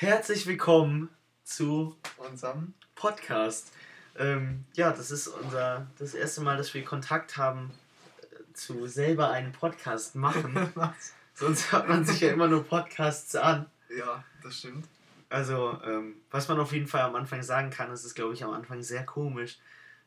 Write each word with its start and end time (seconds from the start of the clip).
Herzlich 0.00 0.46
willkommen 0.46 1.08
zu 1.42 1.96
unserem 2.18 2.72
Podcast. 2.94 3.72
Ähm, 4.16 4.64
ja, 4.74 4.92
das 4.92 5.10
ist 5.10 5.26
unser 5.26 5.88
das 5.98 6.14
erste 6.14 6.40
Mal, 6.40 6.56
dass 6.56 6.72
wir 6.72 6.84
Kontakt 6.84 7.36
haben 7.36 7.72
äh, 8.20 8.52
zu 8.52 8.86
selber 8.86 9.32
einen 9.32 9.50
Podcast 9.50 10.14
machen. 10.14 10.72
Sonst 11.34 11.72
hört 11.72 11.88
man 11.88 12.04
sich 12.04 12.20
ja 12.20 12.30
immer 12.30 12.46
nur 12.46 12.62
Podcasts 12.62 13.34
an. 13.34 13.66
Ja, 13.88 14.22
das 14.40 14.58
stimmt. 14.58 14.86
Also, 15.30 15.76
ähm, 15.84 16.14
was 16.30 16.46
man 16.46 16.60
auf 16.60 16.70
jeden 16.70 16.86
Fall 16.86 17.02
am 17.02 17.16
Anfang 17.16 17.42
sagen 17.42 17.70
kann, 17.70 17.90
ist 17.90 18.04
es, 18.04 18.14
glaube 18.14 18.34
ich, 18.34 18.44
am 18.44 18.52
Anfang 18.52 18.84
sehr 18.84 19.04
komisch, 19.04 19.58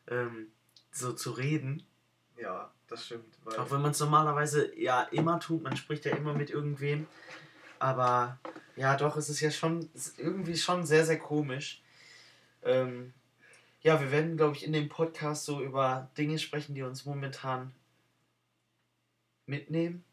ähm, 0.08 0.46
so 0.90 1.12
zu 1.12 1.32
reden. 1.32 1.82
Ja, 2.38 2.72
das 2.88 3.04
stimmt. 3.04 3.36
Auch 3.58 3.70
wenn 3.70 3.82
man 3.82 3.90
es 3.90 4.00
normalerweise 4.00 4.74
ja 4.74 5.02
immer 5.02 5.38
tut, 5.38 5.62
man 5.62 5.76
spricht 5.76 6.06
ja 6.06 6.16
immer 6.16 6.32
mit 6.32 6.48
irgendwem. 6.48 7.06
Aber 7.82 8.38
ja, 8.76 8.96
doch, 8.96 9.16
es 9.16 9.28
ist 9.28 9.40
ja 9.40 9.50
schon 9.50 9.90
ist 9.92 10.16
irgendwie 10.16 10.56
schon 10.56 10.86
sehr, 10.86 11.04
sehr 11.04 11.18
komisch. 11.18 11.82
Ähm, 12.62 13.12
ja, 13.80 14.00
wir 14.00 14.12
werden, 14.12 14.36
glaube 14.36 14.54
ich, 14.54 14.64
in 14.64 14.72
dem 14.72 14.88
Podcast 14.88 15.44
so 15.44 15.60
über 15.60 16.08
Dinge 16.16 16.38
sprechen, 16.38 16.76
die 16.76 16.82
uns 16.82 17.04
momentan 17.06 17.74
mitnehmen. 19.46 20.04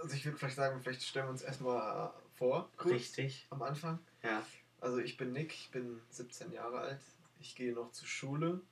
Also 0.00 0.16
ich 0.16 0.24
würde 0.24 0.38
vielleicht 0.38 0.56
sagen, 0.56 0.80
vielleicht 0.80 1.02
stellen 1.02 1.26
wir 1.26 1.32
uns 1.32 1.42
erstmal 1.42 2.14
vor. 2.38 2.70
Kurz, 2.78 2.94
Richtig. 2.94 3.46
Am 3.50 3.60
Anfang. 3.60 3.98
Ja. 4.22 4.42
Also 4.80 4.96
ich 4.96 5.18
bin 5.18 5.34
Nick, 5.34 5.52
ich 5.52 5.70
bin 5.70 6.00
17 6.08 6.50
Jahre 6.50 6.78
alt. 6.78 7.00
Ich 7.40 7.54
gehe 7.54 7.74
noch 7.74 7.92
zur 7.92 8.08
Schule. 8.08 8.62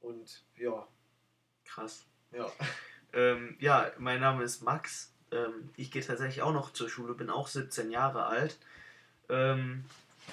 Und 0.00 0.44
ja. 0.56 0.88
Krass. 1.66 2.06
Ja. 2.32 2.50
Ähm, 3.12 3.54
ja, 3.60 3.92
mein 3.98 4.20
Name 4.20 4.44
ist 4.44 4.62
Max. 4.62 5.12
Ähm, 5.32 5.70
ich 5.76 5.90
gehe 5.90 6.04
tatsächlich 6.04 6.42
auch 6.42 6.52
noch 6.52 6.72
zur 6.72 6.88
Schule, 6.88 7.14
bin 7.14 7.30
auch 7.30 7.48
17 7.48 7.90
Jahre 7.90 8.26
alt. 8.26 8.56
Ähm, 9.28 9.84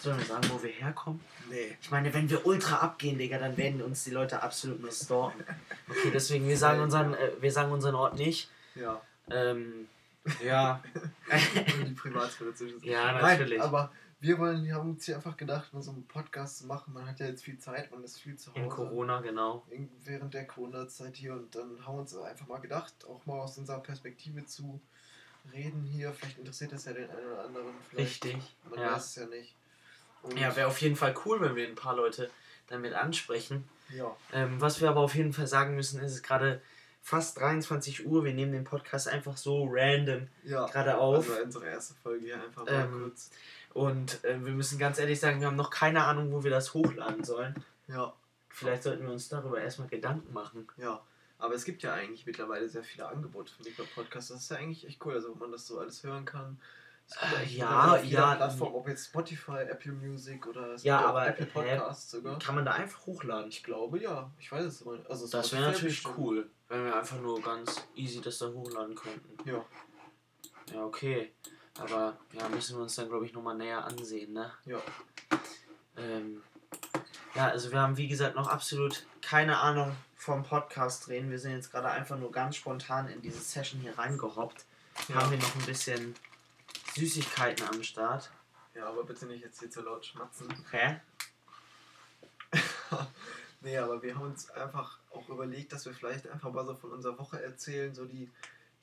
sollen 0.01 0.17
wir 0.17 0.25
sagen, 0.25 0.49
wo 0.51 0.61
wir 0.61 0.71
herkommen? 0.71 1.21
Nee. 1.49 1.77
Ich 1.81 1.91
meine, 1.91 2.13
wenn 2.13 2.29
wir 2.29 2.45
ultra 2.45 2.77
abgehen, 2.77 3.17
Digga, 3.17 3.37
dann 3.37 3.57
werden 3.57 3.81
uns 3.81 4.03
die 4.03 4.11
Leute 4.11 4.41
absolut 4.41 4.81
nur 4.81 4.91
stalken. 4.91 5.43
Okay, 5.89 6.11
deswegen, 6.13 6.47
wir 6.47 6.57
sagen 6.57 6.81
unseren, 6.81 7.13
äh, 7.13 7.31
wir 7.39 7.51
sagen 7.51 7.71
unseren 7.71 7.95
Ort 7.95 8.15
nicht. 8.15 8.49
Ja. 8.75 9.01
Ähm, 9.29 9.87
ja. 10.43 10.81
die 11.85 11.91
Privatsphäre 11.91 12.53
zwischen 12.53 12.83
Ja, 12.83 13.13
natürlich. 13.13 13.59
Nein, 13.59 13.67
aber 13.67 13.91
wir 14.19 14.39
wollen, 14.39 14.63
wir 14.63 14.75
haben 14.75 14.91
uns 14.91 15.05
hier 15.05 15.15
einfach 15.15 15.37
gedacht, 15.37 15.73
mal 15.73 15.81
so 15.81 15.91
einen 15.91 16.07
Podcast 16.07 16.59
zu 16.59 16.67
machen. 16.67 16.93
Man 16.93 17.07
hat 17.07 17.19
ja 17.19 17.27
jetzt 17.27 17.43
viel 17.43 17.57
Zeit, 17.57 17.91
man 17.91 18.03
ist 18.03 18.19
viel 18.19 18.37
zu 18.37 18.51
Hause. 18.51 18.59
In 18.61 18.69
Corona, 18.69 19.21
genau. 19.21 19.63
In, 19.69 19.89
während 20.03 20.33
der 20.33 20.45
Corona-Zeit 20.45 21.15
hier 21.15 21.33
und 21.33 21.53
dann 21.53 21.85
haben 21.85 21.95
wir 21.95 22.01
uns 22.01 22.15
einfach 22.15 22.47
mal 22.47 22.59
gedacht, 22.59 22.93
auch 23.07 23.25
mal 23.25 23.39
aus 23.39 23.57
unserer 23.57 23.79
Perspektive 23.79 24.45
zu 24.45 24.79
reden 25.53 25.83
hier. 25.83 26.13
Vielleicht 26.13 26.39
interessiert 26.39 26.71
das 26.71 26.85
ja 26.85 26.93
den 26.93 27.09
einen 27.09 27.27
oder 27.27 27.43
anderen. 27.45 27.67
Vielleicht. 27.89 28.25
Richtig. 28.25 28.55
Man 28.69 28.79
ja. 28.79 28.93
weiß 28.93 29.05
es 29.05 29.15
ja 29.15 29.25
nicht. 29.27 29.55
Und 30.23 30.39
ja, 30.39 30.55
wäre 30.55 30.67
auf 30.67 30.81
jeden 30.81 30.95
Fall 30.95 31.13
cool, 31.25 31.39
wenn 31.41 31.55
wir 31.55 31.67
ein 31.67 31.75
paar 31.75 31.95
Leute 31.95 32.31
damit 32.67 32.93
ansprechen. 32.93 33.63
Ja. 33.95 34.15
Ähm, 34.33 34.59
was 34.59 34.81
wir 34.81 34.89
aber 34.89 35.01
auf 35.01 35.13
jeden 35.13 35.33
Fall 35.33 35.47
sagen 35.47 35.75
müssen, 35.75 36.01
ist 36.01 36.13
es 36.13 36.23
gerade 36.23 36.61
fast 37.03 37.39
23 37.39 38.07
Uhr. 38.07 38.23
Wir 38.23 38.33
nehmen 38.33 38.51
den 38.51 38.63
Podcast 38.63 39.07
einfach 39.07 39.37
so 39.37 39.67
random 39.69 40.27
ja, 40.43 40.65
gerade 40.65 40.97
auf. 40.97 41.29
Also 41.29 41.43
unsere 41.43 41.67
erste 41.67 41.93
Folge 41.93 42.25
hier 42.25 42.43
einfach 42.43 42.65
mal 42.65 42.85
ähm, 42.85 43.01
kurz. 43.03 43.29
Und 43.75 44.23
äh, 44.23 44.43
wir 44.45 44.53
müssen 44.53 44.79
ganz 44.79 44.99
ehrlich 44.99 45.19
sagen, 45.19 45.41
wir 45.41 45.47
haben 45.47 45.57
noch 45.57 45.69
keine 45.69 46.05
Ahnung, 46.05 46.31
wo 46.31 46.45
wir 46.45 46.49
das 46.49 46.73
hochladen 46.73 47.25
sollen. 47.25 47.61
Ja. 47.89 48.13
Vielleicht 48.47 48.83
sollten 48.83 49.03
wir 49.03 49.11
uns 49.11 49.27
darüber 49.27 49.59
erstmal 49.59 49.89
Gedanken 49.89 50.31
machen. 50.31 50.65
Ja. 50.77 51.03
Aber 51.39 51.55
es 51.55 51.65
gibt 51.65 51.83
ja 51.83 51.93
eigentlich 51.93 52.25
mittlerweile 52.25 52.69
sehr 52.69 52.85
viele 52.85 53.05
Angebote 53.05 53.51
für 53.51 53.63
Mikro-Podcasts. 53.63 54.29
Das 54.29 54.43
ist 54.43 54.49
ja 54.49 54.55
eigentlich 54.55 54.87
echt 54.87 55.05
cool, 55.05 55.15
also 55.15 55.35
wo 55.35 55.35
man 55.35 55.51
das 55.51 55.67
so 55.67 55.77
alles 55.77 56.01
hören 56.05 56.23
kann. 56.23 56.57
Äh, 57.19 57.45
ja, 57.47 57.97
ja. 57.97 58.35
Plattform, 58.35 58.75
ob 58.75 58.87
jetzt 58.87 59.07
Spotify, 59.07 59.63
Apple 59.69 59.91
Music 59.91 60.47
oder 60.47 60.77
ja, 60.77 61.05
aber 61.05 61.27
Apple 61.27 61.45
Podcasts 61.45 62.13
äh, 62.13 62.17
sogar. 62.17 62.39
Kann 62.39 62.55
man 62.55 62.63
da 62.63 62.71
einfach 62.71 63.05
hochladen? 63.05 63.49
Ich 63.49 63.61
glaube 63.61 63.99
ja. 63.99 64.31
Ich 64.39 64.49
weiß 64.53 64.63
es 64.63 64.81
immer. 64.83 64.99
Also 65.09 65.27
das 65.27 65.51
wäre 65.51 65.63
natürlich 65.63 66.01
cool, 66.17 66.49
wenn 66.69 66.85
wir 66.85 66.95
einfach 66.95 67.19
nur 67.19 67.41
ganz 67.41 67.85
easy 67.93 68.21
das 68.21 68.37
da 68.37 68.47
hochladen 68.47 68.95
könnten. 68.95 69.49
Ja. 69.49 69.65
Ja, 70.73 70.85
okay. 70.85 71.33
Aber 71.79 72.17
ja, 72.33 72.47
müssen 72.49 72.77
wir 72.77 72.83
uns 72.83 72.95
dann, 72.95 73.09
glaube 73.09 73.25
ich, 73.25 73.33
nochmal 73.33 73.55
näher 73.55 73.83
ansehen, 73.83 74.33
ne? 74.33 74.51
Ja. 74.65 74.79
Ähm, 75.97 76.41
ja, 77.35 77.47
also 77.47 77.71
wir 77.71 77.79
haben, 77.79 77.97
wie 77.97 78.07
gesagt, 78.07 78.35
noch 78.35 78.47
absolut 78.47 79.05
keine 79.21 79.59
Ahnung 79.59 79.95
vom 80.15 80.43
Podcast 80.43 81.07
drehen. 81.07 81.29
Wir 81.29 81.39
sind 81.39 81.51
jetzt 81.51 81.71
gerade 81.71 81.89
einfach 81.89 82.17
nur 82.17 82.31
ganz 82.31 82.55
spontan 82.55 83.09
in 83.09 83.21
diese 83.21 83.39
Session 83.39 83.81
hier 83.81 83.97
reingehoppt. 83.97 84.65
Ja. 85.09 85.15
Haben 85.15 85.31
wir 85.31 85.37
noch 85.37 85.55
ein 85.55 85.65
bisschen 85.65 86.15
Süßigkeiten 86.95 87.67
am 87.67 87.83
Start. 87.83 88.31
Ja, 88.73 88.87
aber 88.87 89.03
bitte 89.03 89.25
nicht 89.25 89.43
jetzt 89.43 89.59
hier 89.59 89.69
zu 89.69 89.81
laut 89.81 90.05
schmatzen. 90.05 90.47
Hä? 90.71 91.01
nee, 93.61 93.77
aber 93.77 94.01
wir 94.01 94.15
haben 94.15 94.23
uns 94.23 94.49
einfach 94.51 94.99
auch 95.11 95.27
überlegt, 95.29 95.73
dass 95.73 95.85
wir 95.85 95.93
vielleicht 95.93 96.27
einfach 96.29 96.51
mal 96.51 96.65
so 96.65 96.75
von 96.75 96.91
unserer 96.91 97.17
Woche 97.17 97.41
erzählen, 97.41 97.93
so 97.93 98.05
die, 98.05 98.29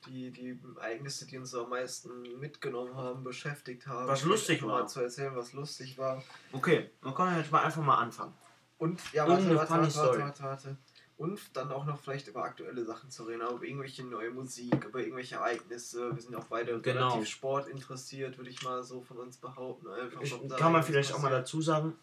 die, 0.05 0.31
die 0.31 0.59
Ereignisse, 0.77 1.25
die 1.25 1.37
uns 1.37 1.53
am 1.55 1.69
meisten 1.69 2.39
mitgenommen 2.39 2.95
haben, 2.95 3.23
beschäftigt 3.23 3.87
haben. 3.87 4.07
Was 4.07 4.23
lustig 4.23 4.61
war. 4.63 4.81
Mal 4.81 4.87
zu 4.87 5.01
erzählen, 5.01 5.35
was 5.35 5.53
lustig 5.53 5.97
war. 5.97 6.23
Okay, 6.51 6.89
dann 7.01 7.13
können 7.13 7.31
wir 7.31 7.39
jetzt 7.39 7.51
mal 7.51 7.63
einfach 7.63 7.83
mal 7.83 7.97
anfangen. 7.97 8.33
Und, 8.77 9.01
ja, 9.13 9.27
warte, 9.27 9.55
warte, 9.55 9.71
warte, 9.71 9.95
warte, 9.95 10.19
warte, 10.19 10.43
warte. 10.43 10.77
Und 11.15 11.39
dann 11.55 11.71
auch 11.71 11.85
noch 11.85 11.99
vielleicht 11.99 12.27
über 12.27 12.43
aktuelle 12.43 12.83
Sachen 12.83 13.09
zu 13.09 13.23
reden, 13.23 13.41
über 13.41 13.63
irgendwelche 13.63 14.03
neue 14.03 14.31
Musik, 14.31 14.83
über 14.83 14.99
irgendwelche 14.99 15.35
Ereignisse. 15.35 16.13
Wir 16.13 16.21
sind 16.21 16.35
auch 16.35 16.45
beide 16.45 16.79
genau. 16.81 17.09
relativ 17.09 17.29
Sport 17.29 17.67
interessiert, 17.67 18.37
würde 18.37 18.49
ich 18.49 18.61
mal 18.63 18.83
so 18.83 19.01
von 19.01 19.17
uns 19.17 19.37
behaupten. 19.37 19.87
Einfach 19.87 20.21
ich, 20.21 20.35
kann 20.57 20.71
man 20.71 20.83
vielleicht 20.83 21.13
auch 21.13 21.21
mal 21.21 21.29
dazu 21.29 21.61
sagen, 21.61 21.95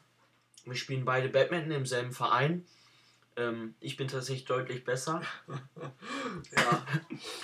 wir 0.65 0.77
spielen 0.77 1.05
beide 1.05 1.29
Badminton 1.29 1.73
im 1.73 1.87
selben 1.87 2.13
Verein. 2.13 2.65
Ähm, 3.37 3.75
ich 3.81 3.97
bin 3.97 4.09
tatsächlich 4.09 4.45
deutlich 4.45 4.85
besser. 4.85 5.23
ja. 6.57 6.87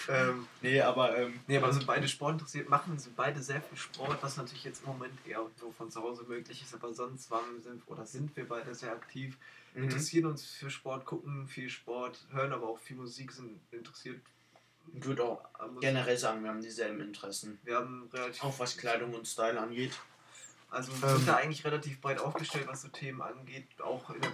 ähm, 0.09 0.47
nee, 0.61 0.81
aber, 0.81 1.17
ähm, 1.17 1.41
nee, 1.47 1.57
aber 1.57 1.73
sind 1.73 1.87
beide 1.87 2.09
Sport 2.09 2.35
interessiert, 2.35 2.69
machen 2.69 2.99
sind 2.99 3.15
beide 3.17 3.41
sehr 3.41 3.63
viel 3.63 3.79
Sport, 3.79 4.19
was 4.21 4.37
natürlich 4.37 4.65
jetzt 4.65 4.83
im 4.83 4.89
Moment 4.89 5.15
eher 5.27 5.41
so 5.61 5.71
von 5.71 5.91
zu 5.91 6.03
Hause 6.03 6.25
möglich 6.25 6.63
ist, 6.63 6.75
aber 6.75 6.93
sonst 6.93 7.31
waren, 7.31 7.63
sind, 7.63 7.83
oder 7.87 8.05
sind 8.05 8.37
wir 8.37 8.49
beide 8.49 8.75
sehr 8.75 8.93
aktiv, 8.93 9.39
mhm. 9.75 9.85
interessieren 9.85 10.27
uns 10.27 10.45
für 10.45 10.71
Sport, 10.71 11.05
gucken 11.05 11.47
viel 11.47 11.71
Sport, 11.71 12.27
hören 12.33 12.53
aber 12.53 12.69
auch 12.69 12.79
viel 12.79 12.97
Musik, 12.97 13.31
sind 13.33 13.61
interessiert. 13.71 14.21
Ich 14.93 15.05
würde 15.05 15.25
auch 15.25 15.41
generell 15.81 16.17
sagen, 16.17 16.43
wir 16.43 16.51
haben 16.51 16.61
dieselben 16.61 17.01
Interessen. 17.01 17.59
Wir 17.65 17.77
haben 17.77 18.09
relativ. 18.13 18.45
Auch 18.45 18.59
was 18.61 18.77
Kleidung 18.77 19.15
und 19.15 19.27
Style 19.27 19.61
angeht. 19.61 19.99
Also 20.71 20.93
wir 21.01 21.09
ähm, 21.09 21.17
sind 21.17 21.29
da 21.29 21.37
eigentlich 21.37 21.65
relativ 21.65 22.01
breit 22.01 22.21
aufgestellt, 22.21 22.67
was 22.67 22.83
so 22.83 22.89
Themen 22.89 23.23
angeht, 23.23 23.67
auch 23.81 24.11
in 24.11 24.21
der 24.21 24.33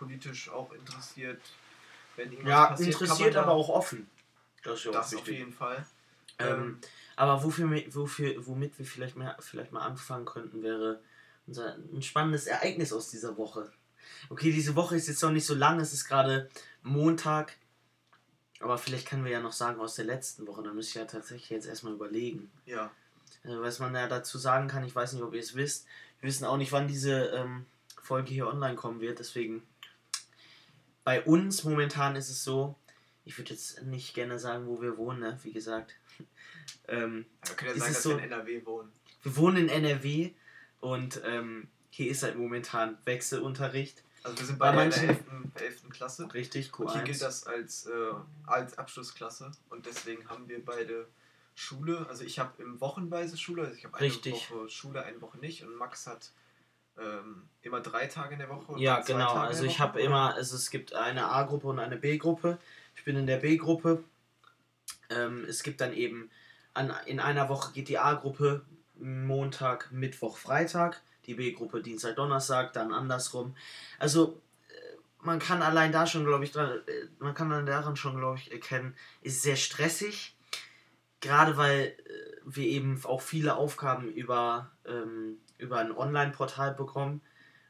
politisch 0.00 0.48
auch 0.48 0.72
interessiert. 0.72 1.40
Wenn 2.16 2.32
ja, 2.44 2.66
passiert, 2.66 3.00
interessiert, 3.00 3.36
aber 3.36 3.52
auch 3.52 3.68
offen. 3.68 4.10
Das, 4.64 4.78
ist 4.78 4.84
ja 4.86 4.92
das 4.92 5.14
auf 5.14 5.28
jeden 5.28 5.52
Fall. 5.52 5.86
Ähm, 6.38 6.48
ähm, 6.48 6.80
aber 7.16 7.44
wofür, 7.44 7.70
wofür, 7.90 8.34
womit 8.46 8.78
wir 8.78 8.86
vielleicht, 8.86 9.16
mehr, 9.16 9.36
vielleicht 9.40 9.72
mal 9.72 9.82
anfangen 9.82 10.24
könnten, 10.24 10.62
wäre 10.62 11.00
unser, 11.46 11.76
ein 11.76 12.02
spannendes 12.02 12.46
Ereignis 12.46 12.92
aus 12.92 13.10
dieser 13.10 13.36
Woche. 13.36 13.70
Okay, 14.30 14.50
diese 14.50 14.74
Woche 14.74 14.96
ist 14.96 15.06
jetzt 15.06 15.22
noch 15.22 15.30
nicht 15.30 15.46
so 15.46 15.54
lang, 15.54 15.78
es 15.80 15.92
ist 15.92 16.06
gerade 16.06 16.48
Montag. 16.82 17.56
Aber 18.60 18.76
vielleicht 18.76 19.06
können 19.06 19.24
wir 19.24 19.32
ja 19.32 19.40
noch 19.40 19.52
sagen 19.52 19.80
aus 19.80 19.94
der 19.94 20.04
letzten 20.04 20.46
Woche, 20.46 20.62
da 20.62 20.72
müsste 20.72 20.90
ich 20.90 21.02
ja 21.02 21.04
tatsächlich 21.04 21.50
jetzt 21.50 21.66
erstmal 21.66 21.94
überlegen. 21.94 22.50
Ja. 22.66 22.90
Also, 23.44 23.62
was 23.62 23.78
man 23.78 23.94
ja 23.94 24.06
dazu 24.06 24.38
sagen 24.38 24.68
kann, 24.68 24.84
ich 24.84 24.94
weiß 24.94 25.12
nicht, 25.12 25.22
ob 25.22 25.32
ihr 25.34 25.40
es 25.40 25.54
wisst. 25.54 25.86
Wir 26.20 26.28
wissen 26.28 26.44
auch 26.44 26.58
nicht, 26.58 26.72
wann 26.72 26.88
diese 26.88 27.26
ähm, 27.28 27.64
Folge 28.02 28.30
hier 28.30 28.48
online 28.48 28.74
kommen 28.74 29.00
wird, 29.00 29.18
deswegen 29.18 29.62
bei 31.10 31.24
uns 31.24 31.64
momentan 31.64 32.14
ist 32.14 32.30
es 32.30 32.44
so, 32.44 32.76
ich 33.24 33.36
würde 33.36 33.50
jetzt 33.50 33.82
nicht 33.82 34.14
gerne 34.14 34.38
sagen, 34.38 34.68
wo 34.68 34.80
wir 34.80 34.96
wohnen, 34.96 35.18
ne? 35.18 35.36
wie 35.42 35.52
gesagt. 35.52 35.96
ähm, 36.86 37.26
wir 37.44 37.56
können 37.56 37.72
ja 37.72 37.78
sagen, 37.80 37.94
dass 37.94 38.02
so, 38.04 38.10
wir 38.10 38.18
in 38.18 38.30
NRW 38.30 38.64
wohnen. 38.64 38.92
Wir 39.24 39.36
wohnen 39.36 39.56
in 39.56 39.68
NRW 39.70 40.30
und 40.78 41.20
ähm, 41.24 41.66
hier 41.90 42.12
ist 42.12 42.22
halt 42.22 42.36
momentan 42.36 42.96
Wechselunterricht. 43.06 44.04
Also 44.22 44.38
wir 44.38 44.46
sind 44.46 44.60
bei 44.60 44.70
manchen, 44.70 45.08
der 45.08 45.16
11. 45.64 45.82
11. 45.82 45.90
Klasse. 45.90 46.32
Richtig, 46.32 46.70
Q1. 46.70 46.78
Und 46.78 46.92
hier 46.92 47.02
gilt 47.02 47.22
das 47.22 47.44
als, 47.44 47.86
äh, 47.86 48.12
als 48.46 48.78
Abschlussklasse 48.78 49.50
und 49.68 49.86
deswegen 49.86 50.28
haben 50.28 50.48
wir 50.48 50.64
beide 50.64 51.08
Schule. 51.56 52.06
Also 52.08 52.22
ich 52.22 52.38
habe 52.38 52.62
im 52.62 52.80
Wochenweise 52.80 53.36
Schule, 53.36 53.62
also 53.62 53.74
ich 53.74 53.84
habe 53.84 53.96
eine 53.96 54.06
Richtig. 54.06 54.48
Woche 54.52 54.68
Schule, 54.68 55.02
eine 55.02 55.20
Woche 55.20 55.38
nicht 55.38 55.64
und 55.64 55.74
Max 55.74 56.06
hat 56.06 56.30
ähm, 57.00 57.48
immer 57.62 57.80
drei 57.80 58.06
Tage 58.06 58.34
in 58.34 58.38
der 58.38 58.48
Woche? 58.48 58.74
ja, 58.78 59.00
genau. 59.00 59.32
Also 59.32 59.64
ich 59.64 59.78
habe 59.78 60.00
immer, 60.00 60.34
also 60.34 60.56
es 60.56 60.70
gibt 60.70 60.94
eine 60.94 61.26
A-Gruppe 61.26 61.68
und 61.68 61.78
eine 61.78 61.96
B-Gruppe. 61.96 62.58
Ich 62.94 63.04
bin 63.04 63.16
in 63.16 63.26
der 63.26 63.38
B-Gruppe. 63.38 64.04
Ähm, 65.08 65.44
es 65.48 65.62
gibt 65.62 65.80
dann 65.80 65.92
eben, 65.92 66.30
an, 66.74 66.92
in 67.06 67.20
einer 67.20 67.48
Woche 67.48 67.72
geht 67.72 67.88
die 67.88 67.98
A-Gruppe 67.98 68.64
Montag, 69.00 69.90
Mittwoch, 69.92 70.36
Freitag. 70.36 71.00
Die 71.26 71.34
B-Gruppe 71.34 71.82
Dienstag, 71.82 72.16
Donnerstag, 72.16 72.72
dann 72.72 72.92
andersrum. 72.92 73.54
Also 73.98 74.40
äh, 74.68 74.96
man 75.22 75.38
kann 75.38 75.62
allein 75.62 75.92
da 75.92 76.06
schon, 76.06 76.24
glaube 76.24 76.44
ich, 76.44 76.52
dran, 76.52 76.80
äh, 76.86 77.06
man 77.18 77.34
kann 77.34 77.50
dann 77.50 77.66
daran 77.66 77.96
schon, 77.96 78.16
glaube 78.16 78.38
ich, 78.38 78.50
erkennen, 78.50 78.96
ist 79.20 79.42
sehr 79.42 79.56
stressig. 79.56 80.34
Gerade 81.20 81.58
weil 81.58 81.94
äh, 82.04 82.40
wir 82.44 82.64
eben 82.64 83.00
auch 83.04 83.20
viele 83.20 83.56
Aufgaben 83.56 84.10
über 84.10 84.70
ähm, 84.86 85.36
über 85.60 85.78
ein 85.78 85.92
Online-Portal 85.92 86.74
bekommen. 86.74 87.20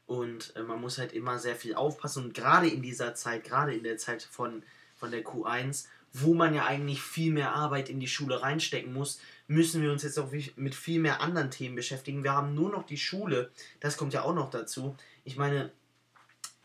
Und 0.05 0.55
äh, 0.55 0.63
man 0.63 0.81
muss 0.81 0.97
halt 0.97 1.13
immer 1.13 1.39
sehr 1.39 1.55
viel 1.55 1.75
aufpassen. 1.75 2.25
Und 2.25 2.33
gerade 2.33 2.67
in 2.67 2.81
dieser 2.81 3.15
Zeit, 3.15 3.43
gerade 3.43 3.73
in 3.73 3.83
der 3.83 3.97
Zeit 3.97 4.23
von, 4.23 4.63
von 4.95 5.11
der 5.11 5.23
Q1, 5.23 5.87
wo 6.13 6.33
man 6.33 6.53
ja 6.53 6.65
eigentlich 6.65 7.01
viel 7.01 7.31
mehr 7.31 7.53
Arbeit 7.53 7.89
in 7.89 7.99
die 7.99 8.07
Schule 8.07 8.41
reinstecken 8.41 8.91
muss, 8.91 9.19
müssen 9.47 9.81
wir 9.81 9.91
uns 9.91 10.03
jetzt 10.03 10.19
auch 10.19 10.31
mit 10.55 10.75
viel 10.75 10.99
mehr 10.99 11.21
anderen 11.21 11.51
Themen 11.51 11.75
beschäftigen. 11.75 12.23
Wir 12.23 12.33
haben 12.33 12.53
nur 12.53 12.69
noch 12.69 12.85
die 12.85 12.97
Schule, 12.97 13.51
das 13.79 13.97
kommt 13.97 14.13
ja 14.13 14.23
auch 14.23 14.35
noch 14.35 14.49
dazu. 14.49 14.95
Ich 15.23 15.37
meine, 15.37 15.71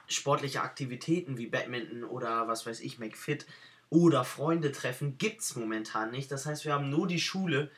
sportliche 0.08 0.62
Aktivitäten 0.62 1.38
wie 1.38 1.46
Badminton 1.46 2.04
oder 2.04 2.48
was 2.48 2.66
weiß 2.66 2.80
ich, 2.80 2.98
McFit 2.98 3.46
oder 3.90 4.24
Freunde 4.24 4.72
treffen 4.72 5.18
gibt 5.18 5.42
es 5.42 5.56
momentan 5.56 6.10
nicht. 6.10 6.30
Das 6.30 6.46
heißt, 6.46 6.64
wir 6.64 6.72
haben 6.72 6.90
nur 6.90 7.06
die 7.06 7.20
Schule 7.20 7.70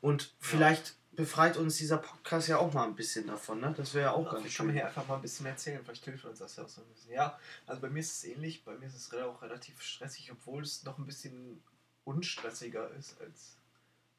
und 0.00 0.34
vielleicht. 0.40 0.95
Befreit 1.16 1.56
uns 1.56 1.76
dieser 1.78 1.98
Podcast 1.98 2.48
ja 2.48 2.58
auch 2.58 2.72
mal 2.72 2.84
ein 2.84 2.94
bisschen 2.94 3.26
davon. 3.26 3.60
Ne? 3.60 3.74
Das 3.76 3.94
wäre 3.94 4.06
ja 4.06 4.12
auch 4.12 4.26
ja, 4.26 4.32
ganz 4.32 4.44
schön. 4.44 4.56
kann 4.56 4.66
man 4.66 4.74
hier 4.74 4.86
einfach 4.86 5.08
mal 5.08 5.16
ein 5.16 5.22
bisschen 5.22 5.46
erzählen. 5.46 5.80
Vielleicht 5.82 6.04
hilft 6.04 6.24
uns 6.26 6.38
das 6.38 6.56
ja 6.56 6.64
auch 6.64 6.68
so 6.68 6.82
ein 6.82 6.88
bisschen. 6.88 7.12
Ja, 7.12 7.38
also 7.66 7.80
bei 7.80 7.88
mir 7.88 8.00
ist 8.00 8.12
es 8.12 8.24
ähnlich. 8.24 8.64
Bei 8.64 8.76
mir 8.76 8.86
ist 8.86 8.94
es 8.94 9.12
auch 9.14 9.42
relativ 9.42 9.80
stressig, 9.82 10.30
obwohl 10.30 10.62
es 10.62 10.84
noch 10.84 10.98
ein 10.98 11.06
bisschen 11.06 11.62
unstressiger 12.04 12.90
ist 12.92 13.20
als 13.20 13.56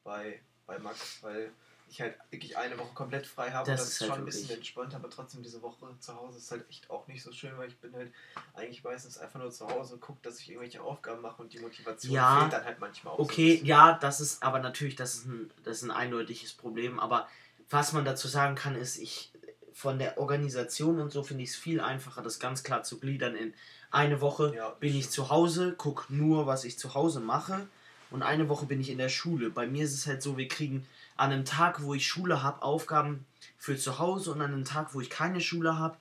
bei, 0.02 0.40
bei 0.66 0.78
Max, 0.78 1.22
weil 1.22 1.52
ich 1.90 2.00
halt 2.00 2.16
wirklich 2.30 2.56
eine 2.56 2.78
Woche 2.78 2.92
komplett 2.94 3.26
frei 3.26 3.50
habe. 3.50 3.70
Das, 3.70 3.80
das 3.80 3.92
ist 3.92 4.00
halt 4.00 4.10
schon 4.10 4.20
ein 4.20 4.24
bisschen 4.24 4.50
entspannt, 4.50 4.94
aber 4.94 5.10
trotzdem 5.10 5.42
diese 5.42 5.62
Woche 5.62 5.86
zu 6.00 6.14
Hause 6.14 6.38
ist 6.38 6.50
halt 6.50 6.68
echt 6.68 6.90
auch 6.90 7.06
nicht 7.06 7.22
so 7.22 7.32
schön, 7.32 7.56
weil 7.56 7.68
ich 7.68 7.78
bin 7.78 7.94
halt 7.94 8.12
eigentlich 8.54 8.82
meistens 8.84 9.18
einfach 9.18 9.40
nur 9.40 9.50
zu 9.50 9.66
Hause, 9.68 9.98
gucke, 9.98 10.18
dass 10.22 10.40
ich 10.40 10.50
irgendwelche 10.50 10.82
Aufgaben 10.82 11.20
mache 11.20 11.42
und 11.42 11.52
die 11.52 11.58
Motivation 11.58 12.12
ja, 12.12 12.40
fehlt 12.40 12.52
dann 12.52 12.64
halt 12.64 12.80
manchmal 12.80 13.14
auch. 13.14 13.18
Okay, 13.18 13.58
so 13.58 13.64
ja, 13.66 13.98
das 13.98 14.20
ist 14.20 14.42
aber 14.42 14.58
natürlich, 14.58 14.96
das 14.96 15.14
ist, 15.14 15.26
ein, 15.26 15.50
das 15.64 15.78
ist 15.78 15.82
ein 15.84 15.90
eindeutiges 15.90 16.52
Problem, 16.52 16.98
aber 17.00 17.28
was 17.70 17.92
man 17.92 18.04
dazu 18.04 18.28
sagen 18.28 18.54
kann, 18.54 18.74
ist, 18.74 18.96
ich 18.98 19.32
von 19.72 19.98
der 19.98 20.18
Organisation 20.18 20.98
und 20.98 21.12
so 21.12 21.22
finde 21.22 21.44
ich 21.44 21.50
es 21.50 21.56
viel 21.56 21.80
einfacher, 21.80 22.20
das 22.20 22.40
ganz 22.40 22.64
klar 22.64 22.82
zu 22.82 22.98
gliedern 22.98 23.36
in 23.36 23.54
eine 23.90 24.20
Woche 24.20 24.52
ja, 24.54 24.70
bin 24.70 24.94
ich 24.94 25.08
zu 25.10 25.30
Hause, 25.30 25.74
gucke 25.76 26.12
nur, 26.12 26.46
was 26.46 26.64
ich 26.64 26.78
zu 26.78 26.94
Hause 26.94 27.20
mache 27.20 27.68
und 28.10 28.22
eine 28.22 28.48
Woche 28.48 28.66
bin 28.66 28.80
ich 28.80 28.90
in 28.90 28.98
der 28.98 29.08
Schule. 29.08 29.50
Bei 29.50 29.66
mir 29.66 29.84
ist 29.84 29.94
es 29.94 30.06
halt 30.06 30.22
so, 30.22 30.36
wir 30.36 30.48
kriegen 30.48 30.86
an 31.18 31.32
einem 31.32 31.44
Tag, 31.44 31.82
wo 31.82 31.94
ich 31.94 32.06
Schule 32.06 32.42
habe, 32.42 32.62
Aufgaben 32.62 33.26
für 33.58 33.76
zu 33.76 33.98
Hause 33.98 34.32
und 34.32 34.40
an 34.40 34.52
einem 34.52 34.64
Tag, 34.64 34.94
wo 34.94 35.00
ich 35.00 35.10
keine 35.10 35.40
Schule 35.40 35.76
habe, 35.76 35.98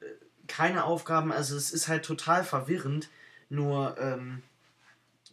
äh, 0.00 0.04
keine 0.48 0.84
Aufgaben. 0.84 1.30
Also 1.30 1.54
es 1.54 1.70
ist 1.70 1.86
halt 1.86 2.04
total 2.04 2.42
verwirrend. 2.42 3.10
Nur 3.50 3.96
ähm, 3.98 4.42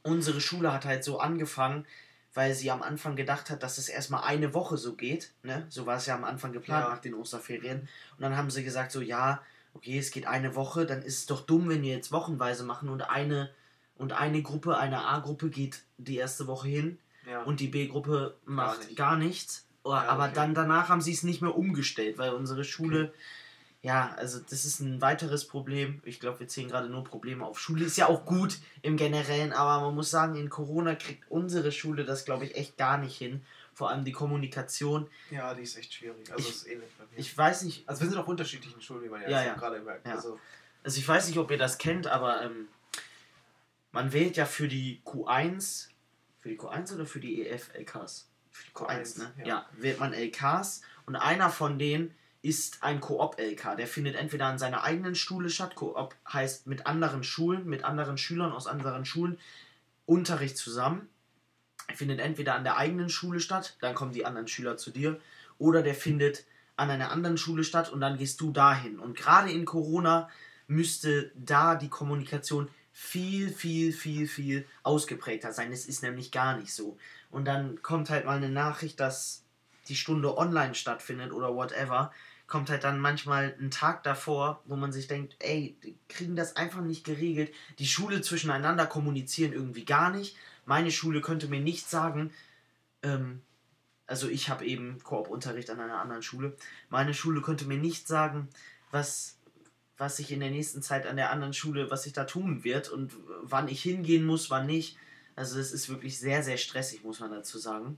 unsere 0.04 0.42
Schule 0.42 0.72
hat 0.72 0.86
halt 0.86 1.04
so 1.04 1.20
angefangen, 1.20 1.86
weil 2.34 2.54
sie 2.54 2.70
am 2.72 2.84
Anfang 2.84 3.16
gedacht 3.16 3.50
hat, 3.50 3.64
dass 3.64 3.78
es 3.78 3.88
erstmal 3.88 4.26
eine 4.26 4.54
Woche 4.54 4.78
so 4.78 4.96
geht. 4.96 5.32
Ne? 5.44 5.66
So 5.70 5.86
war 5.86 5.96
es 5.96 6.06
ja 6.06 6.16
am 6.16 6.26
Anfang 6.26 6.52
geplant 6.52 6.86
ja. 6.86 6.90
nach 6.94 7.02
den 7.02 7.14
Osterferien. 7.14 7.88
Und 8.18 8.22
dann 8.22 8.36
haben 8.36 8.52
sie 8.52 8.66
gesagt, 8.66 8.92
so 8.92 9.00
ja, 9.00 9.42
okay, 9.74 9.98
es 9.98 10.12
geht 10.12 10.28
eine 10.28 10.56
Woche, 10.56 10.86
dann 10.86 11.02
ist 11.02 11.20
es 11.20 11.26
doch 11.26 11.42
dumm, 11.46 11.70
wenn 11.70 11.82
wir 11.82 11.94
jetzt 11.94 12.12
wochenweise 12.12 12.66
machen 12.66 12.90
und 12.90 13.02
eine 13.02 13.50
und 13.98 14.12
eine 14.12 14.42
Gruppe, 14.42 14.78
eine 14.78 15.06
A-Gruppe 15.06 15.50
geht 15.50 15.84
die 15.98 16.18
erste 16.18 16.48
Woche 16.48 16.68
hin 16.68 17.00
ja. 17.30 17.44
und 17.44 17.60
die 17.60 17.68
B-Gruppe 17.68 18.36
macht 18.46 18.80
gar, 18.80 18.86
nicht. 18.86 18.98
gar 18.98 19.18
nichts. 19.18 19.66
Ja, 19.86 19.92
aber 20.08 20.26
okay. 20.26 20.34
dann 20.36 20.56
danach 20.56 20.90
haben 20.90 21.02
sie 21.02 21.14
es 21.14 21.24
nicht 21.24 21.42
mehr 21.42 21.56
umgestellt, 21.56 22.18
weil 22.18 22.32
unsere 22.32 22.64
Schule, 22.64 23.10
okay. 23.10 23.14
ja, 23.84 24.16
also 24.18 24.40
das 24.40 24.66
ist 24.66 24.80
ein 24.80 25.00
weiteres 25.00 25.48
Problem. 25.48 26.02
Ich 26.06 26.20
glaube, 26.20 26.40
wir 26.40 26.48
zählen 26.48 26.70
gerade 26.70 26.90
nur 26.90 27.04
Probleme 27.04 27.46
auf. 27.46 27.60
Schule 27.60 27.86
ist 27.86 27.98
ja 27.98 28.08
auch 28.08 28.26
gut 28.26 28.58
im 28.82 28.98
Generellen, 28.98 29.54
aber 29.54 29.86
man 29.86 29.94
muss 29.94 30.10
sagen, 30.10 30.36
in 30.36 30.50
Corona 30.50 30.96
kriegt 30.96 31.30
unsere 31.30 31.72
Schule 31.72 32.04
das, 32.04 32.26
glaube 32.26 32.46
ich, 32.46 32.56
echt 32.56 32.78
gar 32.78 32.98
nicht 32.98 33.16
hin. 33.16 33.46
Vor 33.76 33.90
allem 33.90 34.06
die 34.06 34.14
Kommunikation. 34.14 35.08
Ja, 35.30 35.54
die 35.54 35.64
ist 35.64 35.78
echt 35.78 35.94
schwierig. 35.94 36.32
Also 36.32 36.48
ich, 36.48 36.56
ist 36.56 36.68
ähnlich 36.68 36.90
bei 36.98 37.04
mir. 37.04 37.20
Ich 37.20 37.38
weiß 37.38 37.64
nicht. 37.64 37.88
Also 37.88 38.02
wir 38.02 38.10
sind 38.10 38.18
auf 38.18 38.28
unterschiedlichen 38.28 38.82
Schulen, 38.82 39.04
wie 39.04 39.10
man 39.10 39.22
ja, 39.24 39.30
ja, 39.30 39.44
ja. 39.44 39.54
gerade 39.54 39.82
merkt. 39.82 40.08
Ja. 40.08 40.16
Also, 40.16 40.40
also 40.82 40.98
ich 40.98 41.08
weiß 41.08 41.28
nicht, 41.28 41.38
ob 41.38 41.52
ihr 41.52 41.58
das 41.58 41.78
kennt, 41.78 42.08
aber 42.08 42.42
ähm, 42.42 42.70
man 43.92 44.14
wählt 44.14 44.38
ja 44.38 44.46
für 44.46 44.70
die 44.70 45.02
Q1 45.06 45.90
für 46.46 46.50
die 46.50 46.60
Q1 46.60 46.94
oder 46.94 47.08
für 47.08 47.20
die 47.20 47.48
EF-LKs? 47.48 48.30
Für 48.52 48.66
die 48.66 48.72
Q1, 48.72 49.16
Q1 49.16 49.18
ne? 49.18 49.34
Ja. 49.40 49.46
ja, 49.48 49.70
wählt 49.78 50.00
man 50.00 50.14
LKs 50.14 50.82
und 51.08 51.16
einer 51.16 51.50
von 51.50 51.80
denen 51.80 52.14
ist 52.44 52.84
ein 52.84 53.00
Koop-LK. 53.00 53.76
Der 53.78 53.88
findet 53.88 54.16
entweder 54.16 54.46
an 54.46 54.60
seiner 54.60 54.84
eigenen 54.84 55.16
Schule 55.16 55.50
statt. 55.50 55.74
Koop 55.74 56.14
heißt 56.32 56.68
mit 56.68 56.86
anderen 56.86 57.24
Schulen, 57.24 57.66
mit 57.66 57.84
anderen 57.84 58.20
Schülern 58.20 58.52
aus 58.52 58.68
anderen 58.68 59.06
Schulen 59.06 59.40
Unterricht 60.06 60.56
zusammen. 60.56 61.10
Er 61.88 61.96
findet 61.96 62.20
entweder 62.20 62.54
an 62.54 62.64
der 62.64 62.78
eigenen 62.78 63.10
Schule 63.10 63.40
statt, 63.40 63.76
dann 63.82 63.96
kommen 63.96 64.14
die 64.14 64.28
anderen 64.28 64.48
Schüler 64.48 64.78
zu 64.78 64.92
dir, 64.92 65.20
oder 65.58 65.82
der 65.82 65.96
findet 65.96 66.46
an 66.76 66.92
einer 66.92 67.10
anderen 67.10 67.40
Schule 67.40 67.64
statt 67.64 67.92
und 67.92 68.02
dann 68.02 68.20
gehst 68.20 68.40
du 68.40 68.52
dahin. 68.52 69.00
Und 69.00 69.18
gerade 69.18 69.52
in 69.52 69.66
Corona 69.66 70.30
müsste 70.68 71.32
da 71.34 71.74
die 71.74 71.90
Kommunikation 71.90 72.70
viel, 72.98 73.52
viel, 73.52 73.92
viel, 73.92 74.26
viel 74.26 74.66
ausgeprägter 74.82 75.52
sein. 75.52 75.74
Es 75.74 75.86
ist 75.86 76.02
nämlich 76.02 76.32
gar 76.32 76.58
nicht 76.58 76.74
so. 76.74 76.98
Und 77.30 77.44
dann 77.44 77.82
kommt 77.82 78.10
halt 78.10 78.24
mal 78.24 78.38
eine 78.38 78.48
Nachricht, 78.48 79.02
dass 79.02 79.44
die 79.90 79.98
Stunde 79.98 80.38
online 80.38 80.76
stattfindet 80.76 81.34
oder 81.34 81.54
whatever. 81.54 82.14
Kommt 82.48 82.70
halt 82.70 82.86
dann 82.86 83.02
manchmal 83.02 83.54
ein 83.60 83.70
Tag 83.70 84.04
davor, 84.04 84.62
wo 84.64 84.78
man 84.78 84.94
sich 84.94 85.08
denkt, 85.08 85.36
ey, 85.40 85.76
die 85.84 85.98
kriegen 86.08 86.38
das 86.38 86.56
einfach 86.56 86.80
nicht 86.80 87.04
geregelt. 87.04 87.54
Die 87.80 87.86
Schule 87.86 88.22
zwischeneinander 88.22 88.86
kommunizieren 88.86 89.52
irgendwie 89.52 89.84
gar 89.84 90.10
nicht. 90.10 90.38
Meine 90.66 90.90
Schule 90.90 91.20
könnte 91.20 91.50
mir 91.50 91.60
nicht 91.60 91.90
sagen, 91.90 92.32
ähm, 93.04 93.42
also 94.08 94.30
ich 94.30 94.48
habe 94.48 94.66
eben 94.66 95.04
Koop-Unterricht 95.04 95.70
an 95.70 95.82
einer 95.82 96.00
anderen 96.00 96.24
Schule. 96.24 96.56
Meine 96.88 97.14
Schule 97.14 97.42
könnte 97.42 97.66
mir 97.66 97.78
nicht 97.78 98.08
sagen, 98.08 98.48
was 98.90 99.35
was 99.98 100.18
sich 100.18 100.32
in 100.32 100.40
der 100.40 100.52
nächsten 100.52 100.82
Zeit 100.82 101.08
an 101.08 101.16
der 101.16 101.32
anderen 101.32 101.54
Schule, 101.54 101.90
was 101.90 102.04
sich 102.04 102.14
da 102.14 102.26
tun 102.26 102.64
wird 102.64 102.90
und 102.90 103.14
wann 103.42 103.68
ich 103.68 103.82
hingehen 103.82 104.26
muss, 104.26 104.50
wann 104.50 104.66
nicht. 104.66 104.98
Also 105.36 105.60
es 105.60 105.72
ist 105.72 105.90
wirklich 105.90 106.20
sehr, 106.20 106.44
sehr 106.44 106.58
stressig, 106.58 107.04
muss 107.04 107.20
man 107.20 107.32
dazu 107.32 107.58
sagen. 107.58 107.98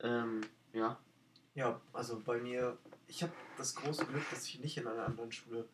Ähm, 0.00 0.42
ja. 0.72 0.98
Ja, 1.54 1.80
also 1.92 2.20
bei 2.20 2.38
mir, 2.38 2.76
ich 3.06 3.22
habe 3.22 3.32
das 3.56 3.74
große 3.74 4.04
Glück, 4.06 4.28
dass 4.30 4.46
ich 4.46 4.58
nicht 4.60 4.76
in 4.76 4.86
einer 4.86 5.06
anderen 5.06 5.30
Schule 5.30 5.68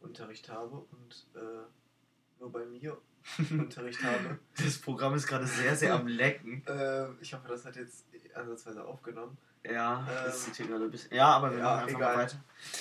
Unterricht 0.00 0.48
habe 0.48 0.76
und 0.76 1.26
äh, 1.34 2.40
nur 2.40 2.52
bei 2.52 2.64
mir 2.66 2.98
Unterricht 3.50 4.02
habe. 4.02 4.38
Das 4.56 4.78
Programm 4.78 5.14
ist 5.14 5.26
gerade 5.26 5.46
sehr, 5.46 5.76
sehr 5.76 5.94
am 5.94 6.06
Lecken. 6.06 6.66
Äh, 6.66 7.08
ich 7.20 7.32
hoffe, 7.32 7.48
das 7.48 7.64
hat 7.64 7.76
jetzt 7.76 8.04
ansatzweise 8.34 8.84
aufgenommen. 8.84 9.38
Ja, 9.64 10.06
das 10.24 10.34
ähm, 10.34 10.40
sieht 10.40 10.56
hier 10.56 10.66
gerade 10.66 10.84
ein 10.84 10.90
bisschen. 10.90 11.14
Ja, 11.14 11.28
aber 11.28 11.52
wir 11.52 11.58
ja, 11.58 11.64
machen 11.64 11.80
einfach 11.82 11.98
egal. 11.98 12.16
mal 12.16 12.22
weiter. 12.22 12.36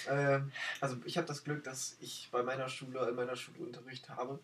Ähm, 0.10 0.52
also 0.80 0.98
ich 1.06 1.18
habe 1.18 1.28
das 1.28 1.44
Glück, 1.44 1.64
dass 1.64 1.96
ich 2.00 2.30
bei 2.32 2.42
meiner 2.42 2.68
Schule, 2.70 3.08
in 3.08 3.16
meiner 3.16 3.36
Schule 3.36 3.60
Unterricht 3.60 4.10
habe 4.10 4.40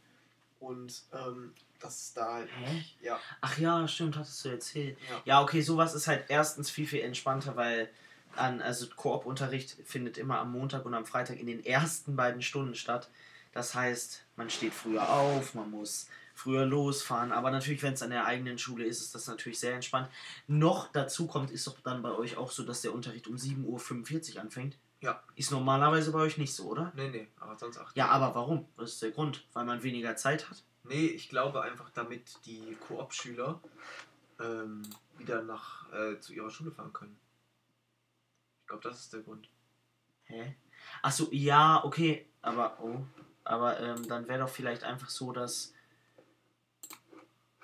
und 0.59 1.03
ähm, 1.13 1.53
das 1.79 2.13
da 2.13 2.33
halt. 2.33 2.49
Hä? 2.59 2.85
Ja. 3.01 3.19
Ach 3.41 3.57
ja, 3.57 3.87
stimmt, 3.87 4.17
hattest 4.17 4.43
du 4.45 4.49
erzählt. 4.49 4.97
Ja. 5.09 5.21
ja, 5.25 5.41
okay, 5.41 5.61
sowas 5.61 5.93
ist 5.93 6.07
halt 6.07 6.25
erstens 6.29 6.69
viel, 6.69 6.87
viel 6.87 7.01
entspannter, 7.01 7.55
weil 7.55 7.89
an, 8.35 8.61
also 8.61 8.87
Koop-Unterricht 8.87 9.77
findet 9.85 10.17
immer 10.17 10.39
am 10.39 10.51
Montag 10.51 10.85
und 10.85 10.93
am 10.93 11.05
Freitag 11.05 11.39
in 11.39 11.47
den 11.47 11.65
ersten 11.65 12.15
beiden 12.15 12.41
Stunden 12.41 12.75
statt. 12.75 13.09
Das 13.53 13.73
heißt, 13.73 14.23
man 14.35 14.49
steht 14.49 14.73
früher 14.73 15.09
auf, 15.09 15.55
man 15.55 15.71
muss 15.71 16.07
früher 16.37 16.65
losfahren. 16.65 17.31
Aber 17.31 17.51
natürlich, 17.51 17.81
wenn 17.83 17.93
es 17.93 18.03
an 18.03 18.11
der 18.11 18.25
eigenen 18.25 18.57
Schule 18.57 18.85
ist, 18.85 19.01
ist 19.01 19.15
das 19.15 19.27
natürlich 19.27 19.59
sehr 19.59 19.73
entspannt. 19.73 20.09
Noch 20.47 20.91
dazu 20.91 21.27
kommt, 21.27 21.51
ist 21.51 21.67
doch 21.67 21.79
dann 21.79 22.01
bei 22.01 22.11
euch 22.11 22.37
auch 22.37 22.51
so, 22.51 22.63
dass 22.63 22.81
der 22.81 22.93
Unterricht 22.93 23.27
um 23.27 23.35
7.45 23.35 24.35
Uhr 24.35 24.41
anfängt. 24.41 24.77
Ja. 25.01 25.21
Ist 25.35 25.51
normalerweise 25.51 26.11
bei 26.11 26.19
euch 26.19 26.37
nicht 26.37 26.53
so, 26.53 26.65
oder? 26.65 26.91
Nee, 26.95 27.09
nee, 27.09 27.27
aber 27.39 27.57
sonst 27.57 27.77
8 27.77 27.95
Ja, 27.95 28.09
aber 28.09 28.33
warum? 28.33 28.67
Was 28.75 28.93
ist 28.93 29.01
der 29.01 29.11
Grund? 29.11 29.45
Weil 29.53 29.65
man 29.65 29.83
weniger 29.83 30.15
Zeit 30.15 30.49
hat? 30.49 30.63
Nee, 30.83 31.07
ich 31.07 31.29
glaube 31.29 31.61
einfach, 31.61 31.89
damit 31.91 32.45
die 32.45 32.75
Koop-Schüler 32.87 33.59
ähm, 34.39 34.83
wieder 35.17 35.43
nach 35.43 35.91
äh, 35.91 36.19
zu 36.19 36.33
ihrer 36.33 36.49
Schule 36.49 36.71
fahren 36.71 36.93
können. 36.93 37.17
Ich 38.61 38.67
glaube, 38.67 38.83
das 38.83 38.99
ist 38.99 39.13
der 39.13 39.21
Grund. 39.21 39.49
Hä? 40.25 40.55
Achso, 41.01 41.27
ja, 41.31 41.83
okay, 41.83 42.27
aber 42.41 42.77
oh, 42.81 43.01
aber 43.43 43.79
ähm, 43.79 44.07
dann 44.07 44.27
wäre 44.27 44.39
doch 44.39 44.49
vielleicht 44.49 44.83
einfach 44.83 45.09
so, 45.09 45.31
dass 45.31 45.73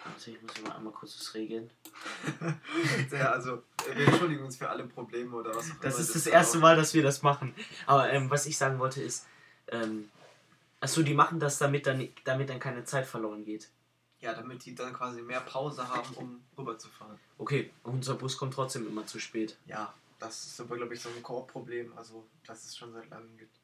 also 0.05 0.31
ich 0.31 0.41
muss 0.41 0.61
mal 0.61 0.75
einmal 0.75 0.93
kurz 0.93 1.17
das 1.17 1.33
regeln. 1.33 1.69
ja, 3.11 3.31
also 3.31 3.63
wir 3.85 4.07
entschuldigen 4.07 4.43
uns 4.43 4.57
für 4.57 4.69
alle 4.69 4.85
Probleme 4.85 5.35
oder 5.35 5.55
was 5.55 5.65
auch 5.65 5.71
immer. 5.71 5.79
Das 5.81 5.99
ist 5.99 6.15
das, 6.15 6.23
das 6.23 6.27
erste 6.27 6.57
Mal, 6.59 6.75
dass 6.75 6.93
wir 6.93 7.03
das 7.03 7.21
machen. 7.21 7.53
Aber 7.85 8.11
ähm, 8.11 8.29
was 8.29 8.45
ich 8.45 8.57
sagen 8.57 8.79
wollte 8.79 9.01
ist, 9.01 9.25
ähm, 9.67 10.09
achso, 10.79 11.03
die 11.03 11.13
machen 11.13 11.39
das, 11.39 11.57
damit 11.57 11.87
dann, 11.87 12.07
damit 12.23 12.49
dann 12.49 12.59
keine 12.59 12.83
Zeit 12.83 13.05
verloren 13.05 13.45
geht. 13.45 13.69
Ja, 14.19 14.33
damit 14.33 14.65
die 14.65 14.73
dann 14.73 14.93
quasi 14.93 15.21
mehr 15.21 15.41
Pause 15.41 15.87
haben, 15.87 16.13
um 16.15 16.43
rüberzufahren. 16.57 17.19
Okay, 17.37 17.71
unser 17.83 18.15
Bus 18.15 18.37
kommt 18.37 18.53
trotzdem 18.53 18.87
immer 18.87 19.05
zu 19.05 19.19
spät. 19.19 19.57
Ja, 19.65 19.93
das 20.19 20.45
ist 20.45 20.61
aber, 20.61 20.77
glaube 20.77 20.93
ich, 20.93 21.01
so 21.01 21.09
ein 21.09 21.21
Koop-Problem, 21.21 21.91
also 21.97 22.25
das 22.45 22.63
es 22.63 22.77
schon 22.77 22.93
seit 22.93 23.09
langem 23.09 23.37
gibt. 23.37 23.59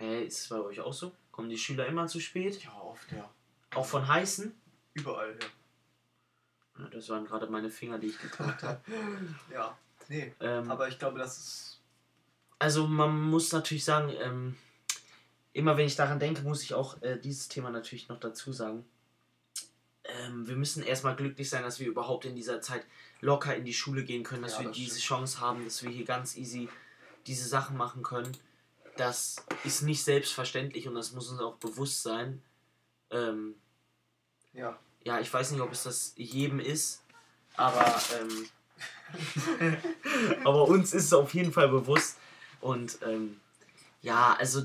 Äh, 0.00 0.24
ist 0.24 0.40
es 0.40 0.48
bei 0.48 0.60
euch 0.60 0.80
auch 0.80 0.92
so? 0.92 1.12
Kommen 1.30 1.48
die 1.48 1.58
Schüler 1.58 1.86
immer 1.86 2.08
zu 2.08 2.18
spät? 2.18 2.62
Ja, 2.64 2.74
oft, 2.80 3.12
ja. 3.12 3.30
Auch 3.74 3.86
von 3.86 4.06
heißen? 4.06 4.52
Überall, 4.94 5.36
ja. 5.40 5.46
Das 6.90 7.08
waren 7.08 7.24
gerade 7.24 7.46
meine 7.46 7.70
Finger, 7.70 7.98
die 7.98 8.08
ich 8.08 8.18
getragen 8.20 8.60
habe. 8.62 8.80
ja, 9.52 9.76
nee. 10.08 10.32
Ähm, 10.40 10.70
aber 10.70 10.88
ich 10.88 10.98
glaube, 10.98 11.18
das 11.18 11.38
ist 11.38 11.74
also 12.64 12.86
man 12.86 13.20
muss 13.20 13.52
natürlich 13.52 13.84
sagen, 13.84 14.10
ähm, 14.18 14.56
immer 15.52 15.76
wenn 15.76 15.86
ich 15.86 15.96
daran 15.96 16.18
denke, 16.18 16.42
muss 16.42 16.62
ich 16.62 16.72
auch 16.74 17.00
äh, 17.02 17.18
dieses 17.18 17.48
Thema 17.48 17.70
natürlich 17.70 18.08
noch 18.08 18.18
dazu 18.18 18.52
sagen. 18.52 18.86
Ähm, 20.04 20.46
wir 20.46 20.56
müssen 20.56 20.82
erstmal 20.82 21.16
glücklich 21.16 21.48
sein, 21.50 21.62
dass 21.62 21.80
wir 21.80 21.86
überhaupt 21.86 22.24
in 22.24 22.34
dieser 22.34 22.60
Zeit 22.60 22.86
locker 23.20 23.54
in 23.54 23.64
die 23.64 23.74
Schule 23.74 24.04
gehen 24.04 24.22
können, 24.22 24.42
dass 24.42 24.54
ja, 24.54 24.60
wir 24.60 24.68
das 24.68 24.76
diese 24.76 25.00
stimmt. 25.00 25.20
Chance 25.20 25.40
haben, 25.40 25.64
dass 25.64 25.82
wir 25.82 25.90
hier 25.90 26.04
ganz 26.04 26.36
easy 26.36 26.68
diese 27.26 27.46
Sachen 27.46 27.76
machen 27.76 28.02
können. 28.02 28.32
Das 28.96 29.44
ist 29.64 29.82
nicht 29.82 30.02
selbstverständlich 30.02 30.88
und 30.88 30.94
das 30.94 31.12
muss 31.12 31.28
uns 31.28 31.40
auch 31.40 31.56
bewusst 31.56 32.02
sein. 32.02 32.42
Ähm, 33.10 33.56
ja. 34.52 34.78
Ja, 35.04 35.20
ich 35.20 35.32
weiß 35.32 35.50
nicht, 35.52 35.60
ob 35.60 35.72
es 35.72 35.84
das 35.84 36.14
jedem 36.16 36.60
ist, 36.60 37.02
aber, 37.56 38.00
ähm, 38.20 39.76
aber 40.44 40.66
uns 40.66 40.92
ist 40.92 41.04
es 41.04 41.12
auf 41.12 41.34
jeden 41.34 41.52
Fall 41.52 41.68
bewusst. 41.68 42.16
Und 42.60 42.98
ähm, 43.02 43.38
ja, 44.02 44.34
also 44.38 44.64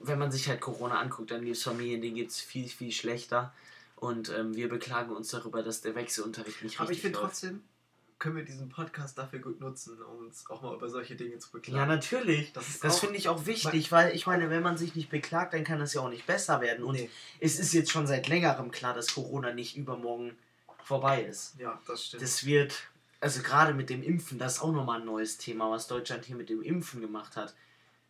wenn 0.00 0.18
man 0.18 0.30
sich 0.30 0.48
halt 0.48 0.60
Corona 0.60 1.00
anguckt, 1.00 1.30
dann 1.30 1.44
gibt 1.44 1.56
es 1.56 1.62
Familien, 1.62 2.00
denen 2.00 2.16
geht 2.16 2.30
es 2.30 2.40
viel, 2.40 2.68
viel 2.68 2.92
schlechter. 2.92 3.52
Und 3.96 4.30
ähm, 4.30 4.54
wir 4.54 4.68
beklagen 4.68 5.14
uns 5.14 5.28
darüber, 5.30 5.62
dass 5.62 5.80
der 5.80 5.96
Wechselunterricht 5.96 6.62
nicht 6.62 6.78
Aber 6.78 6.88
richtig 6.88 7.04
Aber 7.04 7.08
ich 7.10 7.16
finde 7.16 7.18
trotzdem, 7.18 7.62
können 8.18 8.36
wir 8.36 8.44
diesen 8.44 8.68
Podcast 8.68 9.16
dafür 9.16 9.38
gut 9.38 9.60
nutzen, 9.60 10.02
um 10.02 10.26
uns 10.26 10.48
auch 10.50 10.60
mal 10.62 10.74
über 10.74 10.88
solche 10.88 11.14
Dinge 11.14 11.38
zu 11.38 11.52
beklagen. 11.52 11.78
Ja, 11.78 11.86
natürlich. 11.86 12.52
Das, 12.52 12.80
das 12.80 12.98
finde 12.98 13.16
ich 13.16 13.28
auch 13.28 13.46
wichtig, 13.46 13.92
weil 13.92 14.14
ich 14.14 14.26
meine, 14.26 14.50
wenn 14.50 14.62
man 14.62 14.76
sich 14.76 14.96
nicht 14.96 15.08
beklagt, 15.08 15.54
dann 15.54 15.64
kann 15.64 15.78
das 15.78 15.94
ja 15.94 16.00
auch 16.00 16.08
nicht 16.08 16.26
besser 16.26 16.60
werden. 16.60 16.84
Und 16.84 16.96
nee. 16.96 17.10
es 17.38 17.58
ist 17.58 17.72
jetzt 17.72 17.90
schon 17.90 18.06
seit 18.06 18.28
längerem 18.28 18.70
klar, 18.70 18.94
dass 18.94 19.14
Corona 19.14 19.52
nicht 19.52 19.76
übermorgen 19.76 20.36
vorbei 20.82 21.22
ist. 21.22 21.54
Ja, 21.58 21.80
das 21.86 22.06
stimmt. 22.06 22.22
Das 22.22 22.44
wird, 22.44 22.74
also 23.20 23.42
gerade 23.42 23.72
mit 23.72 23.88
dem 23.88 24.02
Impfen, 24.02 24.38
das 24.38 24.56
ist 24.56 24.62
auch 24.62 24.72
nochmal 24.72 25.00
ein 25.00 25.06
neues 25.06 25.38
Thema, 25.38 25.70
was 25.70 25.86
Deutschland 25.86 26.24
hier 26.24 26.36
mit 26.36 26.48
dem 26.48 26.62
Impfen 26.62 27.00
gemacht 27.00 27.36
hat. 27.36 27.54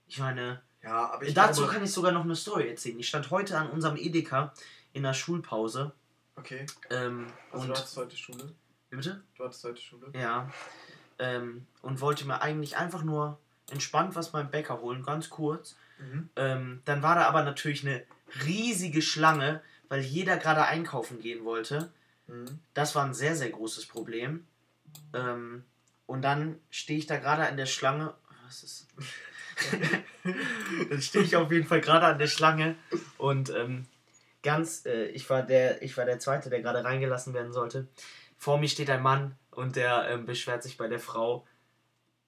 Ich 0.06 0.18
meine, 0.18 0.62
ja, 0.82 1.10
aber 1.10 1.26
ich 1.26 1.34
dazu 1.34 1.62
glaube, 1.62 1.74
kann 1.74 1.84
ich 1.84 1.92
sogar 1.92 2.12
noch 2.12 2.24
eine 2.24 2.36
Story 2.36 2.68
erzählen. 2.68 2.98
Ich 2.98 3.08
stand 3.08 3.30
heute 3.30 3.58
an 3.58 3.68
unserem 3.70 3.96
Edeka 3.96 4.54
in 4.94 5.02
der 5.02 5.12
Schulpause. 5.12 5.92
Okay. 6.36 6.64
Ähm, 6.88 7.26
also 7.50 7.62
und 7.62 7.68
du 7.68 7.74
hattest 7.74 7.96
heute 7.96 8.16
Schule? 8.16 8.54
Wie 8.90 8.96
bitte? 8.96 9.22
Du 9.36 9.44
hattest 9.44 9.64
heute 9.64 9.80
Schule? 9.80 10.10
Ja. 10.14 10.50
Ähm, 11.18 11.66
und 11.82 12.00
wollte 12.00 12.26
mir 12.26 12.40
eigentlich 12.40 12.76
einfach 12.76 13.02
nur 13.02 13.38
entspannt 13.70 14.14
was 14.14 14.32
beim 14.32 14.50
Bäcker 14.50 14.80
holen, 14.80 15.02
ganz 15.02 15.28
kurz. 15.30 15.76
Mhm. 15.98 16.30
Ähm, 16.36 16.82
dann 16.84 17.02
war 17.02 17.14
da 17.14 17.26
aber 17.26 17.42
natürlich 17.42 17.86
eine 17.86 18.02
riesige 18.44 19.02
Schlange, 19.02 19.62
weil 19.88 20.00
jeder 20.00 20.36
gerade 20.36 20.64
einkaufen 20.64 21.20
gehen 21.20 21.44
wollte. 21.44 21.92
Mhm. 22.28 22.60
Das 22.74 22.94
war 22.94 23.04
ein 23.04 23.14
sehr, 23.14 23.36
sehr 23.36 23.50
großes 23.50 23.86
Problem. 23.86 24.46
Ähm, 25.12 25.64
und 26.06 26.22
dann 26.22 26.58
stehe 26.70 26.98
ich 26.98 27.06
da 27.06 27.18
gerade 27.18 27.46
an 27.46 27.56
der 27.56 27.66
Schlange. 27.66 28.14
Was 28.46 28.62
ist. 28.62 28.86
dann 30.90 31.02
stehe 31.02 31.24
ich 31.24 31.36
auf 31.36 31.50
jeden 31.52 31.66
Fall 31.66 31.80
gerade 31.80 32.06
an 32.06 32.18
der 32.18 32.28
Schlange 32.28 32.76
und 33.18 33.50
ähm, 33.50 33.86
ganz, 34.42 34.86
äh, 34.86 35.06
ich 35.06 35.28
war 35.28 35.42
der, 35.42 35.82
ich 35.82 35.96
war 35.96 36.04
der 36.04 36.20
Zweite, 36.20 36.48
der 36.48 36.62
gerade 36.62 36.84
reingelassen 36.84 37.34
werden 37.34 37.52
sollte. 37.52 37.88
Vor 38.38 38.58
mir 38.58 38.68
steht 38.68 38.88
ein 38.90 39.02
Mann 39.02 39.34
und 39.50 39.76
der 39.76 40.08
ähm, 40.08 40.24
beschwert 40.24 40.62
sich 40.62 40.76
bei 40.76 40.88
der 40.88 41.00
Frau, 41.00 41.46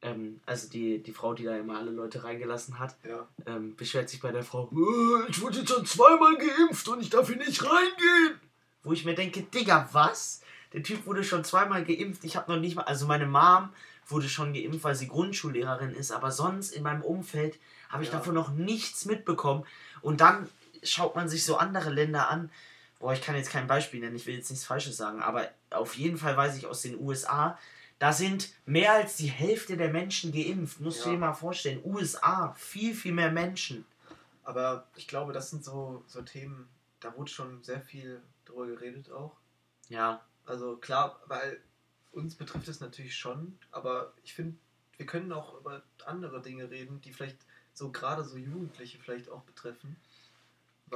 ähm, 0.03 0.41
also 0.45 0.69
die, 0.69 1.03
die 1.03 1.13
Frau, 1.13 1.35
die 1.35 1.45
da 1.45 1.57
immer 1.57 1.79
alle 1.79 1.93
Leute 1.93 2.25
reingelassen 2.25 2.79
hat, 2.79 2.97
ja. 3.09 3.27
ähm, 3.47 3.77
beschwert 3.77 4.09
sich 4.11 4.21
bei 4.21 4.33
der 4.33 4.43
Frau, 4.43 4.69
äh, 4.73 5.31
ich 5.31 5.41
wurde 5.41 5.59
jetzt 5.59 5.73
schon 5.73 5.87
zweimal 5.87 6.37
geimpft 6.37 6.89
und 6.89 7.01
ich 7.01 7.11
darf 7.11 7.29
hier 7.29 7.37
nicht 7.37 7.63
reingehen. 7.63 8.41
Wo 8.83 8.93
ich 8.93 9.05
mir 9.05 9.15
denke, 9.15 9.43
Digga, 9.43 9.89
was? 9.93 10.43
Der 10.73 10.83
Typ 10.83 11.07
wurde 11.07 11.23
schon 11.23 11.45
zweimal 11.45 11.85
geimpft, 11.85 12.25
ich 12.25 12.37
habe 12.37 12.53
noch 12.53 12.61
nicht 12.61 12.77
mal, 12.77 12.83
also 12.83 13.07
meine 13.07 13.27
Mom 13.27 13.71
wurde 14.09 14.29
schon 14.29 14.53
geimpft, 14.53 14.83
weil 14.83 14.95
sie 14.95 15.09
Grundschullehrerin 15.09 15.95
ist, 15.95 16.11
aber 16.11 16.33
sonst 16.33 16.73
in 16.73 16.83
meinem 16.83 17.03
Umfeld 17.03 17.59
habe 17.89 18.03
ich 18.03 18.11
ja. 18.11 18.19
davon 18.19 18.35
noch 18.35 18.51
nichts 18.51 19.05
mitbekommen. 19.05 19.65
Und 20.01 20.21
dann 20.21 20.49
schaut 20.83 21.15
man 21.15 21.29
sich 21.29 21.45
so 21.45 21.57
andere 21.57 21.91
Länder 21.91 22.29
an. 22.31 22.51
Boah, 23.01 23.15
ich 23.15 23.23
kann 23.23 23.35
jetzt 23.35 23.51
kein 23.51 23.67
Beispiel 23.67 23.99
nennen, 23.99 24.15
ich 24.15 24.27
will 24.27 24.37
jetzt 24.37 24.51
nichts 24.51 24.65
Falsches 24.65 24.97
sagen, 24.97 25.21
aber 25.23 25.49
auf 25.71 25.97
jeden 25.97 26.19
Fall 26.19 26.37
weiß 26.37 26.57
ich 26.57 26.67
aus 26.67 26.83
den 26.83 27.01
USA, 27.01 27.59
da 27.99 28.13
sind 28.13 28.51
mehr 28.65 28.93
als 28.93 29.17
die 29.17 29.27
Hälfte 29.27 29.77
der 29.77 29.91
Menschen 29.91 30.33
geimpft. 30.33 30.81
Musst 30.81 31.01
ja. 31.01 31.05
du 31.07 31.11
dir 31.11 31.19
mal 31.19 31.35
vorstellen. 31.35 31.83
USA, 31.85 32.55
viel, 32.55 32.95
viel 32.95 33.13
mehr 33.13 33.31
Menschen. 33.31 33.85
Aber 34.43 34.87
ich 34.97 35.07
glaube, 35.07 35.33
das 35.33 35.51
sind 35.51 35.65
so, 35.65 36.03
so 36.07 36.23
Themen, 36.23 36.69
da 37.01 37.15
wurde 37.17 37.31
schon 37.31 37.63
sehr 37.63 37.81
viel 37.81 38.23
drüber 38.47 38.67
geredet 38.67 39.11
auch. 39.11 39.37
Ja. 39.89 40.23
Also 40.47 40.77
klar, 40.77 41.21
weil 41.27 41.61
uns 42.13 42.35
betrifft 42.35 42.69
es 42.69 42.81
natürlich 42.81 43.17
schon, 43.17 43.59
aber 43.71 44.13
ich 44.25 44.35
finde, 44.35 44.57
wir 44.97 45.07
können 45.07 45.33
auch 45.33 45.59
über 45.59 45.83
andere 46.07 46.41
Dinge 46.43 46.71
reden, 46.71 47.01
die 47.01 47.13
vielleicht 47.13 47.39
so 47.73 47.93
gerade 47.93 48.25
so 48.25 48.37
Jugendliche 48.37 48.99
vielleicht 48.99 49.29
auch 49.29 49.43
betreffen. 49.43 49.97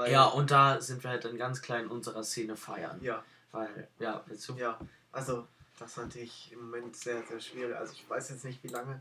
Ja, 0.07 0.25
und 0.27 0.51
da 0.51 0.81
sind 0.81 1.03
wir 1.03 1.11
halt 1.11 1.25
dann 1.25 1.37
ganz 1.37 1.63
klein 1.63 1.85
in 1.85 1.91
unserer 1.91 2.23
Szene 2.25 2.57
feiern. 2.57 2.99
Ja. 3.03 3.23
Weil, 3.53 3.89
ja, 3.99 4.23
willst 4.27 4.49
du? 4.49 4.55
Ja, 4.55 4.79
also 5.13 5.47
das 5.79 5.93
ist 5.93 5.97
natürlich 5.99 6.53
im 6.53 6.63
Moment 6.63 6.97
sehr, 6.97 7.23
sehr 7.25 7.41
schwierig. 7.41 7.77
Also 7.77 7.93
ich 7.93 8.09
weiß 8.09 8.31
jetzt 8.31 8.45
nicht, 8.45 8.63
wie 8.63 8.69
lange 8.69 9.01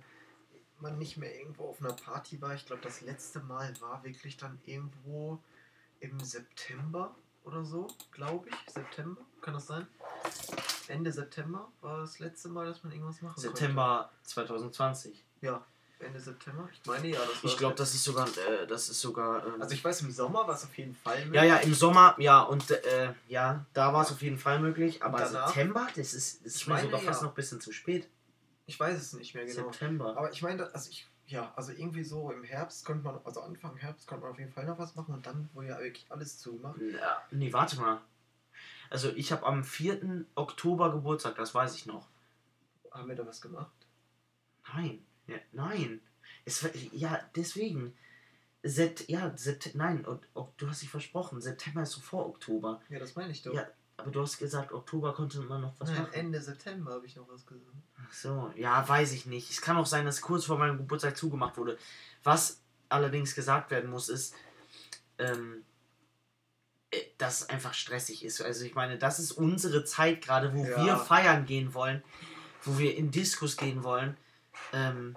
man 0.80 0.98
nicht 0.98 1.18
mehr 1.18 1.36
irgendwo 1.36 1.70
auf 1.70 1.80
einer 1.80 1.94
Party 1.94 2.42
war. 2.42 2.54
Ich 2.54 2.66
glaube, 2.66 2.82
das 2.82 3.02
letzte 3.02 3.40
Mal 3.40 3.74
war 3.82 4.04
wirklich 4.04 4.38
dann 4.38 4.60
irgendwo 4.66 5.40
im 6.00 6.20
September 6.20 7.16
oder 7.44 7.64
so, 7.64 7.88
glaube 8.12 8.50
ich. 8.50 8.74
September, 8.74 9.22
kann 9.42 9.54
das 9.54 9.68
sein? 9.68 9.88
Ende 10.88 11.12
September 11.12 11.72
war 11.82 12.02
das 12.02 12.20
letzte 12.20 12.50
Mal, 12.50 12.68
dass 12.68 12.84
man 12.84 12.92
irgendwas 12.92 13.22
machen 13.22 13.40
September 13.40 14.10
konnte. 14.12 14.30
2020. 14.30 15.24
Ja, 15.42 15.66
Ende 16.04 16.20
September. 16.20 16.68
Ich 16.72 16.86
meine 16.86 17.08
ja, 17.08 17.20
das 17.20 17.44
war 17.44 17.52
Ich 17.52 17.58
glaube, 17.58 17.76
das 17.76 17.94
ist 17.94 18.04
sogar, 18.04 18.28
äh, 18.28 18.68
das 18.68 18.90
ist 18.90 19.00
sogar. 19.00 19.46
Ähm, 19.46 19.62
also 19.62 19.74
ich 19.74 19.84
weiß, 19.84 20.02
im 20.02 20.12
Sommer 20.12 20.48
war 20.48 20.56
es 20.56 20.64
auf 20.64 20.78
jeden 20.78 20.96
Fall 20.96 21.18
möglich. 21.26 21.36
Ja, 21.36 21.44
ja, 21.44 21.58
im 21.58 21.74
Sommer, 21.74 22.16
ja 22.18 22.42
und 22.42 22.70
äh, 22.72 23.14
ja, 23.28 23.66
da 23.74 23.94
war 23.94 24.04
es 24.04 24.12
auf 24.12 24.22
jeden 24.22 24.38
Fall 24.38 24.60
möglich. 24.60 25.04
Aber 25.04 25.20
danach, 25.20 25.48
September, 25.48 25.88
das 25.96 26.14
ist, 26.14 26.46
das 26.46 26.56
ist 26.56 26.68
meine, 26.68 26.84
sogar 26.84 27.00
fast 27.00 27.22
ja. 27.22 27.26
noch 27.28 27.34
ein 27.34 27.36
bisschen 27.36 27.62
zu 27.62 27.72
spät. 27.72 28.08
Ich 28.66 28.80
weiß 28.80 28.98
es 28.98 29.14
nicht 29.14 29.34
mehr 29.36 29.46
genau. 29.46 29.72
September. 29.72 30.16
Aber 30.18 30.32
ich 30.32 30.42
meine, 30.42 30.74
also 30.74 30.90
ich, 30.90 31.08
ja, 31.28 31.52
also 31.56 31.72
irgendwie 31.72 32.04
so 32.04 32.32
im 32.32 32.44
Herbst 32.44 32.86
konnte 32.86 33.04
man, 33.04 33.20
also 33.24 33.42
Anfang 33.42 33.76
Herbst 33.78 34.08
konnte 34.08 34.24
man 34.24 34.32
auf 34.32 34.40
jeden 34.40 34.52
Fall 34.52 34.66
noch 34.66 34.80
was 34.80 34.96
machen 34.96 35.14
und 35.14 35.26
dann 35.26 35.50
wurde 35.54 35.70
ja 35.70 35.80
wirklich 35.80 36.06
alles 36.10 36.40
zugemacht. 36.40 36.80
Ja, 36.80 37.22
nee, 37.32 37.52
warte 37.52 37.80
mal. 37.80 38.02
Also 38.90 39.10
ich 39.10 39.32
habe 39.32 39.46
am 39.46 39.64
4. 39.64 40.26
Oktober 40.36 40.92
Geburtstag, 40.92 41.36
das 41.36 41.56
weiß 41.56 41.76
ich 41.76 41.86
noch. 41.86 42.08
Haben 42.92 43.08
wir 43.08 43.16
da 43.16 43.26
was 43.26 43.42
gemacht? 43.42 43.72
Nein. 44.76 45.04
Ja, 45.28 45.38
nein. 45.52 46.02
Es, 46.46 46.68
ja, 46.92 47.20
deswegen. 47.36 47.96
Set, 48.66 49.10
ja, 49.10 49.36
Set, 49.36 49.72
nein, 49.74 50.06
und, 50.06 50.26
du 50.56 50.70
hast 50.70 50.82
dich 50.82 50.90
versprochen. 50.90 51.42
September 51.42 51.84
ist 51.84 51.92
so 51.92 52.00
vor 52.00 52.28
Oktober. 52.28 52.82
Ja, 52.88 52.98
das 52.98 53.14
meine 53.16 53.32
ich 53.32 53.42
doch. 53.42 53.54
Ja, 53.54 53.68
aber 53.98 54.10
du 54.10 54.22
hast 54.22 54.38
gesagt, 54.38 54.72
Oktober 54.72 55.14
konnte 55.14 55.42
man 55.42 55.62
noch 55.62 55.74
was 55.80 55.90
nein, 55.90 56.02
machen. 56.04 56.14
Ende 56.14 56.42
September 56.42 56.94
habe 56.94 57.06
ich 57.06 57.16
noch 57.16 57.28
was 57.28 57.46
gesagt. 57.46 57.76
Ach 57.98 58.14
so, 58.14 58.52
ja, 58.56 58.88
weiß 58.88 59.12
ich 59.12 59.26
nicht. 59.26 59.52
Es 59.52 59.62
kann 59.62 59.78
auch 59.78 59.86
sein, 59.86 60.06
dass 60.06 60.22
kurz 60.22 60.46
vor 60.46 60.58
meinem 60.58 60.78
Geburtstag 60.78 61.18
zugemacht 61.18 61.58
wurde. 61.58 61.78
Was 62.24 62.62
allerdings 62.90 63.36
gesagt 63.36 63.70
werden 63.70 63.90
muss, 63.90 64.10
ist, 64.10 64.34
ähm, 65.18 65.64
äh, 66.92 67.02
dass 67.18 67.42
es 67.42 67.50
einfach 67.50 67.74
stressig 67.74 68.24
ist. 68.24 68.42
Also 68.42 68.66
ich 68.66 68.76
meine, 68.76 68.98
das 68.98 69.20
ist 69.20 69.32
unsere 69.32 69.84
Zeit 69.84 70.22
gerade, 70.22 70.54
wo 70.54 70.66
ja. 70.66 70.86
wir 70.86 70.98
feiern 70.98 71.46
gehen 71.46 71.74
wollen, 71.74 72.04
wo 72.64 72.78
wir 72.78 72.96
in 72.96 73.12
Diskus 73.12 73.58
gehen 73.58 73.84
wollen, 73.84 74.18
ähm, 74.72 75.16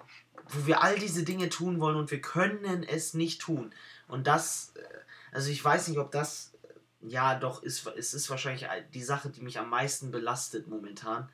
wo 0.49 0.65
wir 0.65 0.83
all 0.83 0.97
diese 0.97 1.23
Dinge 1.23 1.49
tun 1.49 1.79
wollen 1.79 1.97
und 1.97 2.11
wir 2.11 2.21
können 2.21 2.83
es 2.83 3.13
nicht 3.13 3.41
tun. 3.41 3.73
Und 4.07 4.27
das, 4.27 4.73
äh, 4.75 4.83
also 5.31 5.49
ich 5.49 5.63
weiß 5.63 5.87
nicht, 5.89 5.97
ob 5.97 6.11
das, 6.11 6.53
äh, 6.63 7.07
ja 7.07 7.37
doch, 7.37 7.63
ist, 7.63 7.85
es 7.87 8.13
ist 8.13 8.29
wahrscheinlich 8.29 8.65
die 8.93 9.03
Sache, 9.03 9.29
die 9.29 9.41
mich 9.41 9.59
am 9.59 9.69
meisten 9.69 10.11
belastet 10.11 10.67
momentan, 10.67 11.29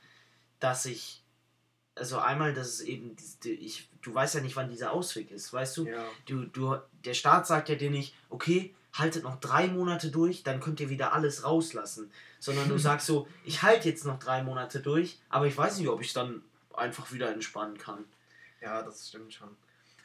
dass 0.60 0.86
ich 0.86 1.24
also 1.96 2.18
einmal, 2.18 2.54
dass 2.54 2.68
es 2.68 2.82
eben, 2.82 3.16
ich, 3.44 3.90
du 4.02 4.14
weißt 4.14 4.36
ja 4.36 4.42
nicht, 4.42 4.56
wann 4.56 4.70
dieser 4.70 4.92
Ausweg 4.92 5.32
ist, 5.32 5.54
weißt 5.54 5.78
du? 5.78 5.88
Ja. 5.88 6.06
du? 6.26 6.46
Du, 6.46 6.76
der 7.06 7.14
Staat 7.14 7.48
sagt 7.48 7.70
ja 7.70 7.76
dir 7.76 7.92
nicht, 7.92 8.16
okay, 8.30 8.74
haltet 8.94 9.24
noch 9.24 9.40
drei 9.40 9.68
Monate 9.68 10.10
durch, 10.10 10.44
dann 10.44 10.60
könnt 10.60 10.80
ihr 10.80 10.90
wieder 10.90 11.14
alles 11.14 11.44
rauslassen. 11.44 12.12
Sondern 12.40 12.70
du 12.70 12.78
sagst 12.80 13.08
so, 13.08 13.28
ich 13.44 13.62
halte 13.62 13.90
jetzt 13.90 14.06
noch 14.06 14.20
drei 14.20 14.44
Monate 14.44 14.80
durch, 14.80 15.20
aber 15.30 15.48
ich 15.48 15.58
weiß 15.58 15.78
nicht, 15.78 15.88
ob 15.88 16.02
ich 16.02 16.14
dann 16.14 16.42
einfach 16.74 17.12
wieder 17.12 17.32
entspannen 17.32 17.78
kann. 17.78 18.06
Ja, 18.62 18.82
das 18.82 19.10
stimmt 19.10 19.34
schon. 19.34 19.56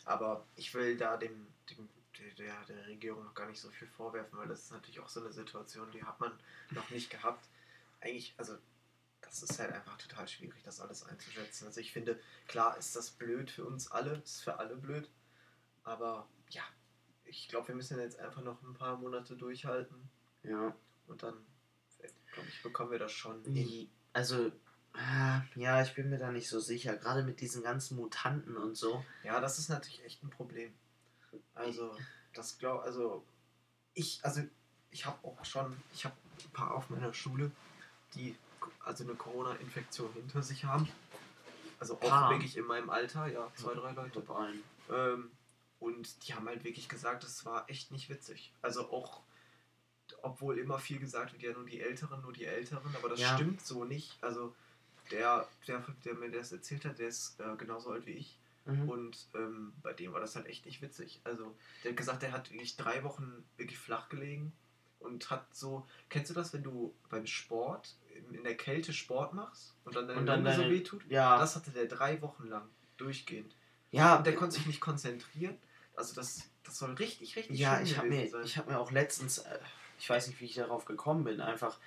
Aber 0.04 0.44
ich 0.56 0.72
will 0.74 0.96
da 0.96 1.16
dem, 1.16 1.46
dem 1.70 1.88
der, 2.36 2.54
der 2.64 2.86
Regierung 2.86 3.24
noch 3.24 3.34
gar 3.34 3.46
nicht 3.46 3.60
so 3.60 3.70
viel 3.70 3.88
vorwerfen, 3.88 4.38
weil 4.38 4.48
das 4.48 4.64
ist 4.64 4.72
natürlich 4.72 5.00
auch 5.00 5.08
so 5.08 5.20
eine 5.20 5.32
Situation, 5.32 5.90
die 5.92 6.02
hat 6.02 6.18
man 6.20 6.32
noch 6.70 6.90
nicht 6.90 7.10
gehabt. 7.10 7.44
Eigentlich, 8.00 8.34
also 8.36 8.56
das 9.20 9.42
ist 9.42 9.58
halt 9.58 9.72
einfach 9.72 9.96
total 9.98 10.26
schwierig, 10.26 10.62
das 10.64 10.80
alles 10.80 11.04
einzuschätzen. 11.04 11.66
Also 11.66 11.80
ich 11.80 11.92
finde, 11.92 12.18
klar 12.46 12.76
ist 12.76 12.96
das 12.96 13.10
blöd 13.10 13.50
für 13.50 13.64
uns 13.64 13.90
alle, 13.90 14.16
ist 14.16 14.42
für 14.42 14.58
alle 14.58 14.76
blöd, 14.76 15.08
aber 15.84 16.28
ja, 16.50 16.62
ich 17.24 17.48
glaube, 17.48 17.68
wir 17.68 17.74
müssen 17.74 17.98
jetzt 17.98 18.18
einfach 18.18 18.42
noch 18.42 18.62
ein 18.62 18.74
paar 18.74 18.96
Monate 18.96 19.36
durchhalten. 19.36 20.08
Ja. 20.42 20.74
Und 21.06 21.22
dann, 21.22 21.34
glaube 22.32 22.48
ich, 22.48 22.62
bekommen 22.62 22.90
wir 22.90 22.98
das 22.98 23.12
schon 23.12 23.44
hin. 23.44 23.90
Also, 24.12 24.52
ja, 25.54 25.82
ich 25.82 25.94
bin 25.94 26.10
mir 26.10 26.18
da 26.18 26.32
nicht 26.32 26.48
so 26.48 26.60
sicher. 26.60 26.96
Gerade 26.96 27.22
mit 27.22 27.40
diesen 27.40 27.62
ganzen 27.62 27.96
Mutanten 27.96 28.56
und 28.56 28.76
so. 28.76 29.04
Ja, 29.22 29.40
das 29.40 29.58
ist 29.58 29.68
natürlich 29.68 30.04
echt 30.04 30.22
ein 30.22 30.30
Problem. 30.30 30.72
Also, 31.54 31.96
das 32.34 32.58
glaube 32.58 32.82
also 32.82 33.24
ich, 33.94 34.20
also 34.22 34.42
ich 34.90 35.06
habe 35.06 35.26
auch 35.26 35.44
schon, 35.44 35.76
ich 35.92 36.04
habe 36.04 36.14
ein 36.44 36.50
paar 36.50 36.74
auf 36.74 36.88
meiner 36.88 37.12
Schule, 37.12 37.50
die 38.14 38.34
also 38.84 39.04
eine 39.04 39.14
Corona-Infektion 39.14 40.12
hinter 40.14 40.42
sich 40.42 40.64
haben. 40.64 40.88
Also 41.80 42.00
auch 42.00 42.30
wirklich 42.30 42.56
in 42.56 42.64
meinem 42.64 42.90
Alter, 42.90 43.26
ja, 43.26 43.50
zwei, 43.54 43.74
drei 43.74 43.92
Leute. 43.92 44.22
Ähm, 44.90 45.30
und 45.78 46.26
die 46.26 46.34
haben 46.34 46.46
halt 46.46 46.64
wirklich 46.64 46.88
gesagt, 46.88 47.22
das 47.22 47.44
war 47.44 47.68
echt 47.68 47.92
nicht 47.92 48.08
witzig. 48.08 48.52
Also 48.62 48.90
auch, 48.90 49.20
obwohl 50.22 50.58
immer 50.58 50.78
viel 50.78 50.98
gesagt 50.98 51.32
wird, 51.32 51.42
ja 51.42 51.52
nur 51.52 51.66
die 51.66 51.80
Älteren, 51.80 52.22
nur 52.22 52.32
die 52.32 52.46
Älteren, 52.46 52.94
aber 52.96 53.10
das 53.10 53.20
ja. 53.20 53.34
stimmt 53.34 53.60
so 53.60 53.84
nicht. 53.84 54.16
Also 54.22 54.54
der, 55.10 55.46
der, 55.66 55.84
der 56.04 56.14
mir 56.14 56.30
das 56.30 56.52
erzählt 56.52 56.84
hat, 56.84 56.98
der 56.98 57.08
ist 57.08 57.40
äh, 57.40 57.56
genauso 57.56 57.90
alt 57.90 58.06
wie 58.06 58.12
ich. 58.12 58.38
Mhm. 58.68 58.88
Und 58.88 59.28
ähm, 59.34 59.72
bei 59.82 59.92
dem 59.94 60.12
war 60.12 60.20
das 60.20 60.36
halt 60.36 60.46
echt 60.46 60.66
nicht 60.66 60.82
witzig. 60.82 61.20
Also, 61.24 61.56
der 61.82 61.92
hat 61.92 61.96
gesagt, 61.96 62.22
der 62.22 62.32
hat 62.32 62.50
wirklich 62.50 62.76
drei 62.76 63.02
Wochen 63.02 63.44
wirklich 63.56 63.78
flach 63.78 64.08
gelegen 64.08 64.52
und 65.00 65.30
hat 65.30 65.46
so. 65.54 65.86
Kennst 66.10 66.30
du 66.30 66.34
das, 66.34 66.52
wenn 66.52 66.62
du 66.62 66.94
beim 67.08 67.26
Sport 67.26 67.96
in 68.30 68.44
der 68.44 68.56
Kälte 68.56 68.92
Sport 68.92 69.32
machst 69.32 69.74
und 69.84 69.96
dann 69.96 70.06
deine 70.06 70.20
und 70.20 70.26
dann 70.26 70.40
Lunge 70.40 70.56
deine, 70.56 70.64
so 70.64 70.70
wehtut? 70.70 71.02
Ja. 71.08 71.38
Das 71.38 71.56
hatte 71.56 71.70
der 71.70 71.86
drei 71.86 72.20
Wochen 72.20 72.46
lang 72.48 72.68
durchgehend. 72.98 73.54
Ja. 73.90 74.16
Und 74.16 74.26
der 74.26 74.34
konnte 74.34 74.56
sich 74.56 74.66
nicht 74.66 74.80
konzentrieren. 74.80 75.56
Also, 75.96 76.14
das, 76.14 76.50
das 76.62 76.78
soll 76.78 76.92
richtig, 76.94 77.36
richtig 77.36 77.58
ja, 77.58 77.80
ich 77.80 77.96
habe 77.96 78.08
mir, 78.08 78.24
Ich 78.42 78.58
habe 78.58 78.70
mir 78.70 78.78
auch 78.78 78.90
letztens, 78.90 79.38
äh, 79.38 79.58
ich 79.98 80.10
weiß 80.10 80.26
nicht, 80.28 80.40
wie 80.40 80.44
ich 80.44 80.54
darauf 80.54 80.84
gekommen 80.84 81.24
bin, 81.24 81.40
einfach 81.40 81.78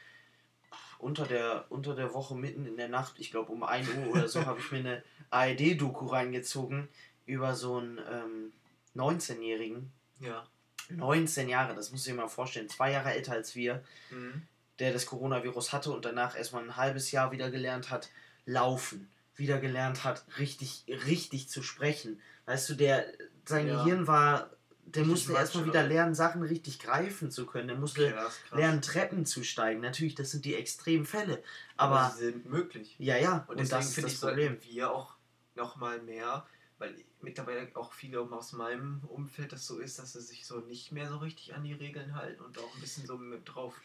unter 1.02 1.26
der, 1.26 1.66
unter 1.70 1.96
der 1.96 2.14
Woche 2.14 2.36
mitten 2.36 2.66
in 2.66 2.78
der 2.78 2.90
Nacht, 2.90 3.16
ich 3.18 3.32
glaube 3.32 3.52
um 3.52 3.64
1 3.64 3.88
Uhr 3.90 4.12
oder 4.12 4.28
so, 4.28 4.46
habe 4.46 4.60
ich 4.60 4.72
mir 4.72 4.80
eine 4.80 5.04
ARD-Doku 5.30 6.06
reingezogen 6.08 6.88
über 7.26 7.56
so 7.56 7.78
einen 7.78 8.00
ähm, 8.10 8.54
19-Jährigen. 8.96 9.92
Ja. 10.20 10.46
19 10.90 11.48
Jahre, 11.48 11.74
das 11.74 11.92
muss 11.92 12.06
ich 12.06 12.14
mir 12.14 12.22
mal 12.22 12.28
vorstellen, 12.28 12.68
zwei 12.68 12.92
Jahre 12.92 13.14
älter 13.14 13.32
als 13.32 13.56
wir, 13.56 13.84
mhm. 14.10 14.44
der 14.80 14.92
das 14.92 15.06
Coronavirus 15.06 15.72
hatte 15.72 15.92
und 15.92 16.04
danach 16.04 16.38
erstmal 16.38 16.64
ein 16.64 16.76
halbes 16.76 17.12
Jahr 17.12 17.32
wieder 17.32 17.50
gelernt 17.50 17.90
hat, 17.90 18.10
laufen, 18.46 19.10
wieder 19.36 19.60
gelernt 19.60 20.04
hat, 20.04 20.24
richtig, 20.38 20.84
richtig 21.08 21.50
zu 21.50 21.64
sprechen. 21.64 22.20
Weißt 22.46 22.70
du, 22.70 22.74
der, 22.76 23.06
sein 23.46 23.68
ja. 23.68 23.84
Gehirn 23.84 24.06
war 24.08 24.50
der 24.96 25.06
musste 25.06 25.34
erstmal 25.34 25.66
wieder 25.66 25.84
lernen, 25.84 26.16
Sachen 26.16 26.44
richtig 26.44 26.80
greifen 26.80 27.32
zu 27.32 27.46
können. 27.46 27.68
Der 27.68 27.78
musste 27.78 28.16
lernen, 28.52 28.82
Treppen 28.82 29.26
zu 29.26 29.44
steigen. 29.44 29.82
Natürlich, 29.82 30.16
das 30.16 30.32
sind 30.32 30.46
die 30.46 30.56
extremen 30.56 31.06
Fälle. 31.06 31.44
Aber, 31.78 32.00
aber 32.00 32.16
sie 32.16 32.26
sind 32.26 32.50
möglich. 32.50 32.96
Ja, 33.00 33.18
ja. 33.18 33.46
Und, 33.48 33.58
und 33.58 33.60
deswegen 33.60 33.84
finde 33.84 34.10
ich, 34.10 34.20
Problem. 34.20 34.58
wir 34.70 34.92
auch 34.92 35.16
noch 35.56 35.76
mal 35.76 36.02
mehr, 36.02 36.46
weil 36.78 36.96
mittlerweile 37.22 37.68
auch 37.76 37.94
viele 37.94 38.20
aus 38.20 38.54
meinem 38.54 39.02
Umfeld 39.08 39.52
das 39.52 39.66
so 39.66 39.80
ist, 39.80 40.00
dass 40.00 40.14
sie 40.14 40.22
sich 40.22 40.46
so 40.46 40.60
nicht 40.60 40.92
mehr 40.92 41.10
so 41.10 41.18
richtig 41.18 41.54
an 41.54 41.64
die 41.64 41.74
Regeln 41.74 42.16
halten 42.16 42.42
und 42.42 42.58
auch 42.58 42.76
ein 42.76 42.82
bisschen 42.82 43.06
so 43.06 43.18
mit 43.18 43.42
drauf, 43.46 43.76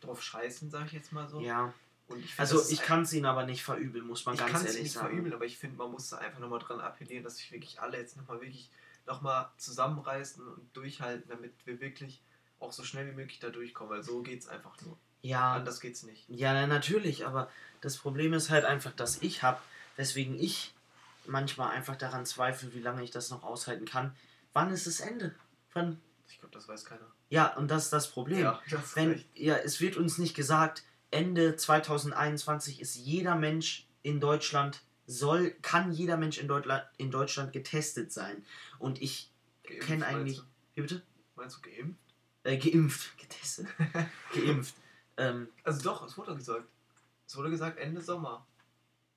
drauf 0.00 0.22
scheißen, 0.22 0.70
sag 0.70 0.86
ich 0.86 0.92
jetzt 0.92 1.12
mal 1.12 1.28
so. 1.28 1.40
Ja. 1.40 1.72
Ich 2.08 2.34
find, 2.34 2.40
also 2.40 2.62
ich 2.68 2.82
kann 2.82 3.02
es 3.02 3.12
ihnen 3.12 3.24
aber 3.24 3.46
nicht 3.46 3.62
verübeln, 3.62 4.06
muss 4.06 4.26
man 4.26 4.36
ganz 4.36 4.50
ehrlich 4.50 4.62
sagen. 4.62 4.68
Ich 4.68 4.76
kann 4.76 4.86
es 4.86 4.94
nicht 4.94 4.96
verübeln, 4.98 5.32
aber 5.32 5.44
ich 5.46 5.56
finde, 5.56 5.78
man 5.78 5.90
muss 5.90 6.10
da 6.10 6.18
einfach 6.18 6.40
nochmal 6.40 6.58
dran 6.58 6.80
appellieren, 6.80 7.24
dass 7.24 7.36
sich 7.36 7.50
wirklich 7.52 7.80
alle 7.80 7.96
jetzt 7.98 8.16
nochmal 8.16 8.40
wirklich 8.40 8.70
nochmal 9.06 9.50
zusammenreißen 9.56 10.46
und 10.46 10.76
durchhalten, 10.76 11.28
damit 11.28 11.54
wir 11.64 11.80
wirklich 11.80 12.22
auch 12.60 12.72
so 12.72 12.84
schnell 12.84 13.06
wie 13.08 13.16
möglich 13.16 13.40
da 13.40 13.50
durchkommen, 13.50 13.92
weil 13.92 14.02
so 14.02 14.22
geht 14.22 14.40
es 14.40 14.48
einfach 14.48 14.80
nur. 14.82 14.96
Ja. 15.22 15.54
Anders 15.54 15.80
geht's 15.80 16.02
nicht. 16.02 16.24
Ja, 16.28 16.66
natürlich, 16.66 17.26
aber 17.26 17.48
das 17.80 17.96
Problem 17.96 18.32
ist 18.32 18.50
halt 18.50 18.64
einfach, 18.64 18.92
dass 18.92 19.22
ich 19.22 19.42
habe, 19.42 19.60
weswegen 19.96 20.38
ich 20.38 20.74
manchmal 21.26 21.70
einfach 21.70 21.96
daran 21.96 22.26
zweifle, 22.26 22.74
wie 22.74 22.80
lange 22.80 23.02
ich 23.02 23.10
das 23.10 23.30
noch 23.30 23.44
aushalten 23.44 23.84
kann. 23.84 24.14
Wann 24.52 24.72
ist 24.72 24.86
das 24.86 25.00
Ende? 25.00 25.34
Wann? 25.72 26.00
Ich 26.28 26.38
glaube, 26.38 26.54
das 26.54 26.68
weiß 26.68 26.84
keiner. 26.84 27.06
Ja, 27.30 27.54
und 27.56 27.70
das 27.70 27.84
ist 27.84 27.92
das 27.92 28.10
Problem. 28.10 28.42
Ja, 28.42 28.60
das 28.68 28.96
Wenn, 28.96 29.24
ja, 29.34 29.56
es 29.56 29.80
wird 29.80 29.96
uns 29.96 30.18
nicht 30.18 30.34
gesagt, 30.34 30.82
Ende 31.10 31.56
2021 31.56 32.80
ist 32.80 32.96
jeder 32.96 33.36
Mensch 33.36 33.86
in 34.02 34.20
Deutschland 34.20 34.82
soll, 35.06 35.50
kann 35.62 35.92
jeder 35.92 36.16
Mensch 36.16 36.38
in, 36.38 36.48
Deutschland, 36.48 36.84
in 36.96 37.10
Deutschland 37.10 37.52
getestet 37.52 38.12
sein. 38.12 38.44
Und 38.78 39.00
ich 39.02 39.30
kenne 39.80 40.06
eigentlich. 40.06 40.42
Wie 40.74 40.82
bitte? 40.82 41.02
Meinst 41.36 41.56
du 41.56 41.70
geimpft? 41.70 42.00
Äh, 42.44 42.56
geimpft. 42.58 43.18
Getestet. 43.18 43.66
geimpft. 44.34 44.74
Ähm, 45.16 45.48
also 45.64 45.82
doch, 45.82 46.06
es 46.06 46.16
wurde 46.16 46.34
gesagt. 46.34 46.64
Es 47.26 47.36
wurde 47.36 47.50
gesagt 47.50 47.78
Ende 47.78 48.00
Sommer. 48.00 48.46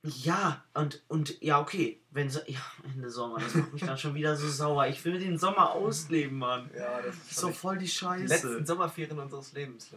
Ja, 0.04 0.64
und, 0.76 1.04
und 1.08 1.42
ja, 1.42 1.60
okay. 1.60 2.00
Wenn 2.12 2.30
so, 2.30 2.40
ja, 2.46 2.60
Ende 2.84 3.10
Sommer, 3.10 3.40
das 3.40 3.56
macht 3.56 3.74
mich 3.74 3.82
dann 3.82 3.98
schon 3.98 4.14
wieder 4.14 4.36
so 4.36 4.48
sauer. 4.48 4.88
Ich 4.88 5.04
will 5.04 5.20
den 5.20 5.40
Sommer 5.40 5.72
ausleben, 5.72 6.38
Mann. 6.38 6.70
Ja, 6.78 7.02
das 7.02 7.16
ist 7.16 7.36
so 7.36 7.52
voll 7.52 7.78
die 7.78 7.88
Scheiße. 7.88 8.24
Die 8.24 8.30
letzten 8.30 8.66
Sommerferien 8.66 9.18
unseres 9.18 9.54
Lebens. 9.54 9.90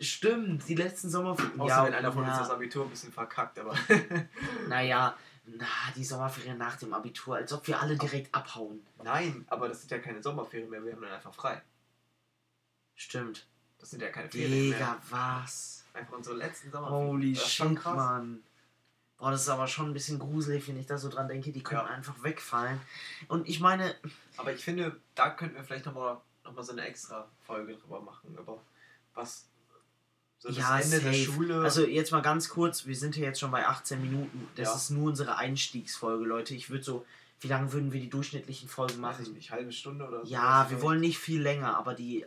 Stimmt, 0.00 0.68
die 0.68 0.76
letzten 0.76 1.10
Sommerferien. 1.10 1.60
Außer 1.60 1.74
ja, 1.74 1.86
wenn 1.86 1.94
einer 1.94 2.12
von 2.12 2.22
ja. 2.22 2.30
uns 2.30 2.38
das 2.38 2.50
Abitur 2.50 2.84
ein 2.84 2.90
bisschen 2.90 3.12
verkackt, 3.12 3.58
aber. 3.58 3.74
naja, 4.68 5.16
na, 5.44 5.66
die 5.96 6.04
Sommerferien 6.04 6.56
nach 6.56 6.76
dem 6.76 6.94
Abitur, 6.94 7.36
als 7.36 7.52
ob 7.52 7.66
wir 7.66 7.80
alle 7.80 7.96
direkt 7.96 8.32
abhauen. 8.34 8.86
Nein, 9.02 9.44
aber 9.48 9.68
das 9.68 9.80
sind 9.80 9.90
ja 9.90 9.98
keine 9.98 10.22
Sommerferien 10.22 10.70
mehr, 10.70 10.84
wir 10.84 10.92
haben 10.92 11.02
dann 11.02 11.12
einfach 11.12 11.34
frei. 11.34 11.62
Stimmt. 12.94 13.46
Das 13.78 13.90
sind 13.90 14.02
ja 14.02 14.10
keine 14.10 14.28
Ferien 14.28 14.72
Digga, 14.72 14.78
mehr. 14.78 14.98
was? 15.10 15.84
Einfach 15.92 16.16
unsere 16.16 16.36
letzten 16.36 16.70
Sommerferien. 16.70 17.08
Holy 17.08 17.36
shit, 17.36 17.84
Mann. 17.84 18.42
Boah, 19.16 19.32
das 19.32 19.42
ist 19.42 19.48
aber 19.48 19.66
schon 19.66 19.86
ein 19.86 19.94
bisschen 19.94 20.20
gruselig, 20.20 20.68
wenn 20.68 20.78
ich 20.78 20.86
da 20.86 20.96
so 20.96 21.08
dran 21.08 21.26
denke, 21.26 21.50
die 21.50 21.62
können 21.62 21.80
ja. 21.80 21.86
einfach 21.86 22.22
wegfallen. 22.22 22.80
Und 23.26 23.48
ich 23.48 23.58
meine. 23.58 23.96
Aber 24.36 24.52
ich 24.52 24.62
finde, 24.62 25.00
da 25.16 25.30
könnten 25.30 25.56
wir 25.56 25.64
vielleicht 25.64 25.86
nochmal 25.86 26.18
noch 26.44 26.54
mal 26.54 26.62
so 26.62 26.72
eine 26.72 26.82
extra 26.86 27.28
Folge 27.40 27.76
drüber 27.76 28.00
machen, 28.00 28.36
aber 28.38 28.62
was 29.14 29.48
so 30.38 30.50
ja, 30.50 30.78
Ende 30.78 30.98
safe. 30.98 31.10
der 31.10 31.12
Schule. 31.12 31.60
Also 31.62 31.84
jetzt 31.84 32.12
mal 32.12 32.22
ganz 32.22 32.48
kurz, 32.48 32.86
wir 32.86 32.96
sind 32.96 33.14
hier 33.14 33.24
jetzt 33.24 33.40
schon 33.40 33.50
bei 33.50 33.66
18 33.66 34.00
Minuten. 34.00 34.48
Das 34.54 34.68
ja. 34.68 34.74
ist 34.74 34.90
nur 34.90 35.08
unsere 35.08 35.36
Einstiegsfolge, 35.36 36.24
Leute. 36.24 36.54
Ich 36.54 36.70
würde 36.70 36.84
so, 36.84 37.04
wie 37.40 37.48
lange 37.48 37.72
würden 37.72 37.92
wir 37.92 38.00
die 38.00 38.10
durchschnittlichen 38.10 38.68
Folgen 38.68 39.00
machen? 39.00 39.20
Weiß 39.20 39.28
ich 39.28 39.34
nicht, 39.34 39.50
halbe 39.50 39.72
Stunde 39.72 40.06
oder 40.06 40.24
so. 40.24 40.32
Ja, 40.32 40.68
wir 40.70 40.80
wollen 40.80 41.00
nicht 41.00 41.18
viel 41.18 41.40
länger, 41.40 41.76
aber 41.76 41.94
die, 41.94 42.24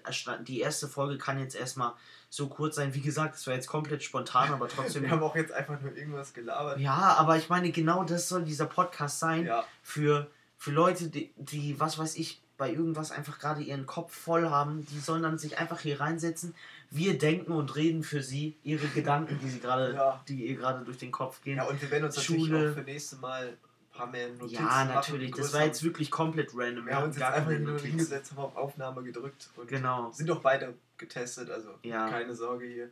die 0.47 0.59
erste 0.59 0.87
Folge 0.87 1.17
kann 1.17 1.39
jetzt 1.39 1.55
erstmal 1.55 1.93
so 2.29 2.47
kurz 2.47 2.75
sein. 2.75 2.93
Wie 2.93 3.01
gesagt, 3.01 3.35
das 3.35 3.47
war 3.47 3.53
jetzt 3.53 3.67
komplett 3.67 4.03
spontan, 4.03 4.51
aber 4.51 4.67
trotzdem. 4.67 5.03
wir 5.03 5.11
haben 5.11 5.23
auch 5.23 5.35
jetzt 5.35 5.51
einfach 5.51 5.79
nur 5.81 5.95
irgendwas 5.95 6.33
gelabert. 6.33 6.79
Ja, 6.79 7.15
aber 7.17 7.37
ich 7.37 7.49
meine, 7.49 7.71
genau 7.71 8.03
das 8.03 8.29
soll 8.29 8.43
dieser 8.43 8.65
Podcast 8.65 9.19
sein. 9.19 9.45
Ja. 9.45 9.65
Für, 9.83 10.29
für 10.57 10.71
Leute, 10.71 11.09
die, 11.09 11.31
die, 11.37 11.79
was 11.79 11.97
weiß 11.97 12.15
ich, 12.15 12.41
bei 12.61 12.71
irgendwas 12.71 13.11
einfach 13.11 13.39
gerade 13.39 13.61
ihren 13.61 13.85
Kopf 13.85 14.13
voll 14.13 14.49
haben. 14.49 14.85
Die 14.85 14.99
sollen 14.99 15.23
dann 15.23 15.37
sich 15.37 15.57
einfach 15.57 15.79
hier 15.79 15.99
reinsetzen 15.99 16.53
wir 16.91 17.17
denken 17.17 17.53
und 17.53 17.75
reden 17.75 18.03
für 18.03 18.21
sie 18.21 18.57
ihre 18.63 18.85
Gedanken, 18.87 19.39
die 19.39 19.49
sie 19.49 19.59
gerade, 19.61 19.93
ja. 19.93 20.21
die 20.27 20.45
ihr 20.45 20.57
gerade 20.57 20.83
durch 20.83 20.97
den 20.97 21.11
Kopf 21.11 21.41
gehen. 21.41 21.57
Ja, 21.57 21.63
und 21.63 21.81
wir 21.81 21.89
werden 21.89 22.03
uns 22.03 22.21
Schule. 22.21 22.39
natürlich 22.39 22.69
auch 22.69 22.75
für 22.75 22.81
nächste 22.81 23.15
Mal 23.15 23.47
ein 23.47 23.57
paar 23.97 24.07
mehr 24.07 24.27
Notizen 24.27 24.55
Ja, 24.55 24.85
natürlich. 24.85 25.31
Das 25.31 25.53
war 25.53 25.63
jetzt 25.63 25.83
wirklich 25.83 26.11
komplett 26.11 26.51
random. 26.53 26.85
Wir 26.85 26.95
haben 26.95 27.05
uns 27.05 27.15
jetzt 27.15 27.25
einfach 27.25 27.57
nur 27.57 27.79
hingesetzt, 27.79 28.31
haben 28.31 28.39
auf 28.39 28.55
Aufnahme 28.57 29.03
gedrückt 29.03 29.49
und 29.55 29.69
genau. 29.69 30.11
sind 30.11 30.29
auch 30.31 30.41
beide 30.41 30.73
getestet, 30.97 31.49
also 31.49 31.69
ja. 31.83 32.09
keine 32.09 32.35
Sorge 32.35 32.65
hier. 32.65 32.89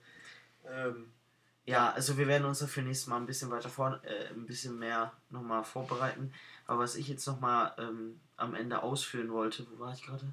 Ähm, 0.65 1.12
ja, 1.65 1.91
also 1.91 2.17
wir 2.17 2.27
werden 2.27 2.45
uns 2.45 2.60
dafür 2.60 2.84
nächstes 2.84 3.08
Mal 3.08 3.17
ein 3.17 3.25
bisschen 3.25 3.51
weiter 3.51 3.69
vor, 3.69 3.99
äh, 4.03 4.34
ein 4.34 4.45
bisschen 4.45 4.79
mehr 4.79 5.12
nochmal 5.29 5.65
vorbereiten. 5.65 6.32
Aber 6.67 6.79
was 6.79 6.95
ich 6.95 7.10
jetzt 7.10 7.27
nochmal 7.27 7.73
ähm, 7.77 8.21
am 8.39 8.56
Ende 8.56 8.82
ausführen 8.82 9.32
wollte, 9.32 9.65
wo 9.71 9.80
war 9.80 9.93
ich 9.93 10.04
gerade? 10.04 10.25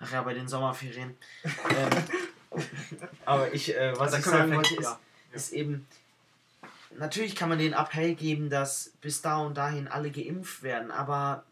Ach 0.00 0.12
ja, 0.12 0.22
bei 0.22 0.34
den 0.34 0.48
Sommerferien. 0.48 1.16
ähm, 1.44 1.90
aber 3.24 3.52
ich, 3.52 3.76
äh, 3.76 3.98
was 3.98 4.16
ich 4.16 4.24
sagen 4.24 4.54
wollte, 4.54 4.74
ist, 4.76 4.84
ja. 4.84 5.00
ist 5.32 5.52
eben, 5.52 5.86
natürlich 6.96 7.34
kann 7.36 7.48
man 7.48 7.58
den 7.58 7.72
Appell 7.72 8.14
geben, 8.14 8.50
dass 8.50 8.92
bis 9.00 9.22
da 9.22 9.38
und 9.38 9.56
dahin 9.56 9.88
alle 9.88 10.10
geimpft 10.10 10.62
werden, 10.62 10.90
aber 10.90 11.44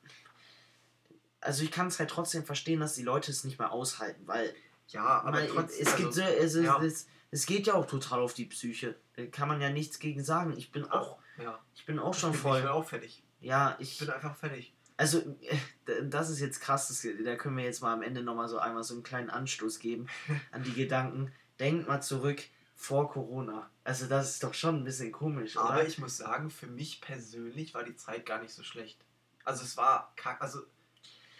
also 1.40 1.62
ich 1.62 1.70
kann 1.70 1.86
es 1.88 1.98
halt 1.98 2.10
trotzdem 2.10 2.44
verstehen, 2.44 2.80
dass 2.80 2.94
die 2.94 3.02
Leute 3.02 3.30
es 3.30 3.44
nicht 3.44 3.58
mehr 3.58 3.72
aushalten, 3.72 4.26
weil 4.26 4.54
ja, 4.88 5.04
aber 5.04 5.32
man, 5.32 5.48
trotzdem, 5.48 5.82
es 5.82 5.92
also, 5.92 6.02
gibt 6.02 6.16
es, 6.16 6.54
ja. 6.54 6.82
es, 6.82 7.06
es 7.30 7.46
geht 7.46 7.66
ja 7.66 7.74
auch 7.74 7.86
total 7.86 8.20
auf 8.20 8.34
die 8.34 8.46
Psyche. 8.46 8.96
Da 9.16 9.26
kann 9.26 9.48
man 9.48 9.60
ja 9.60 9.70
nichts 9.70 9.98
gegen 9.98 10.22
sagen. 10.22 10.54
Ich 10.56 10.70
bin 10.70 10.84
auch, 10.84 11.18
ja. 11.42 11.58
ich 11.74 11.84
bin 11.84 11.98
auch 11.98 12.14
schon 12.14 12.30
ich 12.30 12.36
bin, 12.36 12.42
voll. 12.42 12.58
Ich 12.58 12.64
bin 12.64 12.72
auch 12.72 12.84
fertig. 12.84 13.22
Ja, 13.40 13.76
ich, 13.78 13.92
ich 13.92 13.98
bin 13.98 14.10
einfach 14.10 14.36
fertig. 14.36 14.72
Also, 14.96 15.18
äh, 15.42 16.04
das 16.04 16.30
ist 16.30 16.40
jetzt 16.40 16.60
krass, 16.60 16.88
das, 16.88 17.06
da 17.24 17.36
können 17.36 17.56
wir 17.56 17.64
jetzt 17.64 17.82
mal 17.82 17.92
am 17.92 18.02
Ende 18.02 18.22
nochmal 18.22 18.48
so 18.48 18.58
einmal 18.58 18.82
so 18.82 18.94
einen 18.94 19.02
kleinen 19.02 19.30
Anstoß 19.30 19.78
geben 19.78 20.06
an 20.52 20.62
die 20.62 20.72
Gedanken. 20.72 21.32
Denkt 21.60 21.88
mal 21.88 22.00
zurück 22.00 22.42
vor 22.74 23.10
Corona. 23.10 23.70
Also, 23.84 24.06
das 24.06 24.30
ist 24.30 24.42
doch 24.42 24.54
schon 24.54 24.76
ein 24.76 24.84
bisschen 24.84 25.12
komisch, 25.12 25.56
oder? 25.56 25.70
Aber 25.70 25.86
ich 25.86 25.98
muss 25.98 26.16
sagen, 26.16 26.50
für 26.50 26.66
mich 26.66 27.00
persönlich 27.00 27.74
war 27.74 27.84
die 27.84 27.96
Zeit 27.96 28.26
gar 28.26 28.40
nicht 28.40 28.52
so 28.52 28.62
schlecht. 28.62 29.04
Also, 29.44 29.64
es 29.64 29.76
war, 29.76 30.14
also, 30.38 30.60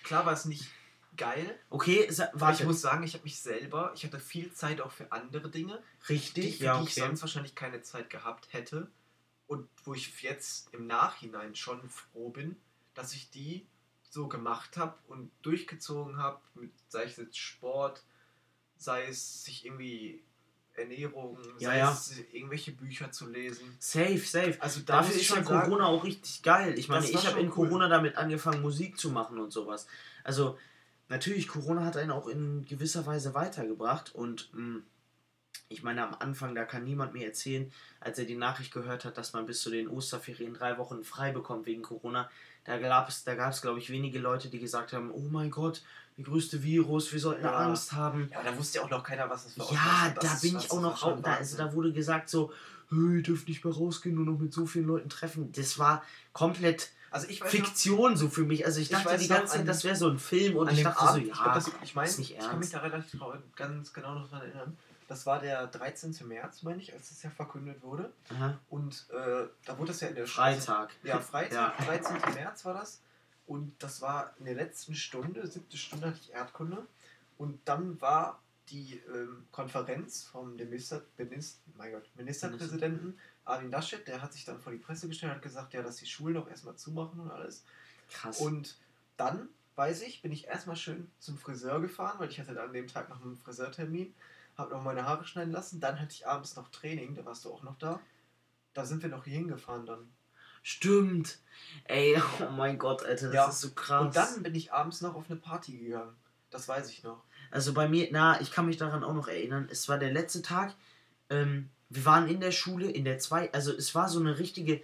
klar 0.02 0.26
war 0.26 0.32
es 0.32 0.44
nicht 0.44 0.70
geil. 1.16 1.58
Okay, 1.70 2.08
warte. 2.34 2.62
ich 2.62 2.66
muss 2.66 2.80
sagen, 2.80 3.02
ich 3.02 3.14
habe 3.14 3.24
mich 3.24 3.40
selber, 3.40 3.92
ich 3.94 4.04
hatte 4.04 4.20
viel 4.20 4.52
Zeit 4.52 4.80
auch 4.80 4.92
für 4.92 5.12
andere 5.12 5.50
Dinge. 5.50 5.82
Richtig, 6.08 6.44
die, 6.44 6.52
für 6.52 6.64
ja, 6.64 6.76
die 6.76 6.82
okay. 6.82 6.88
ich 6.88 6.94
sonst 6.94 7.20
wahrscheinlich 7.22 7.54
keine 7.54 7.80
Zeit 7.82 8.10
gehabt 8.10 8.52
hätte. 8.52 8.90
und 9.46 9.68
wo 9.84 9.94
ich 9.94 10.22
jetzt 10.22 10.72
im 10.74 10.86
Nachhinein 10.86 11.54
schon 11.54 11.88
froh 11.88 12.30
bin, 12.30 12.56
dass 12.96 13.12
ich 13.12 13.30
die 13.30 13.66
so 14.10 14.26
gemacht 14.26 14.76
habe 14.76 14.94
und 15.08 15.30
durchgezogen 15.42 16.18
habe, 16.18 16.40
sei 16.88 17.04
es 17.04 17.16
jetzt 17.16 17.38
Sport, 17.38 18.02
sei 18.76 19.06
es 19.06 19.44
sich 19.44 19.66
irgendwie 19.66 20.22
Ernährung, 20.74 21.38
ja, 21.58 21.70
sei 21.70 21.78
ja. 21.78 21.92
es 21.92 22.18
irgendwelche 22.32 22.72
Bücher 22.72 23.10
zu 23.10 23.28
lesen. 23.28 23.76
Safe, 23.78 24.18
safe. 24.18 24.56
Also 24.60 24.80
da 24.80 24.98
dafür 24.98 25.16
ist 25.16 25.28
ja 25.28 25.42
Corona 25.42 25.62
sagen, 25.64 25.82
auch 25.82 26.04
richtig 26.04 26.42
geil. 26.42 26.78
Ich 26.78 26.88
meine, 26.88 27.08
ich 27.08 27.26
habe 27.26 27.40
in 27.40 27.48
cool. 27.48 27.68
Corona 27.68 27.88
damit 27.88 28.16
angefangen, 28.16 28.62
Musik 28.62 28.98
zu 28.98 29.10
machen 29.10 29.38
und 29.38 29.52
sowas. 29.52 29.86
Also 30.24 30.58
natürlich, 31.08 31.48
Corona 31.48 31.84
hat 31.84 31.96
einen 31.96 32.10
auch 32.10 32.28
in 32.28 32.64
gewisser 32.66 33.06
Weise 33.06 33.34
weitergebracht 33.34 34.14
und 34.14 34.52
mh, 34.52 34.62
mm, 34.62 34.82
ich 35.68 35.82
meine, 35.82 36.06
am 36.06 36.14
Anfang, 36.18 36.54
da 36.54 36.64
kann 36.64 36.84
niemand 36.84 37.12
mir 37.12 37.26
erzählen, 37.26 37.72
als 38.00 38.18
er 38.18 38.24
die 38.24 38.36
Nachricht 38.36 38.72
gehört 38.72 39.04
hat, 39.04 39.18
dass 39.18 39.32
man 39.32 39.46
bis 39.46 39.60
zu 39.60 39.70
den 39.70 39.88
Osterferien 39.88 40.54
drei 40.54 40.78
Wochen 40.78 41.04
frei 41.04 41.32
bekommt 41.32 41.66
wegen 41.66 41.82
Corona. 41.82 42.30
Da 42.64 42.78
gab 42.78 43.08
es, 43.08 43.24
da 43.24 43.34
gab 43.34 43.52
es, 43.52 43.62
glaube 43.62 43.78
ich, 43.78 43.90
wenige 43.90 44.18
Leute, 44.18 44.48
die 44.48 44.58
gesagt 44.58 44.92
haben, 44.92 45.10
oh 45.10 45.28
mein 45.30 45.50
Gott, 45.50 45.82
der 46.16 46.24
größte 46.24 46.62
Virus, 46.62 47.12
wir 47.12 47.20
sollten 47.20 47.44
ja. 47.44 47.54
Angst 47.54 47.92
haben. 47.92 48.28
Ja, 48.32 48.42
da 48.42 48.56
wusste 48.56 48.78
ja 48.78 48.84
auch 48.84 48.90
noch 48.90 49.04
keiner, 49.04 49.28
was 49.28 49.44
das 49.44 49.54
für 49.54 49.74
Ja, 49.74 50.14
da 50.20 50.38
bin 50.40 50.56
ich 50.56 50.70
auch 50.70 50.80
noch, 50.80 51.02
auch, 51.02 51.20
da, 51.20 51.34
also 51.34 51.56
da 51.56 51.72
wurde 51.72 51.92
gesagt 51.92 52.28
so, 52.28 52.52
hey, 52.88 53.16
ihr 53.16 53.22
dürft 53.22 53.48
nicht 53.48 53.64
mehr 53.64 53.74
rausgehen, 53.74 54.14
nur 54.14 54.24
noch 54.24 54.38
mit 54.38 54.52
so 54.52 54.66
vielen 54.66 54.86
Leuten 54.86 55.08
treffen. 55.08 55.52
Das 55.52 55.78
war 55.78 56.02
komplett 56.32 56.90
also 57.10 57.28
Fiktion 57.28 58.12
noch, 58.12 58.18
so 58.18 58.28
für 58.28 58.44
mich. 58.44 58.66
Also 58.66 58.80
ich 58.80 58.88
dachte 58.88 59.14
ich 59.14 59.22
die 59.22 59.28
ganze 59.28 59.54
Zeit, 59.54 59.68
das 59.68 59.84
wäre 59.84 59.96
so 59.96 60.08
ein 60.08 60.18
Film 60.18 60.56
und 60.56 60.70
ich 60.72 60.82
dachte 60.82 61.00
Abend, 61.00 61.12
so, 61.12 61.28
ja, 61.28 61.34
ich, 61.34 61.42
glaub, 61.42 61.54
das, 61.54 61.70
ich, 61.82 61.94
mein, 61.94 62.08
ich 62.18 62.38
kann 62.38 62.58
mich 62.58 62.70
da 62.70 62.78
relativ 62.80 63.20
ganz 63.54 63.92
genau 63.92 64.14
noch 64.14 64.28
daran 64.28 64.46
erinnern. 64.46 64.76
Das 65.08 65.26
war 65.26 65.40
der 65.40 65.66
13. 65.68 66.16
März, 66.26 66.62
meine 66.62 66.82
ich, 66.82 66.92
als 66.92 67.10
das 67.10 67.22
ja 67.22 67.30
verkündet 67.30 67.82
wurde. 67.82 68.12
Aha. 68.30 68.58
Und 68.68 69.06
äh, 69.10 69.46
da 69.64 69.78
wurde 69.78 69.92
es 69.92 70.00
ja 70.00 70.08
in 70.08 70.16
der 70.16 70.26
Freitag. 70.26 70.92
Ja, 71.02 71.20
Freitag, 71.20 71.78
ja. 71.78 71.86
13. 71.86 72.34
März 72.34 72.64
war 72.64 72.74
das. 72.74 73.00
Und 73.46 73.80
das 73.80 74.02
war 74.02 74.34
in 74.38 74.46
der 74.46 74.54
letzten 74.54 74.94
Stunde, 74.94 75.46
siebte 75.46 75.76
Stunde 75.76 76.08
hatte 76.08 76.18
ich 76.20 76.32
Erdkunde. 76.32 76.86
Und 77.38 77.60
dann 77.68 78.00
war 78.00 78.42
die 78.70 79.00
ähm, 79.08 79.46
Konferenz 79.52 80.24
vom 80.24 80.56
Minister, 80.56 81.02
Minister, 81.16 81.60
mein 81.76 81.92
Gott, 81.92 82.10
Ministerpräsidenten 82.16 83.16
Armin 83.44 83.70
Laschet, 83.70 84.06
der 84.08 84.20
hat 84.20 84.32
sich 84.32 84.44
dann 84.44 84.58
vor 84.58 84.72
die 84.72 84.78
Presse 84.78 85.06
gestellt 85.06 85.30
und 85.30 85.36
hat 85.36 85.42
gesagt, 85.42 85.72
ja, 85.72 85.82
dass 85.82 85.96
die 85.96 86.06
Schulen 86.06 86.34
doch 86.34 86.48
erstmal 86.48 86.74
zumachen 86.74 87.20
und 87.20 87.30
alles. 87.30 87.64
Krass. 88.10 88.40
Und 88.40 88.76
dann, 89.16 89.48
weiß 89.76 90.02
ich, 90.02 90.22
bin 90.22 90.32
ich 90.32 90.48
erstmal 90.48 90.76
schön 90.76 91.08
zum 91.20 91.38
Friseur 91.38 91.80
gefahren, 91.80 92.18
weil 92.18 92.28
ich 92.28 92.40
hatte 92.40 92.54
dann 92.54 92.68
an 92.68 92.72
dem 92.72 92.88
Tag 92.88 93.08
noch 93.08 93.22
einen 93.22 93.36
Friseurtermin 93.36 94.12
habe 94.56 94.74
noch 94.74 94.82
meine 94.82 95.06
Haare 95.06 95.24
schneiden 95.24 95.52
lassen. 95.52 95.80
Dann 95.80 96.00
hatte 96.00 96.12
ich 96.12 96.26
abends 96.26 96.56
noch 96.56 96.68
Training, 96.70 97.14
da 97.14 97.24
warst 97.24 97.44
du 97.44 97.52
auch 97.52 97.62
noch 97.62 97.78
da. 97.78 98.00
Da 98.74 98.84
sind 98.84 99.02
wir 99.02 99.10
noch 99.10 99.24
hier 99.24 99.34
hingefahren 99.34 99.86
dann. 99.86 100.10
Stimmt. 100.62 101.38
Ey, 101.84 102.20
oh 102.40 102.50
mein 102.50 102.78
Gott, 102.78 103.04
Alter, 103.04 103.26
das 103.26 103.34
ja. 103.34 103.48
ist 103.48 103.60
so 103.60 103.70
krass. 103.70 104.04
Und 104.04 104.16
dann 104.16 104.42
bin 104.42 104.54
ich 104.54 104.72
abends 104.72 105.00
noch 105.00 105.14
auf 105.14 105.30
eine 105.30 105.38
Party 105.38 105.78
gegangen. 105.78 106.16
Das 106.50 106.68
weiß 106.68 106.90
ich 106.90 107.02
noch. 107.02 107.22
Also 107.50 107.72
bei 107.72 107.88
mir, 107.88 108.08
na, 108.10 108.40
ich 108.40 108.50
kann 108.50 108.66
mich 108.66 108.76
daran 108.76 109.04
auch 109.04 109.14
noch 109.14 109.28
erinnern. 109.28 109.68
Es 109.70 109.88
war 109.88 109.98
der 109.98 110.12
letzte 110.12 110.42
Tag. 110.42 110.74
Ähm, 111.30 111.70
wir 111.88 112.04
waren 112.04 112.28
in 112.28 112.40
der 112.40 112.50
Schule, 112.50 112.90
in 112.90 113.04
der 113.04 113.18
zwei, 113.18 113.52
also 113.52 113.72
es 113.72 113.94
war 113.94 114.08
so 114.08 114.18
eine 114.18 114.38
richtige 114.38 114.82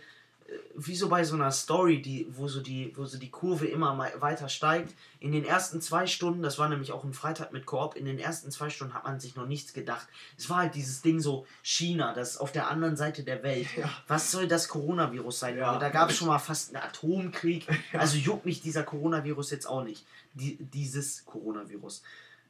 wie 0.75 0.95
so 0.95 1.09
bei 1.09 1.25
so 1.25 1.35
einer 1.35 1.51
Story, 1.51 2.03
die, 2.03 2.27
wo, 2.31 2.49
so 2.49 2.61
die, 2.61 2.93
wo 2.97 3.05
so 3.05 3.19
die 3.19 3.31
Kurve 3.31 3.67
immer 3.67 3.97
weiter 4.21 4.49
steigt. 4.49 4.95
In 5.21 5.33
den 5.33 5.45
ersten 5.45 5.81
zwei 5.81 6.07
Stunden, 6.07 6.43
das 6.43 6.59
war 6.59 6.69
nämlich 6.69 6.93
auch 6.93 7.05
ein 7.05 7.12
Freitag 7.12 7.53
mit 7.53 7.67
Koop, 7.67 7.97
in 7.97 8.05
den 8.05 8.19
ersten 8.19 8.51
zwei 8.51 8.71
Stunden 8.71 8.95
hat 8.95 9.05
man 9.05 9.21
sich 9.21 9.37
noch 9.37 9.47
nichts 9.47 9.73
gedacht. 9.73 10.09
Es 10.37 10.51
war 10.51 10.59
halt 10.59 10.75
dieses 10.75 11.03
Ding 11.03 11.21
so, 11.21 11.47
China, 11.62 12.15
das 12.15 12.33
ist 12.33 12.37
auf 12.38 12.53
der 12.53 12.69
anderen 12.69 12.97
Seite 12.97 13.23
der 13.23 13.43
Welt. 13.43 13.69
Ja. 13.77 13.91
Was 14.09 14.31
soll 14.31 14.49
das 14.49 14.69
Coronavirus 14.69 15.41
sein? 15.41 15.59
Ja. 15.59 15.79
Da 15.79 15.88
gab 15.88 16.11
es 16.11 16.17
schon 16.17 16.29
mal 16.29 16.38
fast 16.38 16.75
einen 16.75 16.85
Atomkrieg. 16.85 17.67
Ja. 17.93 18.01
Also 18.01 18.17
juckt 18.17 18.47
mich 18.47 18.62
dieser 18.62 18.85
Coronavirus 18.85 19.51
jetzt 19.51 19.67
auch 19.67 19.83
nicht. 19.83 20.07
Die, 20.35 20.57
dieses 20.57 21.25
Coronavirus. 21.27 22.03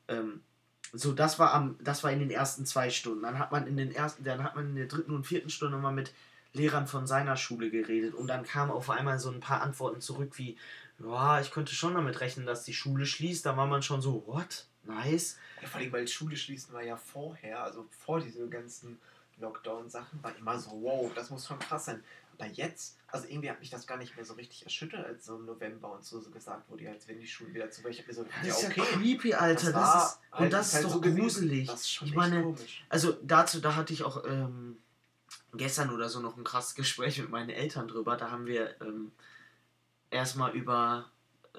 Ähm, 0.09 0.43
so, 0.93 1.13
das 1.13 1.39
war 1.39 1.55
am, 1.55 1.77
das 1.83 2.05
war 2.05 2.13
in 2.13 2.21
den 2.21 2.31
ersten 2.31 2.67
zwei 2.67 2.91
Stunden. 2.91 3.23
Dann 3.23 3.39
hat 3.39 3.51
man 3.51 3.67
in 3.67 3.77
den 3.77 3.93
ersten, 3.93 4.25
dann 4.25 4.45
hat 4.45 4.55
man 4.55 4.71
in 4.71 4.77
der 4.77 4.87
dritten 4.87 5.13
und 5.13 5.27
vierten 5.27 5.49
Stunde 5.49 5.79
mal 5.79 5.93
mit 5.93 6.13
Lehrern 6.53 6.87
von 6.87 7.07
seiner 7.07 7.37
Schule 7.37 7.71
geredet 7.71 8.15
und 8.15 8.27
dann 8.27 8.45
kamen 8.45 8.71
auf 8.71 8.91
einmal 8.91 9.19
so 9.19 9.31
ein 9.31 9.41
paar 9.41 9.63
Antworten 9.63 10.01
zurück 10.01 10.39
wie, 10.39 10.57
ja, 10.99 11.41
ich 11.41 11.51
könnte 11.51 11.75
schon 11.75 11.95
damit 11.95 12.21
rechnen, 12.21 12.47
dass 12.47 12.65
die 12.65 12.75
Schule 12.75 13.07
schließt. 13.07 13.45
Da 13.47 13.57
war 13.57 13.67
man 13.67 13.83
schon 13.83 14.03
so, 14.03 14.25
what? 14.27 14.67
Nice. 14.85 15.39
Ja, 15.61 15.69
vor 15.69 15.81
allem, 15.81 15.93
weil 15.93 16.09
Schule 16.09 16.37
schließen 16.37 16.75
war 16.75 16.83
ja 16.83 16.97
vorher, 16.97 17.63
also 17.63 17.87
vor 17.91 18.21
diesen 18.21 18.51
ganzen 18.51 18.99
Lockdown-Sachen, 19.39 20.23
war 20.23 20.37
immer 20.37 20.59
so, 20.59 20.71
wow, 20.83 21.11
das 21.15 21.31
muss 21.31 21.47
schon 21.47 21.59
krass 21.59 21.87
sein. 21.87 22.03
Aber 22.39 22.49
jetzt, 22.51 22.99
also 23.09 23.27
irgendwie 23.29 23.51
hat 23.51 23.61
mich 23.61 23.71
das 23.71 23.87
gar 23.87 23.99
nicht 23.99 24.17
mehr 24.17 24.25
so 24.25 24.35
richtig 24.35 24.65
erschüttert, 24.65 25.07
als 25.07 25.27
so 25.27 25.37
im 25.37 25.47
November 25.47 25.93
und 25.93 26.05
so, 26.05 26.21
so 26.21 26.31
gesagt 26.31 26.69
wurde, 26.69 26.89
als 26.89 27.07
wenn 27.07 27.19
die 27.19 27.27
Schule 27.27 27.55
wieder 27.55 27.71
zu 27.71 27.85
welcher 27.85 28.03
Person. 28.03 28.27
Das 28.43 28.63
ist 28.63 28.63
ja 28.63 28.69
okay. 28.71 28.81
creepy, 28.81 29.35
Alter. 29.35 29.73
Das, 29.73 29.93
das 29.93 30.05
ist, 30.05 30.21
halt, 30.33 30.45
und 30.45 30.53
das 30.53 30.67
ist, 30.69 30.75
halt 30.75 30.85
doch 30.85 30.91
so 30.93 31.01
gruselig. 31.01 31.69
Das 31.69 31.81
ist 31.81 31.91
schon 31.91 32.09
ich 32.09 32.15
meine, 32.15 32.43
komisch. 32.43 32.85
also 32.89 33.13
dazu, 33.23 33.61
da 33.61 33.77
hatte 33.77 33.93
ich 33.93 34.03
auch 34.03 34.25
ähm, 34.27 34.79
gestern 35.55 35.91
oder 35.91 36.09
so 36.09 36.21
noch 36.21 36.37
ein 36.37 36.45
krasses 36.45 36.75
Gespräch 36.75 37.19
mit 37.19 37.31
meinen 37.31 37.51
Eltern 37.51 37.89
drüber. 37.89 38.17
Da 38.17 38.31
haben 38.31 38.47
wir 38.47 38.81
ähm, 38.81 39.13
erstmal 40.11 40.53
über, 40.53 41.11
äh, 41.55 41.59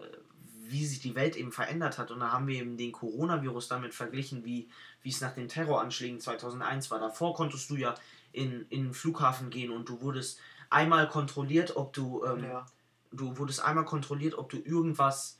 wie 0.66 0.86
sich 0.86 1.00
die 1.00 1.16
Welt 1.16 1.36
eben 1.36 1.52
verändert 1.52 1.98
hat. 1.98 2.12
Und 2.12 2.20
da 2.20 2.32
haben 2.32 2.48
wir 2.48 2.56
eben 2.56 2.78
den 2.78 2.92
Coronavirus 2.92 3.68
damit 3.68 3.94
verglichen, 3.94 4.46
wie, 4.46 4.70
wie 5.02 5.10
es 5.10 5.22
nach 5.22 5.34
den 5.34 5.48
Terroranschlägen 5.48 6.20
2001 6.20 6.90
war. 6.92 7.00
Davor 7.00 7.36
konntest 7.36 7.70
du 7.70 7.76
ja 7.76 7.96
in, 8.32 8.66
in 8.70 8.86
den 8.86 8.94
Flughafen 8.94 9.50
gehen 9.50 9.72
und 9.72 9.90
du 9.90 10.02
wurdest 10.02 10.40
einmal 10.70 11.08
kontrolliert, 11.08 11.76
ob 11.76 11.94
du, 11.94 12.26
ähm, 12.26 12.44
ja. 12.44 12.66
du 13.12 13.38
wurdest 13.38 13.64
einmal 13.64 13.86
kontrolliert, 13.86 14.36
ob 14.36 14.50
du 14.50 14.58
irgendwas 14.58 15.38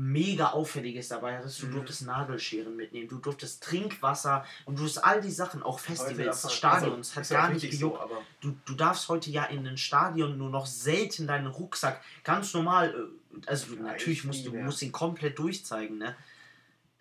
mega 0.00 0.48
Auffälliges 0.52 1.08
dabei 1.08 1.36
hattest. 1.36 1.60
Du 1.62 1.66
mhm. 1.66 1.72
durftest 1.72 2.06
Nagelscheren 2.06 2.74
mitnehmen, 2.74 3.06
du 3.06 3.18
durftest 3.18 3.62
Trinkwasser 3.62 4.46
und 4.64 4.76
du 4.76 4.80
durftest 4.80 5.04
all 5.04 5.20
die 5.20 5.30
Sachen, 5.30 5.62
auch 5.62 5.78
Festivals, 5.78 6.50
Stadions, 6.52 7.16
also, 7.16 7.34
hat 7.34 7.42
gar 7.42 7.52
nicht 7.52 7.70
gejuckt. 7.70 8.00
So, 8.08 8.22
du, 8.40 8.56
du 8.64 8.74
darfst 8.74 9.08
heute 9.10 9.30
ja 9.30 9.44
in 9.44 9.66
ein 9.66 9.76
Stadion 9.76 10.38
nur 10.38 10.48
noch 10.48 10.64
selten 10.64 11.26
deinen 11.26 11.48
Rucksack 11.48 12.02
ganz 12.24 12.54
normal, 12.54 12.94
äh, 12.94 13.40
also 13.46 13.74
ja, 13.74 13.82
natürlich 13.82 14.24
musst 14.24 14.46
du 14.46 14.54
musst 14.54 14.80
ihn 14.80 14.90
komplett 14.90 15.38
durchzeigen, 15.38 15.98
ne? 15.98 16.16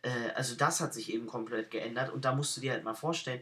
Äh, 0.02 0.32
also 0.36 0.56
das 0.56 0.82
hat 0.82 0.94
sich 0.94 1.14
eben 1.14 1.26
komplett 1.26 1.72
geändert 1.72 2.12
und 2.12 2.26
da 2.26 2.36
musst 2.36 2.58
du 2.58 2.62
dir 2.62 2.74
halt 2.74 2.84
mal 2.84 2.96
vorstellen, 2.96 3.42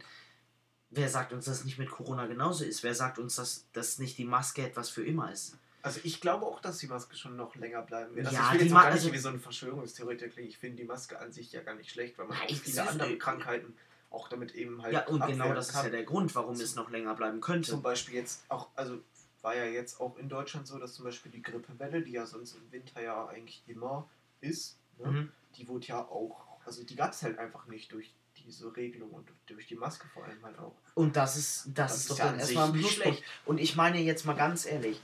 wer 0.90 1.08
sagt 1.08 1.32
uns, 1.32 1.46
dass 1.46 1.58
es 1.58 1.64
nicht 1.64 1.78
mit 1.78 1.90
Corona 1.90 2.26
genauso 2.26 2.64
ist? 2.64 2.84
Wer 2.84 2.94
sagt 2.94 3.18
uns, 3.18 3.34
dass, 3.34 3.66
dass 3.72 3.98
nicht 3.98 4.18
die 4.18 4.24
Maske 4.24 4.64
etwas 4.64 4.88
für 4.88 5.04
immer 5.04 5.32
ist? 5.32 5.56
Also 5.82 6.00
ich 6.02 6.20
glaube 6.20 6.46
auch, 6.46 6.60
dass 6.60 6.78
die 6.78 6.88
Maske 6.88 7.16
schon 7.16 7.36
noch 7.36 7.54
länger 7.54 7.82
bleiben 7.82 8.14
wird. 8.14 8.26
Also 8.26 8.38
ja, 8.38 8.48
ich 8.48 8.54
will 8.54 8.66
jetzt 8.66 8.72
gar 8.72 8.84
nicht 8.86 8.92
also 8.94 9.12
wie 9.12 9.18
so 9.18 9.28
eine 9.28 9.38
Verschwörungstheoretiker 9.38 10.30
klingen. 10.30 10.48
Ich 10.48 10.58
finde 10.58 10.76
die 10.76 10.84
Maske 10.84 11.18
an 11.18 11.32
sich 11.32 11.52
ja 11.52 11.62
gar 11.62 11.74
nicht 11.74 11.90
schlecht, 11.90 12.18
weil 12.18 12.26
man 12.26 12.36
auch 12.36 12.50
viele 12.50 12.88
andere 12.88 13.16
Krankheiten 13.18 13.74
auch 14.10 14.28
damit 14.28 14.54
eben 14.54 14.82
halt. 14.82 14.92
Ja, 14.92 15.06
und 15.06 15.24
genau 15.26 15.52
das 15.52 15.68
kann. 15.72 15.80
ist 15.80 15.84
ja 15.86 15.90
der 15.90 16.04
Grund, 16.04 16.34
warum 16.34 16.56
zum, 16.56 16.64
es 16.64 16.74
noch 16.74 16.90
länger 16.90 17.14
bleiben 17.14 17.40
könnte. 17.40 17.70
Zum 17.70 17.82
Beispiel 17.82 18.14
jetzt 18.14 18.44
auch, 18.48 18.68
also 18.74 18.98
war 19.42 19.54
ja 19.54 19.64
jetzt 19.64 20.00
auch 20.00 20.16
in 20.16 20.28
Deutschland 20.28 20.66
so, 20.66 20.78
dass 20.78 20.94
zum 20.94 21.04
Beispiel 21.04 21.30
die 21.30 21.42
Grippewelle, 21.42 22.02
die 22.02 22.12
ja 22.12 22.26
sonst 22.26 22.56
im 22.56 22.72
Winter 22.72 23.00
ja 23.02 23.26
eigentlich 23.28 23.62
immer 23.66 24.08
ist, 24.40 24.78
ne, 24.98 25.10
mhm. 25.10 25.32
die 25.56 25.68
wurde 25.68 25.86
ja 25.86 26.00
auch, 26.00 26.40
also 26.64 26.82
die 26.84 26.96
gab 26.96 27.12
es 27.12 27.22
halt 27.22 27.38
einfach 27.38 27.66
nicht 27.66 27.92
durch 27.92 28.12
diese 28.36 28.74
Regelung 28.76 29.10
und 29.10 29.28
durch 29.46 29.66
die 29.66 29.74
Maske 29.74 30.06
vor 30.08 30.24
allem 30.24 30.42
halt 30.44 30.58
auch. 30.58 30.74
Und 30.94 31.16
das 31.16 31.36
ist, 31.36 31.66
das, 31.66 31.74
das 31.74 31.92
ist, 31.92 32.00
ist 32.00 32.10
doch 32.10 32.18
ja 32.18 32.24
dann 32.26 32.40
erstmal 32.40 32.66
ein 32.68 32.72
Pluspunkt. 32.72 33.22
Und 33.44 33.58
ich 33.58 33.76
meine 33.76 34.00
jetzt 34.00 34.26
mal 34.26 34.34
ganz 34.34 34.66
ehrlich, 34.66 35.00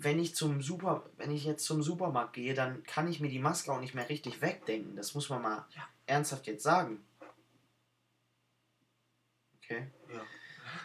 wenn 0.00 0.18
ich 0.20 0.34
zum 0.34 0.62
Super, 0.62 1.04
wenn 1.16 1.30
ich 1.30 1.44
jetzt 1.44 1.64
zum 1.64 1.82
Supermarkt 1.82 2.34
gehe, 2.34 2.54
dann 2.54 2.84
kann 2.84 3.08
ich 3.08 3.20
mir 3.20 3.28
die 3.28 3.40
Maske 3.40 3.72
auch 3.72 3.80
nicht 3.80 3.94
mehr 3.94 4.08
richtig 4.08 4.40
wegdenken. 4.40 4.96
Das 4.96 5.14
muss 5.14 5.28
man 5.28 5.42
mal 5.42 5.66
ja. 5.74 5.88
ernsthaft 6.06 6.46
jetzt 6.46 6.62
sagen. 6.62 7.04
Okay. 9.56 9.90
Ja. 10.12 10.22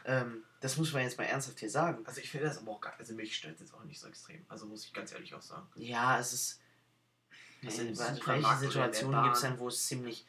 Ähm, 0.06 0.44
das 0.62 0.78
muss 0.78 0.94
man 0.94 1.04
jetzt 1.04 1.18
mal 1.18 1.26
ernsthaft 1.26 1.60
hier 1.60 1.70
sagen. 1.70 2.06
Also 2.06 2.22
ich 2.22 2.32
finde 2.32 2.48
das 2.48 2.58
aber 2.58 2.72
auch 2.72 2.82
gar, 2.82 2.98
also 2.98 3.14
mich 3.14 3.36
stört 3.36 3.60
jetzt 3.60 3.74
auch 3.74 3.84
nicht 3.84 4.00
so 4.00 4.08
extrem. 4.08 4.44
Also 4.50 4.66
muss 4.66 4.86
ich 4.86 4.94
ganz 4.94 5.12
ehrlich 5.12 5.34
auch 5.36 5.42
sagen. 5.42 5.68
Ja, 5.76 6.20
es 6.20 6.34
ist. 6.34 6.60
Also 7.66 7.82
in 7.82 7.98
welche 7.98 8.58
Situationen 8.58 9.24
gibt 9.24 9.36
es 9.36 9.42
denn, 9.42 9.60
wo 9.60 9.68
es 9.68 9.86
ziemlich. 9.86 10.26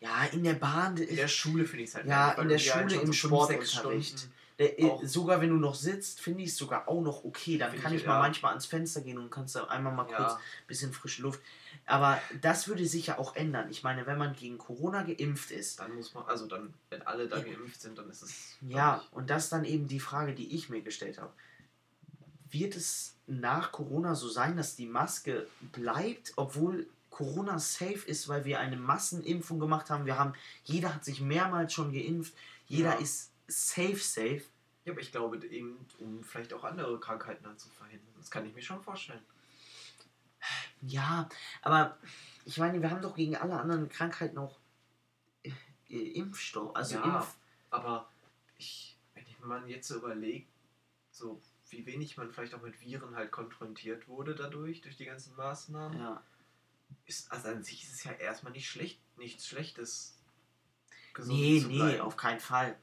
Ja, 0.00 0.24
in 0.26 0.44
der 0.44 0.54
Bahn. 0.54 0.96
In 0.96 1.16
der 1.16 1.28
Schule 1.28 1.64
finde 1.64 1.84
ich 1.84 1.90
es 1.90 1.96
halt. 1.96 2.06
Ja, 2.06 2.32
in 2.32 2.48
der 2.48 2.58
Schule, 2.58 2.84
halt 2.84 3.02
im 3.02 3.12
Sportunterricht. 3.12 4.28
Der, 4.58 4.80
äh, 4.80 5.06
sogar 5.06 5.40
wenn 5.40 5.50
du 5.50 5.56
noch 5.56 5.76
sitzt, 5.76 6.20
finde 6.20 6.42
ich 6.42 6.50
es 6.50 6.56
sogar 6.56 6.88
auch 6.88 7.00
noch 7.00 7.24
okay. 7.24 7.58
Dann 7.58 7.78
kann 7.80 7.92
ich, 7.92 8.00
ich 8.00 8.06
mal 8.06 8.14
ja. 8.14 8.20
manchmal 8.20 8.50
ans 8.50 8.66
Fenster 8.66 9.02
gehen 9.02 9.18
und 9.18 9.30
kannst 9.30 9.54
da 9.54 9.64
einmal 9.64 9.94
mal 9.94 10.04
kurz 10.04 10.32
ein 10.32 10.66
bisschen 10.66 10.92
frische 10.92 11.22
Luft. 11.22 11.40
Aber 11.86 12.20
das 12.40 12.68
würde 12.68 12.84
sich 12.84 13.06
ja 13.06 13.18
auch 13.18 13.36
ändern. 13.36 13.70
Ich 13.70 13.82
meine, 13.82 14.06
wenn 14.06 14.18
man 14.18 14.34
gegen 14.34 14.58
Corona 14.58 15.02
geimpft 15.02 15.50
ist. 15.52 15.78
Dann 15.78 15.94
muss 15.94 16.12
man, 16.12 16.26
also 16.26 16.46
dann, 16.46 16.74
wenn 16.90 17.02
alle 17.02 17.28
da 17.28 17.40
geimpft 17.40 17.80
sind, 17.80 17.96
dann 17.96 18.10
ist 18.10 18.22
es. 18.22 18.56
Ja, 18.60 19.02
und 19.12 19.30
das 19.30 19.44
ist 19.44 19.52
dann 19.52 19.64
eben 19.64 19.86
die 19.86 20.00
Frage, 20.00 20.34
die 20.34 20.54
ich 20.54 20.68
mir 20.68 20.82
gestellt 20.82 21.18
habe. 21.18 21.32
Wird 22.50 22.74
es 22.76 23.14
nach 23.26 23.72
Corona 23.72 24.14
so 24.14 24.28
sein, 24.28 24.56
dass 24.56 24.74
die 24.74 24.86
Maske 24.86 25.46
bleibt, 25.72 26.32
obwohl 26.36 26.88
Corona 27.10 27.58
safe 27.58 28.06
ist, 28.06 28.28
weil 28.28 28.44
wir 28.44 28.58
eine 28.58 28.76
Massenimpfung 28.76 29.58
gemacht 29.58 29.88
haben? 29.88 30.04
Wir 30.04 30.18
haben, 30.18 30.34
jeder 30.64 30.94
hat 30.94 31.04
sich 31.04 31.20
mehrmals 31.20 31.72
schon 31.72 31.92
geimpft, 31.92 32.34
jeder 32.66 32.94
ja. 32.94 33.00
ist 33.00 33.27
safe, 33.48 33.96
safe. 33.96 34.42
Ja, 34.84 34.92
aber 34.92 35.00
ich 35.00 35.10
glaube 35.10 35.44
eben, 35.46 35.84
um 35.98 36.22
vielleicht 36.22 36.52
auch 36.54 36.64
andere 36.64 36.98
Krankheiten 37.00 37.44
dann 37.44 37.58
zu 37.58 37.68
verhindern. 37.70 38.14
Das 38.16 38.30
kann 38.30 38.46
ich 38.46 38.54
mir 38.54 38.62
schon 38.62 38.82
vorstellen. 38.82 39.22
Ja, 40.82 41.28
aber 41.62 41.98
ich 42.44 42.58
meine, 42.58 42.80
wir 42.80 42.90
haben 42.90 43.02
doch 43.02 43.16
gegen 43.16 43.36
alle 43.36 43.58
anderen 43.58 43.88
Krankheiten 43.88 44.38
auch 44.38 44.58
äh, 45.42 45.50
Impfstoff. 45.88 46.74
Also 46.76 46.96
ja, 46.96 47.16
Impf 47.16 47.34
aber 47.70 48.10
ich, 48.56 48.96
wenn 49.14 49.26
ich 49.26 49.38
mal 49.40 49.68
jetzt 49.68 49.88
so 49.88 49.96
überlege, 49.96 50.46
so 51.10 51.42
wie 51.70 51.84
wenig 51.84 52.16
man 52.16 52.32
vielleicht 52.32 52.54
auch 52.54 52.62
mit 52.62 52.80
Viren 52.80 53.14
halt 53.14 53.30
konfrontiert 53.30 54.08
wurde 54.08 54.34
dadurch, 54.34 54.80
durch 54.80 54.96
die 54.96 55.04
ganzen 55.04 55.36
Maßnahmen, 55.36 55.98
ja. 55.98 56.22
ist, 57.04 57.30
also 57.30 57.48
an 57.48 57.62
sich 57.62 57.82
ist 57.82 57.94
es 57.94 58.04
ja 58.04 58.12
erstmal 58.12 58.52
nicht 58.52 58.70
schlecht, 58.70 59.00
nichts 59.18 59.46
Schlechtes. 59.46 60.18
gesund 61.12 61.38
Nee, 61.38 61.64
nee, 61.68 62.00
auf 62.00 62.16
keinen 62.16 62.40
Fall. 62.40 62.78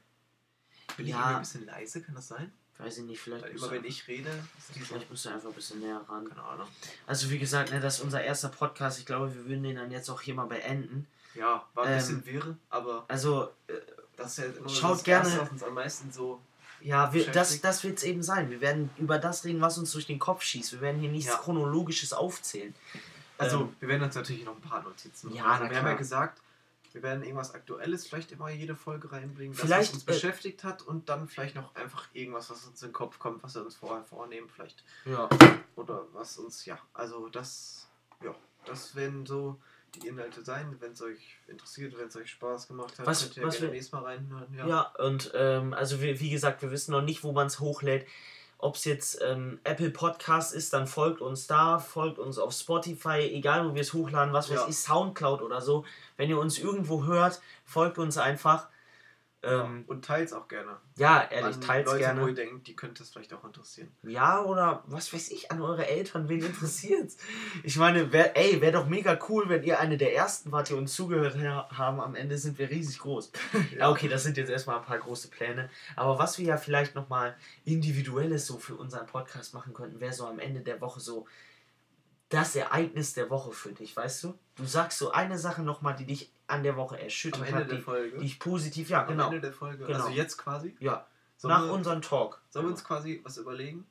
Bin 0.96 1.06
ich 1.06 1.12
Ja. 1.12 1.18
irgendwie 1.18 1.34
ein 1.36 1.40
bisschen 1.40 1.66
leise, 1.66 2.02
kann 2.02 2.14
das 2.14 2.28
sein? 2.28 2.52
Weiß 2.78 2.98
ich 2.98 3.04
nicht, 3.04 3.20
vielleicht. 3.20 3.44
Weil 3.44 3.50
immer 3.52 3.70
wenn 3.70 3.84
ich 3.84 4.06
rede, 4.06 4.30
Vielleicht 4.58 5.08
musst 5.10 5.24
du 5.24 5.30
einfach 5.30 5.48
ein 5.48 5.54
bisschen 5.54 5.80
näher 5.80 6.00
ran. 6.08 6.28
keine 6.28 6.42
Ahnung. 6.42 6.68
Also 7.06 7.30
wie 7.30 7.38
gesagt, 7.38 7.70
ne, 7.72 7.80
das 7.80 7.96
ist 7.98 8.04
unser 8.04 8.22
erster 8.22 8.48
Podcast. 8.50 8.98
Ich 8.98 9.06
glaube, 9.06 9.34
wir 9.34 9.46
würden 9.46 9.62
den 9.62 9.76
dann 9.76 9.90
jetzt 9.90 10.10
auch 10.10 10.20
hier 10.20 10.34
mal 10.34 10.46
beenden. 10.46 11.06
Ja, 11.34 11.64
war 11.74 11.84
ein 11.84 11.92
Ähm, 11.92 11.98
bisschen 11.98 12.26
wirr, 12.26 12.56
aber 12.70 13.04
Also, 13.08 13.50
äh, 13.68 13.72
das 14.16 14.32
ist 14.32 14.38
ja 14.38 14.44
immer 14.44 14.68
Schaut 14.68 14.92
das 14.96 15.04
gerne- 15.04 15.24
Erste, 15.28 15.40
was 15.42 15.50
uns 15.50 15.62
am 15.62 15.74
meisten 15.74 16.12
so. 16.12 16.40
ja, 16.82 17.12
wir, 17.14 17.26
das, 17.30 17.60
das 17.62 17.82
wird 17.82 17.96
es 17.98 18.04
eben 18.04 18.22
sein. 18.22 18.50
Wir 18.50 18.60
werden 18.60 18.90
über 18.98 19.18
das 19.18 19.44
reden, 19.44 19.60
was 19.62 19.78
uns 19.78 19.92
durch 19.92 20.06
den 20.06 20.18
Kopf 20.18 20.42
schießt. 20.42 20.72
Wir 20.72 20.80
werden 20.82 21.00
hier 21.00 21.10
nichts 21.10 21.30
Ja. 21.30 21.38
Chronologisches 21.38 22.12
aufzählen. 22.12 22.74
Also, 23.38 23.60
Ähm, 23.62 23.76
wir 23.80 23.88
werden 23.88 24.02
uns 24.02 24.14
natürlich 24.14 24.44
noch 24.44 24.54
ein 24.54 24.60
paar 24.62 24.82
Notizen 24.82 25.28
machen. 25.28 25.36
Ja, 25.38 25.44
also, 25.44 25.60
wir 25.60 25.68
haben 25.68 25.74
ja 25.74 25.80
klar. 25.82 25.96
gesagt, 25.96 26.40
wir 26.96 27.02
werden 27.02 27.22
irgendwas 27.22 27.52
Aktuelles 27.52 28.06
vielleicht 28.06 28.32
immer 28.32 28.48
jede 28.48 28.74
Folge 28.74 29.12
reinbringen, 29.12 29.52
das 29.54 29.66
Vielleicht, 29.66 29.90
was 29.90 29.94
uns 29.96 30.02
äh, 30.04 30.06
beschäftigt 30.06 30.64
hat 30.64 30.80
und 30.80 31.10
dann 31.10 31.28
vielleicht 31.28 31.54
noch 31.54 31.74
einfach 31.74 32.08
irgendwas, 32.14 32.48
was 32.48 32.64
uns 32.64 32.80
in 32.82 32.88
den 32.88 32.94
Kopf 32.94 33.18
kommt, 33.18 33.42
was 33.42 33.54
wir 33.54 33.62
uns 33.62 33.76
vorher 33.76 34.02
vornehmen, 34.02 34.48
vielleicht. 34.48 34.82
Ja. 35.04 35.28
Oder 35.76 36.06
was 36.14 36.38
uns, 36.38 36.64
ja, 36.64 36.78
also 36.94 37.28
das, 37.28 37.86
ja, 38.24 38.34
das 38.64 38.96
werden 38.96 39.26
so 39.26 39.60
die 39.94 40.06
Inhalte 40.08 40.42
sein. 40.42 40.74
Wenn 40.80 40.92
es 40.92 41.02
euch 41.02 41.36
interessiert, 41.48 41.98
wenn 41.98 42.06
es 42.08 42.16
euch 42.16 42.30
Spaß 42.30 42.66
gemacht 42.68 42.98
hat, 42.98 43.06
Was- 43.06 43.24
könnt 43.24 43.36
ihr 43.36 43.42
was 43.46 43.56
gerne 43.56 43.66
wir- 43.68 43.74
nächstes 43.74 43.92
Mal 43.92 44.02
reinhören. 44.04 44.54
Ja. 44.54 44.66
Ja, 44.66 44.80
und 44.98 45.30
ähm, 45.34 45.74
also 45.74 46.00
wir, 46.00 46.18
wie 46.18 46.30
gesagt, 46.30 46.62
wir 46.62 46.70
wissen 46.70 46.92
noch 46.92 47.02
nicht, 47.02 47.22
wo 47.24 47.32
man 47.32 47.46
es 47.48 47.60
hochlädt. 47.60 48.06
Ob 48.58 48.76
es 48.76 48.84
jetzt 48.84 49.20
ähm, 49.22 49.60
Apple 49.64 49.90
Podcast 49.90 50.54
ist, 50.54 50.72
dann 50.72 50.86
folgt 50.86 51.20
uns 51.20 51.46
da, 51.46 51.78
folgt 51.78 52.18
uns 52.18 52.38
auf 52.38 52.52
Spotify, 52.52 53.18
egal 53.32 53.68
wo 53.68 53.74
wir 53.74 53.82
es 53.82 53.92
hochladen, 53.92 54.32
was 54.32 54.48
weiß 54.50 54.60
Ja. 54.60 54.66
ich, 54.68 54.76
Soundcloud 54.78 55.42
oder 55.42 55.60
so. 55.60 55.84
Wenn 56.16 56.30
ihr 56.30 56.38
uns 56.38 56.58
irgendwo 56.58 57.04
hört, 57.04 57.40
folgt 57.64 57.98
uns 57.98 58.16
einfach. 58.16 58.68
Ähm, 59.42 59.84
und 59.86 60.04
teilt 60.04 60.26
es 60.26 60.32
auch 60.32 60.48
gerne. 60.48 60.78
ja, 60.96 61.22
ehrlich, 61.30 61.54
An 61.56 61.60
teilt's 61.60 61.92
Leute, 61.92 62.02
wo 62.16 62.26
ihr 62.26 62.34
gerne. 62.34 62.34
denkt, 62.34 62.66
die 62.66 62.74
könnte 62.74 63.02
es 63.02 63.10
vielleicht 63.10 63.32
auch 63.32 63.44
interessieren. 63.44 63.94
Ja, 64.02 64.42
oder 64.42 64.82
was 64.86 65.12
weiß 65.12 65.30
ich, 65.30 65.52
an 65.52 65.60
eure 65.60 65.86
Eltern, 65.86 66.28
wen 66.28 66.42
interessiert's? 66.42 67.16
Ich 67.62 67.76
meine, 67.76 68.12
wär, 68.12 68.36
ey, 68.36 68.60
wäre 68.60 68.72
doch 68.72 68.86
mega 68.88 69.16
cool, 69.28 69.48
wenn 69.48 69.62
ihr 69.62 69.78
eine 69.78 69.98
der 69.98 70.14
ersten 70.16 70.50
wart, 70.50 70.70
die 70.70 70.74
uns 70.74 70.94
zugehört 70.94 71.36
ha- 71.38 71.68
haben. 71.76 72.00
Am 72.00 72.14
Ende 72.16 72.38
sind 72.38 72.58
wir 72.58 72.70
riesig 72.70 72.98
groß. 72.98 73.30
Ja, 73.78 73.90
okay, 73.90 74.08
das 74.08 74.22
sind 74.24 74.36
jetzt 74.36 74.48
erstmal 74.50 74.78
ein 74.78 74.84
paar 74.84 74.98
große 74.98 75.28
Pläne. 75.28 75.68
Aber 75.96 76.18
was 76.18 76.38
wir 76.38 76.46
ja 76.46 76.56
vielleicht 76.56 76.94
nochmal 76.94 77.36
Individuelles 77.64 78.46
so 78.46 78.58
für 78.58 78.74
unseren 78.74 79.06
Podcast 79.06 79.52
machen 79.54 79.74
könnten, 79.74 80.00
wäre 80.00 80.12
so 80.14 80.26
am 80.26 80.38
Ende 80.38 80.60
der 80.60 80.80
Woche 80.80 80.98
so 81.00 81.26
das 82.28 82.56
Ereignis 82.56 83.12
der 83.12 83.30
Woche 83.30 83.52
für 83.52 83.72
dich, 83.72 83.96
weißt 83.96 84.24
du? 84.24 84.38
Du 84.56 84.64
sagst 84.64 84.98
so 84.98 85.12
eine 85.12 85.38
Sache 85.38 85.62
nochmal, 85.62 85.94
die 85.94 86.06
dich 86.06 86.32
an 86.46 86.62
der 86.62 86.76
Woche 86.76 86.96
Am 86.96 87.02
erschüttert 87.02 87.46
Ende 87.46 87.60
hat, 87.60 87.70
der 87.70 87.76
die, 87.76 87.82
Folge. 87.82 88.18
die 88.18 88.26
ich 88.26 88.38
positiv, 88.38 88.88
ja, 88.88 89.02
Am 89.02 89.08
genau. 89.08 89.26
Ende 89.26 89.40
der 89.40 89.52
Folge. 89.52 89.84
Genau. 89.86 89.98
Also 89.98 90.10
jetzt 90.10 90.36
quasi. 90.36 90.76
Ja, 90.80 91.06
Sollen 91.36 91.54
nach 91.54 91.64
wir, 91.64 91.72
unserem 91.72 92.02
Talk. 92.02 92.42
Sollen 92.50 92.66
wir 92.66 92.70
uns 92.70 92.84
quasi 92.84 93.20
was 93.24 93.36
überlegen? 93.36 93.86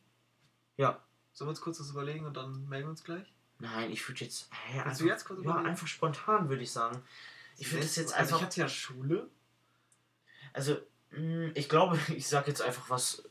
Ja. 0.77 0.99
Sollen 1.33 1.47
wir 1.47 1.51
uns 1.51 1.61
kurz 1.61 1.79
was 1.79 1.89
überlegen 1.89 2.25
und 2.25 2.35
dann 2.35 2.67
melden 2.67 2.87
wir 2.87 2.91
uns 2.91 3.03
gleich? 3.03 3.33
Nein, 3.59 3.91
ich 3.91 4.07
würde 4.07 4.21
jetzt. 4.21 4.49
Hä, 4.51 4.79
einfach, 4.79 4.97
du 4.97 5.05
jetzt 5.05 5.25
kurz 5.25 5.39
ja, 5.39 5.45
überlegen? 5.45 5.69
einfach 5.69 5.87
spontan, 5.87 6.49
würde 6.49 6.63
ich 6.63 6.71
sagen. 6.71 7.01
Ich 7.57 7.71
würde 7.71 7.83
das 7.83 7.95
jetzt 7.95 8.13
also 8.13 8.35
einfach. 8.35 8.37
Ich 8.37 8.43
hatte 8.43 8.59
ja 8.61 8.69
Schule. 8.69 9.29
Also, 10.53 10.77
mh, 11.11 11.51
ich 11.53 11.69
glaube, 11.69 11.97
ich 12.15 12.27
sag 12.27 12.47
jetzt 12.47 12.61
einfach 12.61 12.89
was, 12.89 13.23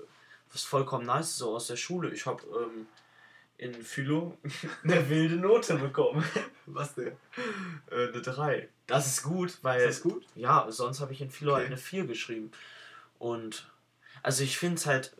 was 0.53 0.62
vollkommen 0.62 1.05
nice 1.05 1.37
so 1.37 1.55
aus 1.55 1.67
der 1.67 1.77
Schule. 1.77 2.11
Ich 2.11 2.25
habe 2.27 2.43
ähm, 2.45 2.87
in 3.59 3.73
Philo 3.83 4.37
eine 4.85 5.09
wilde 5.09 5.37
Note 5.37 5.77
bekommen. 5.77 6.25
Was 6.67 6.95
denn? 6.95 7.12
Äh, 7.90 8.09
eine 8.09 8.23
3. 8.23 8.69
Das 8.87 9.07
ist 9.07 9.23
gut, 9.23 9.59
weil. 9.62 9.81
Ist 9.81 9.99
das 9.99 10.03
gut? 10.03 10.27
Ja, 10.35 10.67
sonst 10.71 11.01
habe 11.01 11.12
ich 11.12 11.21
in 11.21 11.31
Philo 11.31 11.55
halt 11.55 11.64
Okay. 11.64 11.73
eine 11.73 11.81
4 11.81 12.07
geschrieben. 12.07 12.51
Und 13.19 13.71
also 14.23 14.43
ich 14.43 14.59
finde 14.59 14.77
es 14.77 14.87
halt, 14.87 15.17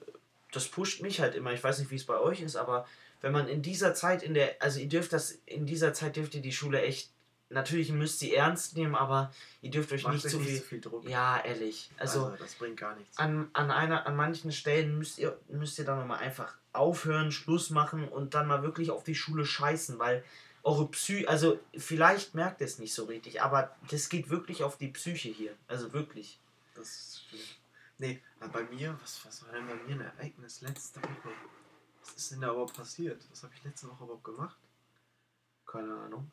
das 0.53 0.69
pusht 0.69 1.03
mich 1.03 1.21
halt 1.21 1.35
immer. 1.35 1.53
Ich 1.53 1.63
weiß 1.63 1.79
nicht, 1.79 1.91
wie 1.91 1.97
es 1.97 2.05
bei 2.05 2.19
euch 2.19 2.41
ist, 2.41 2.57
aber 2.57 2.87
wenn 3.21 3.33
man 3.33 3.49
in 3.49 3.63
dieser 3.63 3.95
Zeit 3.95 4.23
in 4.23 4.35
der, 4.35 4.57
also 4.61 4.81
ihr 4.81 4.89
dürft 4.89 5.13
das, 5.13 5.39
in 5.47 5.67
dieser 5.67 5.95
Zeit 5.95 6.17
dürft 6.17 6.35
ihr 6.35 6.43
die 6.43 6.53
Schule 6.53 6.83
echt, 6.83 7.11
natürlich 7.49 7.93
müsst 7.93 8.23
ihr 8.23 8.37
ernst 8.37 8.77
nehmen, 8.77 8.95
aber 8.95 9.33
ihr 9.63 9.71
dürft 9.71 9.93
euch 9.93 10.05
Macht 10.05 10.15
nicht 10.15 10.29
zu 10.29 10.39
nicht 10.39 10.49
viel. 10.49 10.59
so 10.59 10.65
viel 10.65 10.81
Druck. 10.81 11.09
Ja, 11.09 11.41
ehrlich. 11.45 11.91
Also, 11.99 12.35
das 12.39 12.55
bringt 12.55 12.79
gar 12.79 12.97
nichts. 12.97 13.19
an, 13.19 13.49
an 13.53 13.71
einer, 13.71 14.07
an 14.07 14.17
manchen 14.17 14.53
Stellen 14.53 14.99
müsst 14.99 15.19
ihr, 15.19 15.39
müsst 15.49 15.79
ihr 15.79 15.85
dann 15.85 15.99
nochmal 15.99 16.19
einfach 16.19 16.55
aufhören, 16.73 17.31
Schluss 17.33 17.71
machen 17.71 18.09
und 18.09 18.35
dann 18.35 18.47
mal 18.47 18.63
wirklich 18.63 18.91
auf 18.91 19.05
die 19.05 19.15
Schule 19.15 19.47
scheißen, 19.47 19.99
weil 19.99 20.25
eure 20.65 20.89
Psyche, 20.89 21.29
also 21.29 21.61
vielleicht 21.77 22.35
merkt 22.35 22.61
ihr 22.61 22.67
es 22.67 22.79
nicht 22.79 22.95
so 22.95 23.05
richtig, 23.05 23.43
aber 23.43 23.77
das 23.91 24.09
geht 24.09 24.31
wirklich 24.31 24.65
auf 24.65 24.77
die 24.79 24.89
Psyche 24.89 25.29
hier. 25.29 25.55
Also 25.69 25.93
wirklich. 25.93 26.39
Das 26.75 27.23
stimmt. 27.27 27.59
Nee, 27.99 28.21
aber 28.41 28.61
bei 28.61 28.63
mir, 28.65 28.99
was, 29.01 29.25
was 29.25 29.45
war 29.45 29.53
denn 29.53 29.67
bei 29.69 29.75
mir 29.75 29.95
ein 29.95 30.01
Ereignis 30.01 30.63
letzte 30.63 31.01
Woche? 31.03 31.31
Was 32.01 32.15
ist 32.15 32.33
denn 32.33 32.41
da 32.41 32.51
überhaupt 32.51 32.77
passiert? 32.77 33.23
Was 33.31 33.43
habe 33.45 33.53
ich 33.55 33.63
letzte 33.63 33.89
Woche 33.89 34.05
überhaupt 34.05 34.25
gemacht? 34.25 34.59
Keine 35.67 35.95
Ahnung. 35.95 36.31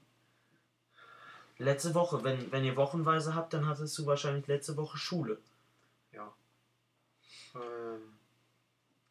Letzte 1.63 1.93
Woche, 1.93 2.23
wenn, 2.23 2.51
wenn 2.51 2.63
ihr 2.63 2.75
wochenweise 2.75 3.35
habt, 3.35 3.53
dann 3.53 3.67
hattest 3.67 3.97
du 3.97 4.05
wahrscheinlich 4.05 4.47
letzte 4.47 4.75
Woche 4.77 4.97
Schule. 4.97 5.37
Ja. 6.11 6.33
Ähm, 7.55 8.01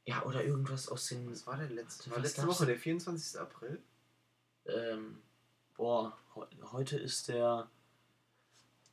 Ja, 0.06 0.22
oder 0.24 0.42
irgendwas 0.42 0.88
aus 0.88 1.06
den. 1.08 1.30
was 1.30 1.46
war 1.46 1.56
denn 1.56 1.74
letzte, 1.74 2.10
war 2.10 2.18
letzte 2.18 2.46
Woche? 2.46 2.66
Der 2.66 2.76
24. 2.78 3.40
April? 3.40 3.80
Ähm, 4.66 5.20
boah, 5.76 6.16
heu- 6.34 6.46
heute 6.72 6.98
ist 6.98 7.28
der. 7.28 7.68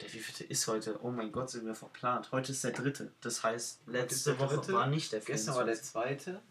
Der 0.02 0.14
wievielte 0.14 0.44
ist 0.44 0.68
heute? 0.68 1.00
Oh 1.04 1.10
mein 1.10 1.32
Gott, 1.32 1.50
sind 1.50 1.66
wir 1.66 1.74
verplant. 1.74 2.32
Heute 2.32 2.52
ist 2.52 2.64
der 2.64 2.72
dritte. 2.72 3.12
Das 3.22 3.42
heißt, 3.44 3.80
letzte 3.88 4.38
Woche 4.38 4.58
dritte. 4.58 4.74
war 4.74 4.86
nicht 4.88 5.12
der 5.12 5.22
Gestern 5.22 5.56
war 5.56 5.66
der 5.66 5.76
24. 5.76 5.92
zweite. 5.92 6.42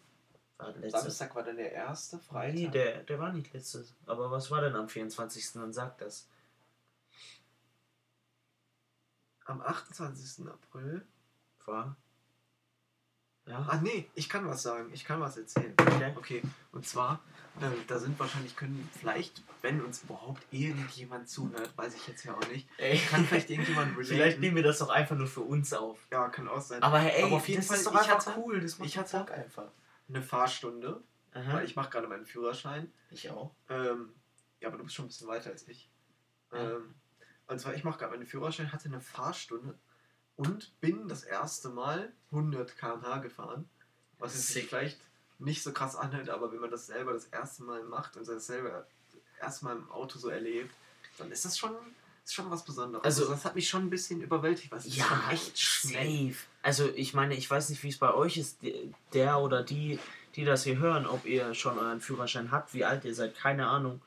War 0.57 0.71
letzte. 0.73 0.99
Samstag 1.01 1.35
war 1.35 1.43
dann 1.43 1.55
der 1.55 1.71
erste. 1.71 2.19
Freitag. 2.19 2.55
Nee, 2.55 2.67
der, 2.67 3.03
der 3.03 3.19
war 3.19 3.31
nicht 3.31 3.53
letzte. 3.53 3.85
Aber 4.05 4.29
was 4.31 4.51
war 4.51 4.59
denn 4.59 4.75
am 4.75 4.89
24. 4.89 5.53
Dann 5.53 5.71
sagt 5.71 6.01
das. 6.01 6.27
Am 9.47 9.61
28. 9.61 10.45
April. 10.47 11.05
War. 11.65 11.95
Ja. 13.45 13.65
Ah 13.69 13.79
nee, 13.81 14.09
ich 14.15 14.29
kann 14.29 14.45
was 14.47 14.61
sagen. 14.63 14.89
Ich 14.93 15.03
kann 15.05 15.19
was 15.21 15.37
erzählen. 15.37 15.73
Okay. 15.79 16.13
Okay, 16.17 16.41
und 16.73 16.85
zwar, 16.85 17.21
äh, 17.61 17.69
da 17.87 17.97
sind 17.99 18.17
wahrscheinlich, 18.19 18.55
können 18.55 18.89
vielleicht, 18.99 19.41
wenn 19.61 19.81
uns 19.81 20.03
überhaupt 20.03 20.43
irgendjemand 20.51 21.29
zuhört, 21.29 21.71
weiß 21.77 21.95
ich 21.95 22.07
jetzt 22.07 22.23
ja 22.25 22.33
auch 22.35 22.47
nicht, 22.49 22.67
Ey, 22.77 22.97
kann 22.97 23.25
vielleicht 23.25 23.49
irgendjemand 23.49 23.91
relaten. 23.97 24.05
Vielleicht 24.05 24.39
nehmen 24.39 24.55
wir 24.57 24.63
das 24.63 24.79
doch 24.79 24.89
einfach 24.89 25.15
nur 25.17 25.27
für 25.27 25.41
uns 25.41 25.73
auf. 25.73 25.97
Ja, 26.11 26.27
kann 26.29 26.47
auch 26.49 26.61
sein. 26.61 26.81
Aber 26.83 26.99
hey, 26.99 27.23
Aber 27.23 27.37
auf 27.37 27.47
jeden 27.47 27.59
das 27.61 27.67
Fall, 27.67 27.77
ist 27.77 27.85
doch 27.87 27.93
ich 27.93 27.99
einfach 28.11 28.25
hatte- 28.27 28.39
cool. 28.39 28.59
Das 28.61 28.77
macht 28.79 28.87
ich 28.89 28.97
hatte- 28.97 29.17
Bock 29.17 29.31
einfach. 29.31 29.71
Eine 30.09 30.21
Fahrstunde, 30.21 31.01
Aha. 31.33 31.53
weil 31.53 31.65
ich 31.65 31.75
mache 31.75 31.89
gerade 31.89 32.07
meinen 32.07 32.25
Führerschein. 32.25 32.91
Ich 33.11 33.29
auch. 33.29 33.51
Ähm, 33.69 34.09
ja, 34.61 34.67
aber 34.69 34.77
du 34.77 34.83
bist 34.83 34.95
schon 34.95 35.05
ein 35.05 35.09
bisschen 35.09 35.27
weiter 35.27 35.49
als 35.51 35.67
ich. 35.67 35.89
Ähm, 36.53 36.95
und 37.47 37.59
zwar, 37.59 37.73
ich 37.73 37.83
mache 37.83 37.99
gerade 37.99 38.11
meinen 38.15 38.25
Führerschein, 38.25 38.71
hatte 38.71 38.85
eine 38.89 39.01
Fahrstunde 39.01 39.75
und 40.35 40.71
bin 40.81 41.07
das 41.07 41.23
erste 41.23 41.69
Mal 41.69 42.11
100 42.31 42.77
km/h 42.77 43.17
gefahren. 43.19 43.67
Was 44.19 44.35
es 44.35 44.47
sich 44.47 44.67
vielleicht 44.67 44.99
nicht 45.39 45.61
so 45.63 45.71
krass 45.71 45.95
anhört, 45.95 46.29
aber 46.29 46.51
wenn 46.51 46.59
man 46.59 46.71
das 46.71 46.87
selber 46.87 47.13
das 47.13 47.25
erste 47.25 47.63
Mal 47.63 47.83
macht 47.83 48.17
und 48.17 48.27
das 48.27 48.47
selber 48.47 48.87
erst 49.39 49.61
mal 49.63 49.75
im 49.77 49.89
Auto 49.91 50.17
so 50.17 50.29
erlebt, 50.29 50.73
dann 51.19 51.31
ist 51.31 51.45
das 51.45 51.57
schon, 51.57 51.75
ist 52.25 52.33
schon 52.33 52.49
was 52.49 52.65
Besonderes. 52.65 53.03
Also- 53.05 53.21
Also, 53.23 53.33
das 53.33 53.45
hat 53.45 53.55
mich 53.55 53.69
schon 53.69 53.83
ein 53.83 53.89
bisschen 53.91 54.21
überwältigt, 54.21 54.71
was 54.71 54.83
schon 54.85 54.93
Ja, 54.93 55.29
echt 55.31 55.57
schnell. 55.59 56.31
safe. 56.33 56.45
Also 56.63 56.89
ich 56.95 57.13
meine, 57.13 57.35
ich 57.35 57.49
weiß 57.49 57.69
nicht, 57.69 57.83
wie 57.83 57.89
es 57.89 57.97
bei 57.97 58.13
euch 58.13 58.37
ist, 58.37 58.57
der 59.13 59.39
oder 59.39 59.63
die, 59.63 59.99
die 60.35 60.43
das 60.45 60.63
hier 60.63 60.77
hören, 60.79 61.05
ob 61.05 61.25
ihr 61.25 61.53
schon 61.53 61.77
euren 61.77 62.01
Führerschein 62.01 62.51
habt, 62.51 62.73
wie 62.73 62.83
alt 62.85 63.05
ihr 63.05 63.13
seid, 63.15 63.35
keine 63.35 63.67
Ahnung. 63.67 64.01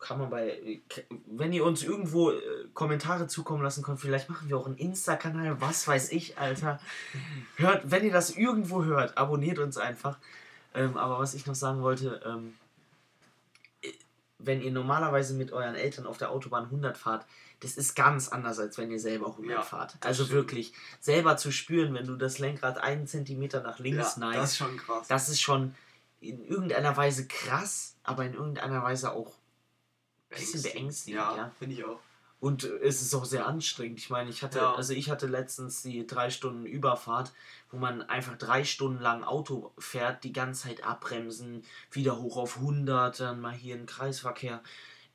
Kann 0.00 0.18
man 0.18 0.30
bei, 0.30 0.80
wenn 1.26 1.52
ihr 1.52 1.64
uns 1.64 1.82
irgendwo 1.82 2.30
äh, 2.30 2.40
Kommentare 2.72 3.26
zukommen 3.26 3.62
lassen 3.62 3.82
könnt, 3.82 4.00
vielleicht 4.00 4.30
machen 4.30 4.48
wir 4.48 4.56
auch 4.56 4.64
einen 4.66 4.78
Insta-Kanal, 4.78 5.60
was 5.60 5.86
weiß 5.86 6.10
ich, 6.12 6.38
Alter. 6.38 6.80
Hört, 7.56 7.90
wenn 7.90 8.04
ihr 8.04 8.12
das 8.12 8.30
irgendwo 8.36 8.82
hört, 8.84 9.18
abonniert 9.18 9.58
uns 9.58 9.76
einfach. 9.76 10.18
Ähm, 10.74 10.96
aber 10.96 11.18
was 11.18 11.34
ich 11.34 11.44
noch 11.46 11.54
sagen 11.54 11.82
wollte, 11.82 12.20
ähm, 12.24 12.54
wenn 14.38 14.62
ihr 14.62 14.70
normalerweise 14.70 15.34
mit 15.34 15.52
euren 15.52 15.74
Eltern 15.74 16.06
auf 16.06 16.16
der 16.16 16.30
Autobahn 16.30 16.64
100 16.64 16.96
fahrt, 16.96 17.26
das 17.60 17.76
ist 17.76 17.94
ganz 17.94 18.28
anders, 18.28 18.58
als 18.58 18.78
wenn 18.78 18.90
ihr 18.90 18.98
selber 19.00 19.26
100 19.28 19.50
Ja, 19.50 19.60
fahrt. 19.62 19.96
Also 20.00 20.24
stimmt. 20.24 20.36
wirklich, 20.36 20.72
selber 21.00 21.36
zu 21.36 21.52
spüren, 21.52 21.92
wenn 21.92 22.06
du 22.06 22.16
das 22.16 22.38
Lenkrad 22.38 22.78
einen 22.78 23.06
Zentimeter 23.06 23.60
nach 23.60 23.78
links 23.80 24.16
Ja, 24.16 24.20
neigst, 24.20 24.38
das 24.40 24.50
ist 24.52 24.56
schon 24.56 24.76
krass. 24.78 25.08
das 25.08 25.28
ist 25.28 25.40
schon 25.42 25.74
in 26.22 26.42
irgendeiner 26.46 26.96
Weise 26.96 27.26
krass, 27.26 27.96
aber 28.02 28.24
in 28.24 28.32
irgendeiner 28.32 28.82
Weise 28.82 29.12
auch 29.12 29.34
bisschen 30.30 30.62
beängstigend, 30.62 31.20
Ja, 31.20 31.36
ja. 31.36 31.50
finde 31.58 31.76
ich 31.76 31.84
auch. 31.84 31.98
Und 32.40 32.64
äh, 32.64 32.78
es 32.78 33.02
ist 33.02 33.14
auch 33.14 33.24
sehr 33.26 33.46
anstrengend. 33.46 33.98
Ich 33.98 34.08
meine, 34.08 34.30
ich 34.30 34.42
hatte, 34.42 34.58
Ja. 34.60 34.74
also 34.74 34.94
ich 34.94 35.10
hatte 35.10 35.26
letztens 35.26 35.82
die 35.82 36.06
drei 36.06 36.30
Stunden 36.30 36.64
Überfahrt, 36.64 37.32
wo 37.70 37.76
man 37.76 38.02
einfach 38.02 38.36
drei 38.38 38.64
Stunden 38.64 39.00
lang 39.02 39.24
Auto 39.24 39.72
fährt, 39.78 40.24
die 40.24 40.32
ganze 40.32 40.68
Zeit 40.68 40.82
abbremsen, 40.84 41.64
wieder 41.92 42.16
hoch 42.18 42.36
auf 42.38 42.56
100, 42.56 43.20
dann 43.20 43.40
mal 43.40 43.52
hier 43.52 43.74
in 43.76 43.84
Kreisverkehr. 43.86 44.62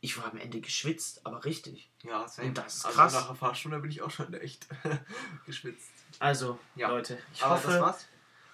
Ich 0.01 0.17
war 0.19 0.32
am 0.32 0.38
Ende 0.38 0.62
geschwitzt, 0.62 1.21
aber 1.25 1.45
richtig. 1.45 1.89
Ja, 2.04 2.28
same. 2.28 2.49
Und 2.49 2.58
das 2.60 2.75
ist 2.75 2.86
also 2.86 2.97
krass. 2.97 3.13
nach 3.15 3.25
der 3.28 3.36
Fahrstunde 3.36 3.80
bin 3.80 3.89
ich 3.89 4.04
auch 4.04 4.12
schon 4.12 4.32
echt 4.36 4.67
geschwitzt. 5.47 5.89
Also, 6.19 6.60
Ja. 6.75 6.89
Leute, 6.89 7.17
ich 7.34 7.43
Aber 7.43 7.56
das 7.56 7.65
hoffe, 7.65 7.80
war's. 7.82 8.08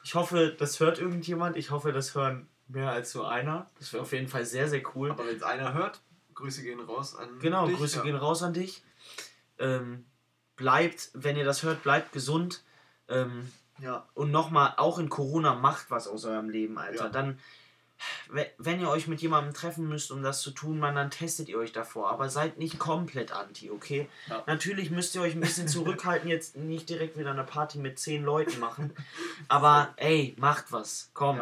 ich 0.03 0.15
hoffe, 0.15 0.55
das 0.57 0.79
hört 0.79 0.97
irgendjemand. 0.97 1.57
Ich 1.57 1.71
hoffe, 1.71 1.91
das 1.91 2.15
hören 2.15 2.47
mehr 2.69 2.89
als 2.91 3.13
nur 3.15 3.29
einer. 3.29 3.69
Das 3.79 3.91
wäre 3.91 4.03
auf 4.03 4.13
jeden 4.13 4.29
Fall 4.29 4.45
sehr, 4.45 4.69
sehr 4.69 4.81
cool. 4.95 5.11
Aber 5.11 5.27
wenn 5.27 5.35
es 5.35 5.43
einer 5.43 5.73
hört, 5.73 5.99
Grüße 6.33 6.63
gehen 6.63 6.79
raus 6.79 7.15
an 7.15 7.39
Genau, 7.39 7.67
dich. 7.67 7.77
Grüße 7.77 7.97
ja. 7.97 8.03
gehen 8.03 8.15
raus 8.15 8.43
an 8.43 8.53
dich. 8.53 8.83
Ähm, 9.59 10.05
bleibt, 10.55 11.09
wenn 11.13 11.35
ihr 11.37 11.45
das 11.45 11.63
hört, 11.63 11.83
bleibt 11.83 12.11
gesund. 12.13 12.63
Ähm, 13.07 13.51
Ja, 13.79 14.07
und 14.13 14.31
nochmal, 14.31 14.73
auch 14.77 14.99
in 14.99 15.09
Corona 15.09 15.55
macht 15.55 15.89
was 15.89 16.07
aus 16.07 16.25
eurem 16.25 16.49
Leben, 16.49 16.77
Alter. 16.77 17.05
Ja. 17.05 17.09
Dann, 17.09 17.39
we- 18.29 18.49
wenn 18.59 18.79
ihr 18.79 18.89
euch 18.89 19.07
mit 19.07 19.21
jemandem 19.21 19.53
treffen 19.53 19.87
müsst, 19.89 20.11
um 20.11 20.21
das 20.21 20.41
zu 20.41 20.51
tun, 20.51 20.79
man, 20.79 20.95
dann 20.95 21.09
testet 21.09 21.49
ihr 21.49 21.57
euch 21.57 21.71
davor. 21.71 22.09
Aber 22.11 22.29
seid 22.29 22.57
nicht 22.59 22.77
komplett 22.79 23.31
anti, 23.31 23.71
okay? 23.71 24.07
Ja. 24.27 24.43
Natürlich 24.47 24.91
müsst 24.91 25.15
ihr 25.15 25.21
euch 25.21 25.33
ein 25.33 25.39
bisschen 25.39 25.67
zurückhalten, 25.67 26.29
jetzt 26.29 26.55
nicht 26.57 26.89
direkt 26.89 27.17
wieder 27.17 27.31
eine 27.31 27.43
Party 27.43 27.79
mit 27.79 27.97
zehn 27.99 28.23
Leuten 28.23 28.59
machen. 28.59 28.93
Aber 29.47 29.93
ey, 29.97 30.35
macht 30.39 30.71
was. 30.71 31.09
Komm. 31.13 31.41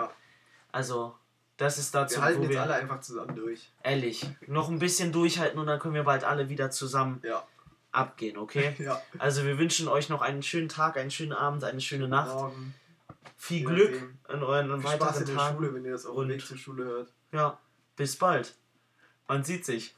Also, 0.71 1.15
das 1.59 1.77
ist 1.77 1.93
dazu, 1.93 2.15
Wir 2.15 2.23
halten 2.23 2.39
wo 2.39 2.43
jetzt 2.45 2.51
wir. 2.53 2.61
alle 2.63 2.73
einfach 2.73 3.01
zusammen 3.01 3.35
durch. 3.35 3.69
Ehrlich, 3.83 4.25
noch 4.47 4.69
ein 4.69 4.79
bisschen 4.79 5.11
durchhalten 5.11 5.59
und 5.59 5.67
dann 5.67 5.79
können 5.79 5.93
wir 5.93 6.03
bald 6.03 6.23
alle 6.23 6.49
wieder 6.49 6.71
zusammen 6.71 7.21
Ja. 7.23 7.45
abgehen, 7.91 8.37
okay? 8.37 8.75
Ja. 8.79 8.99
Also 9.19 9.43
wir 9.45 9.57
wünschen 9.59 9.87
euch 9.87 10.09
noch 10.09 10.21
einen 10.21 10.41
schönen 10.41 10.69
Tag, 10.69 10.97
einen 10.97 11.11
schönen 11.11 11.33
Abend, 11.33 11.63
eine 11.63 11.81
schöne 11.81 12.07
Nacht. 12.07 12.33
Morgen. 12.33 12.73
Viel 13.37 13.63
Glück 13.65 14.09
in 14.33 14.43
euren 14.43 14.81
Viel 14.81 14.89
Spaß 14.89 14.99
weiteren 15.01 15.19
in 15.21 15.25
der 15.27 15.35
Tagen. 15.35 15.55
Schule, 15.57 15.73
wenn 15.75 15.85
ihr 15.85 15.91
das 15.91 16.05
auf 16.05 16.15
dem 16.17 16.29
Weg 16.29 16.45
zur 16.45 16.57
Schule 16.57 16.83
hört. 16.85 17.13
Ja, 17.31 17.57
bis 17.95 18.17
bald. 18.17 18.55
Man 19.27 19.43
sieht 19.43 19.65
sich. 19.65 19.95